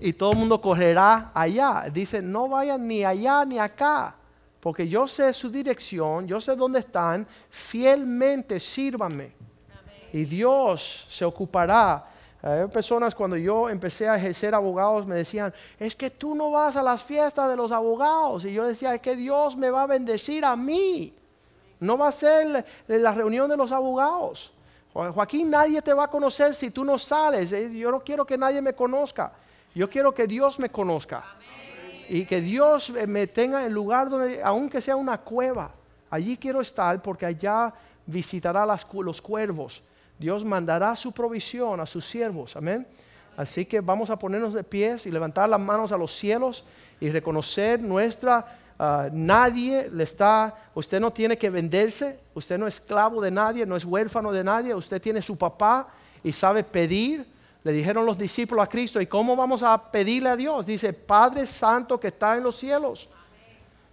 Y 0.00 0.12
todo 0.14 0.32
el 0.32 0.38
mundo 0.38 0.60
correrá 0.60 1.30
allá. 1.32 1.84
Dice, 1.92 2.20
no 2.20 2.48
vayan 2.48 2.88
ni 2.88 3.04
allá 3.04 3.44
ni 3.44 3.58
acá, 3.58 4.16
porque 4.58 4.88
yo 4.88 5.06
sé 5.06 5.32
su 5.32 5.48
dirección, 5.48 6.26
yo 6.26 6.40
sé 6.40 6.56
dónde 6.56 6.80
están, 6.80 7.26
fielmente 7.48 8.58
sírvanme. 8.58 9.32
Y 10.12 10.24
Dios 10.24 11.06
se 11.08 11.24
ocupará. 11.24 12.11
Hay 12.42 12.66
personas 12.66 13.14
cuando 13.14 13.36
yo 13.36 13.68
empecé 13.68 14.08
a 14.08 14.16
ejercer 14.16 14.52
abogados 14.52 15.06
me 15.06 15.14
decían, 15.14 15.54
es 15.78 15.94
que 15.94 16.10
tú 16.10 16.34
no 16.34 16.50
vas 16.50 16.74
a 16.74 16.82
las 16.82 17.00
fiestas 17.00 17.48
de 17.48 17.54
los 17.54 17.70
abogados. 17.70 18.44
Y 18.44 18.52
yo 18.52 18.66
decía, 18.66 18.94
es 18.96 19.00
que 19.00 19.14
Dios 19.14 19.56
me 19.56 19.70
va 19.70 19.82
a 19.82 19.86
bendecir 19.86 20.44
a 20.44 20.56
mí. 20.56 21.14
No 21.78 21.96
va 21.96 22.08
a 22.08 22.12
ser 22.12 22.64
la 22.88 23.12
reunión 23.12 23.48
de 23.48 23.56
los 23.56 23.70
abogados. 23.70 24.52
Joaquín, 24.92 25.50
nadie 25.50 25.80
te 25.80 25.94
va 25.94 26.04
a 26.04 26.08
conocer 26.08 26.54
si 26.54 26.70
tú 26.70 26.84
no 26.84 26.98
sales. 26.98 27.52
Eh, 27.52 27.70
yo 27.72 27.90
no 27.92 28.00
quiero 28.00 28.26
que 28.26 28.36
nadie 28.36 28.60
me 28.60 28.74
conozca. 28.74 29.32
Yo 29.74 29.88
quiero 29.88 30.12
que 30.12 30.26
Dios 30.26 30.58
me 30.58 30.68
conozca. 30.68 31.24
Y 32.08 32.26
que 32.26 32.40
Dios 32.40 32.90
eh, 32.90 33.06
me 33.06 33.28
tenga 33.28 33.64
en 33.64 33.72
lugar 33.72 34.10
donde, 34.10 34.42
aunque 34.42 34.82
sea 34.82 34.96
una 34.96 35.18
cueva, 35.18 35.70
allí 36.10 36.36
quiero 36.36 36.60
estar 36.60 37.00
porque 37.00 37.24
allá 37.24 37.72
visitará 38.04 38.66
los 38.66 39.22
cuervos. 39.22 39.82
Dios 40.22 40.44
mandará 40.44 40.96
su 40.96 41.12
provisión 41.12 41.80
a 41.80 41.86
sus 41.86 42.06
siervos. 42.06 42.56
Amén. 42.56 42.86
Así 43.36 43.66
que 43.66 43.80
vamos 43.80 44.08
a 44.08 44.18
ponernos 44.18 44.54
de 44.54 44.64
pies 44.64 45.04
y 45.04 45.10
levantar 45.10 45.48
las 45.48 45.60
manos 45.60 45.92
a 45.92 45.98
los 45.98 46.14
cielos 46.14 46.64
y 47.00 47.10
reconocer 47.10 47.80
nuestra 47.80 48.46
Ah, 48.84 49.08
nadie 49.12 49.88
le 49.92 50.02
está, 50.02 50.56
usted 50.74 50.98
no 50.98 51.12
tiene 51.12 51.38
que 51.38 51.48
venderse, 51.48 52.18
usted 52.34 52.58
no 52.58 52.66
es 52.66 52.74
esclavo 52.80 53.20
de 53.20 53.30
nadie, 53.30 53.64
no 53.64 53.76
es 53.76 53.84
huérfano 53.84 54.32
de 54.32 54.42
nadie, 54.42 54.74
usted 54.74 55.00
tiene 55.00 55.22
su 55.22 55.36
papá 55.36 55.86
y 56.24 56.32
sabe 56.32 56.64
pedir. 56.64 57.24
Le 57.62 57.70
dijeron 57.70 58.04
los 58.04 58.18
discípulos 58.18 58.64
a 58.64 58.68
Cristo, 58.68 59.00
¿y 59.00 59.06
cómo 59.06 59.36
vamos 59.36 59.62
a 59.62 59.80
pedirle 59.92 60.30
a 60.30 60.36
Dios? 60.36 60.66
Dice, 60.66 60.92
Padre 60.92 61.46
Santo 61.46 62.00
que 62.00 62.08
está 62.08 62.36
en 62.36 62.42
los 62.42 62.56
cielos, 62.56 63.08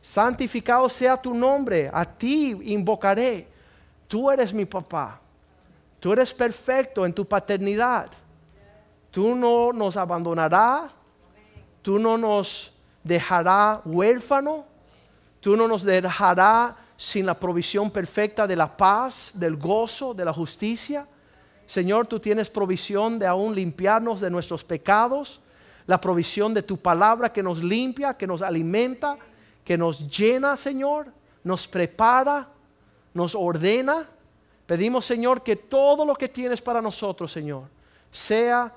santificado 0.01 0.89
sea 0.89 1.21
tu 1.21 1.35
nombre, 1.35 1.91
a 1.93 2.03
ti 2.03 2.57
invocaré. 2.63 3.47
Tú 4.07 4.31
eres 4.31 4.51
mi 4.51 4.65
papá, 4.65 5.21
tú 5.99 6.13
eres 6.13 6.33
perfecto 6.33 7.05
en 7.05 7.13
tu 7.13 7.25
paternidad, 7.25 8.09
tú 9.11 9.35
no 9.35 9.73
nos 9.73 9.97
abandonarás, 9.97 10.91
tú 11.81 11.99
no 11.99 12.17
nos 12.17 12.73
dejarás 13.03 13.81
huérfano, 13.85 14.65
Tú 15.39 15.55
no 15.55 15.67
nos 15.67 15.83
dejarás 15.83 16.73
sin 16.97 17.25
la 17.25 17.39
provisión 17.39 17.89
perfecta 17.91 18.45
de 18.45 18.55
la 18.55 18.75
paz, 18.75 19.31
del 19.33 19.55
gozo, 19.55 20.13
de 20.13 20.25
la 20.25 20.33
justicia. 20.33 21.07
Señor, 21.65 22.07
tú 22.07 22.19
tienes 22.19 22.49
provisión 22.49 23.17
de 23.19 23.25
aún 23.25 23.55
limpiarnos 23.55 24.19
de 24.19 24.29
nuestros 24.29 24.63
pecados, 24.63 25.39
la 25.87 26.01
provisión 26.01 26.53
de 26.53 26.61
tu 26.61 26.77
palabra 26.77 27.31
que 27.31 27.41
nos 27.41 27.63
limpia, 27.63 28.15
que 28.15 28.27
nos 28.27 28.41
alimenta, 28.41 29.17
que 29.63 29.77
nos 29.77 30.09
llena, 30.09 30.57
Señor, 30.57 31.07
nos 31.43 31.67
prepara, 31.67 32.49
nos 33.13 33.33
ordena. 33.33 34.07
Pedimos, 34.69 35.03
Señor, 35.03 35.41
que 35.41 35.55
todo 35.55 36.05
lo 36.05 36.13
que 36.13 36.29
tienes 36.29 36.61
para 36.61 36.79
nosotros, 36.79 37.31
Señor, 37.31 37.63
sea, 38.11 38.71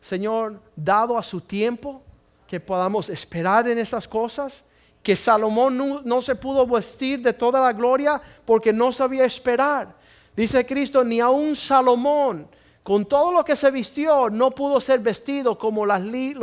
Señor, 0.00 0.60
dado 0.74 1.16
a 1.16 1.22
su 1.22 1.40
tiempo, 1.40 2.02
que 2.48 2.58
podamos 2.58 3.08
esperar 3.08 3.68
en 3.68 3.78
esas 3.78 4.08
cosas 4.08 4.64
que 5.04 5.14
Salomón 5.14 6.02
no, 6.04 6.20
se 6.20 6.34
pudo 6.34 6.66
vestir 6.66 7.22
de 7.22 7.32
toda 7.32 7.60
la 7.60 7.72
gloria 7.72 8.20
porque 8.44 8.72
no 8.72 8.92
sabía 8.92 9.24
esperar. 9.24 9.94
Dice 10.34 10.66
Cristo, 10.66 11.04
ni 11.04 11.20
aun 11.20 11.54
Salomón, 11.54 12.48
con 12.82 13.04
todo 13.04 13.30
lo 13.30 13.44
que 13.44 13.54
se 13.54 13.70
vistió, 13.70 14.28
no 14.28 14.50
pudo 14.50 14.80
ser 14.80 14.98
vestido 14.98 15.56
como 15.56 15.86
los 15.86 16.00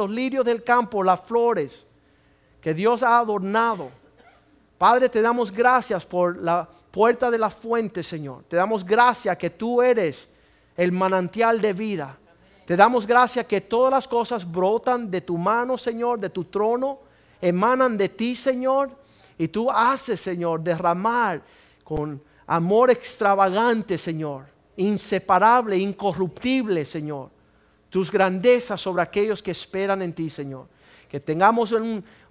lirios 0.09 0.45
del 0.45 0.63
campo, 0.63 1.03
las 1.03 1.19
flores 1.19 1.85
que 2.61 2.73
Dios 2.73 3.03
ha 3.03 3.17
adornado. 3.17 3.91
Padre, 4.77 5.09
te 5.09 5.21
damos 5.21 5.51
gracias 5.51 6.05
por 6.05 6.41
la 6.41 6.69
puerta 6.93 7.31
de 7.31 7.39
la 7.39 7.49
fuente, 7.49 8.03
Señor. 8.03 8.43
Te 8.47 8.55
damos 8.55 8.85
gracias 8.85 9.35
que 9.35 9.49
tú 9.49 9.81
eres 9.81 10.27
el 10.77 10.91
manantial 10.91 11.59
de 11.59 11.73
vida. 11.73 12.15
Te 12.67 12.77
damos 12.77 13.07
gracias 13.07 13.47
que 13.47 13.61
todas 13.61 13.89
las 13.89 14.07
cosas 14.07 14.49
brotan 14.49 15.09
de 15.09 15.21
tu 15.21 15.35
mano, 15.35 15.75
Señor, 15.75 16.19
de 16.19 16.29
tu 16.29 16.43
trono 16.45 16.99
emanan 17.41 17.97
de 17.97 18.09
ti, 18.09 18.35
Señor, 18.35 18.91
y 19.39 19.47
tú 19.47 19.71
haces, 19.71 20.21
Señor, 20.21 20.61
derramar 20.61 21.41
con 21.83 22.21
amor 22.45 22.91
extravagante, 22.91 23.97
Señor, 23.97 24.45
inseparable, 24.77 25.75
incorruptible, 25.75 26.85
Señor, 26.85 27.31
tus 27.89 28.11
grandezas 28.11 28.79
sobre 28.79 29.01
aquellos 29.01 29.41
que 29.41 29.49
esperan 29.49 30.03
en 30.03 30.13
ti, 30.13 30.29
Señor. 30.29 30.67
Que 31.09 31.19
tengamos 31.19 31.73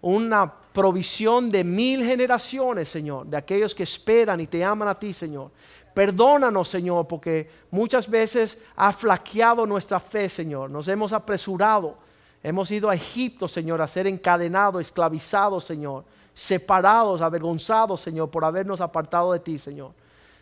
una 0.01 0.62
provisión 0.73 1.51
de 1.51 1.65
mil 1.65 2.05
generaciones, 2.05 2.89
Señor, 2.89 3.27
de 3.27 3.37
aquellos 3.37 3.75
que 3.75 3.83
esperan 3.83 4.41
y 4.41 4.47
te 4.47 4.65
aman 4.65 4.89
a 4.89 4.99
ti, 4.99 5.13
Señor. 5.13 5.51
Perdónanos, 5.95 6.69
Señor, 6.69 7.07
porque 7.07 7.51
muchas 7.71 8.09
veces 8.09 8.59
ha 8.77 8.93
flaqueado 8.93 9.67
nuestra 9.67 10.01
fe, 10.01 10.29
Señor. 10.29 10.71
Nos 10.71 10.89
hemos 10.89 11.13
apresurado 11.13 11.97
Hemos 12.43 12.71
ido 12.73 12.91
a 12.91 12.95
Egipto, 12.95 13.47
Señor, 13.47 13.81
a 13.81 13.87
ser 13.87 14.07
encadenados, 14.07 14.81
esclavizados, 14.81 15.65
Señor, 15.65 16.05
separados, 16.35 17.21
avergonzados, 17.21 18.01
Señor, 18.01 18.31
por 18.31 18.45
habernos 18.45 18.81
apartado 18.81 19.33
de 19.33 19.39
ti, 19.39 19.59
Señor. 19.59 19.93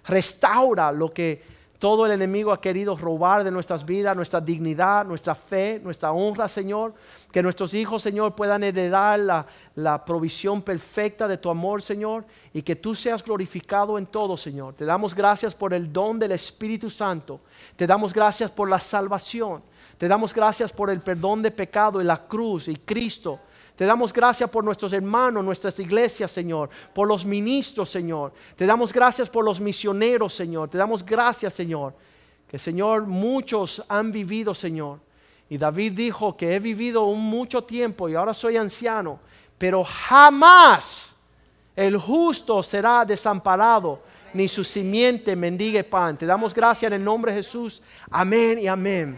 Restaura 0.05 0.93
lo 0.93 1.13
que 1.13 1.43
todo 1.81 2.05
el 2.05 2.13
enemigo 2.13 2.53
ha 2.53 2.61
querido 2.61 2.95
robar 2.95 3.43
de 3.43 3.51
nuestras 3.51 3.87
vidas, 3.87 4.15
nuestra 4.15 4.39
dignidad, 4.39 5.07
nuestra 5.07 5.35
fe, 5.35 5.81
nuestra 5.83 6.13
honra, 6.13 6.47
Señor. 6.47 6.93
Que 7.33 7.43
nuestros 7.43 7.73
hijos, 7.73 8.03
Señor, 8.03 8.35
puedan 8.35 8.63
heredar 8.63 9.19
la, 9.19 9.47
la, 9.77 10.05
provisión 10.05 10.61
perfecta 10.61 11.27
de 11.27 11.39
tu 11.39 11.49
amor, 11.49 11.81
Señor. 11.81 12.27
Y 12.53 12.61
que 12.61 12.77
tú 12.77 12.95
seas 12.95 13.25
glorificado 13.25 13.97
en 13.97 14.05
todo, 14.05 14.37
Señor. 14.37 14.75
Te 14.75 14.85
damos 14.85 15.15
gracias 15.15 15.55
por 15.55 15.73
el 15.73 15.91
don 15.91 16.19
del 16.19 16.33
Espíritu 16.33 16.91
Santo. 16.91 17.41
Te 17.77 17.87
damos 17.87 18.13
gracias 18.13 18.51
por 18.51 18.69
la 18.69 18.79
salvación. 18.79 19.63
Te 19.97 20.07
damos 20.07 20.35
gracias 20.35 20.71
por 20.73 20.91
el 20.91 21.01
perdón 21.01 21.41
de 21.41 21.51
pecado 21.51 22.03
y 22.03 22.05
la 22.05 22.27
cruz 22.27 22.69
y 22.69 22.77
Cristo. 22.77 23.41
Te 23.81 23.87
damos 23.87 24.13
gracias 24.13 24.51
por 24.51 24.63
nuestros 24.63 24.93
hermanos, 24.93 25.43
nuestras 25.43 25.79
iglesias, 25.79 26.31
Señor, 26.31 26.69
por 26.93 27.09
los 27.09 27.25
ministros, 27.25 27.89
Señor. 27.89 28.31
Te 28.55 28.67
damos 28.67 28.93
gracias 28.93 29.31
por 29.31 29.43
los 29.43 29.59
misioneros, 29.59 30.35
Señor. 30.35 30.69
Te 30.69 30.77
damos 30.77 31.03
gracias, 31.03 31.55
Señor. 31.55 31.95
Que, 32.47 32.59
Señor, 32.59 33.07
muchos 33.07 33.83
han 33.89 34.13
vivido, 34.13 34.55
Señor. 34.55 35.01
Y 35.49 35.57
David 35.57 35.93
dijo 35.93 36.37
que 36.37 36.55
he 36.55 36.61
vivido 36.61 37.05
un 37.05 37.23
mucho 37.23 37.65
tiempo 37.65 38.07
y 38.07 38.17
ahora 38.17 38.35
soy 38.35 38.59
anciano, 38.59 39.19
pero 39.57 39.83
jamás 39.83 41.15
el 41.75 41.97
justo 41.97 42.63
será 42.63 43.07
desamparado, 43.07 44.03
ni 44.35 44.47
su 44.47 44.63
simiente 44.63 45.35
mendigue 45.35 45.85
pan. 45.85 46.19
Te 46.19 46.27
damos 46.27 46.53
gracias 46.53 46.93
en 46.93 46.97
el 47.01 47.05
nombre 47.05 47.33
de 47.33 47.39
Jesús. 47.43 47.83
Amén 48.11 48.59
y 48.59 48.67
amén. 48.67 49.17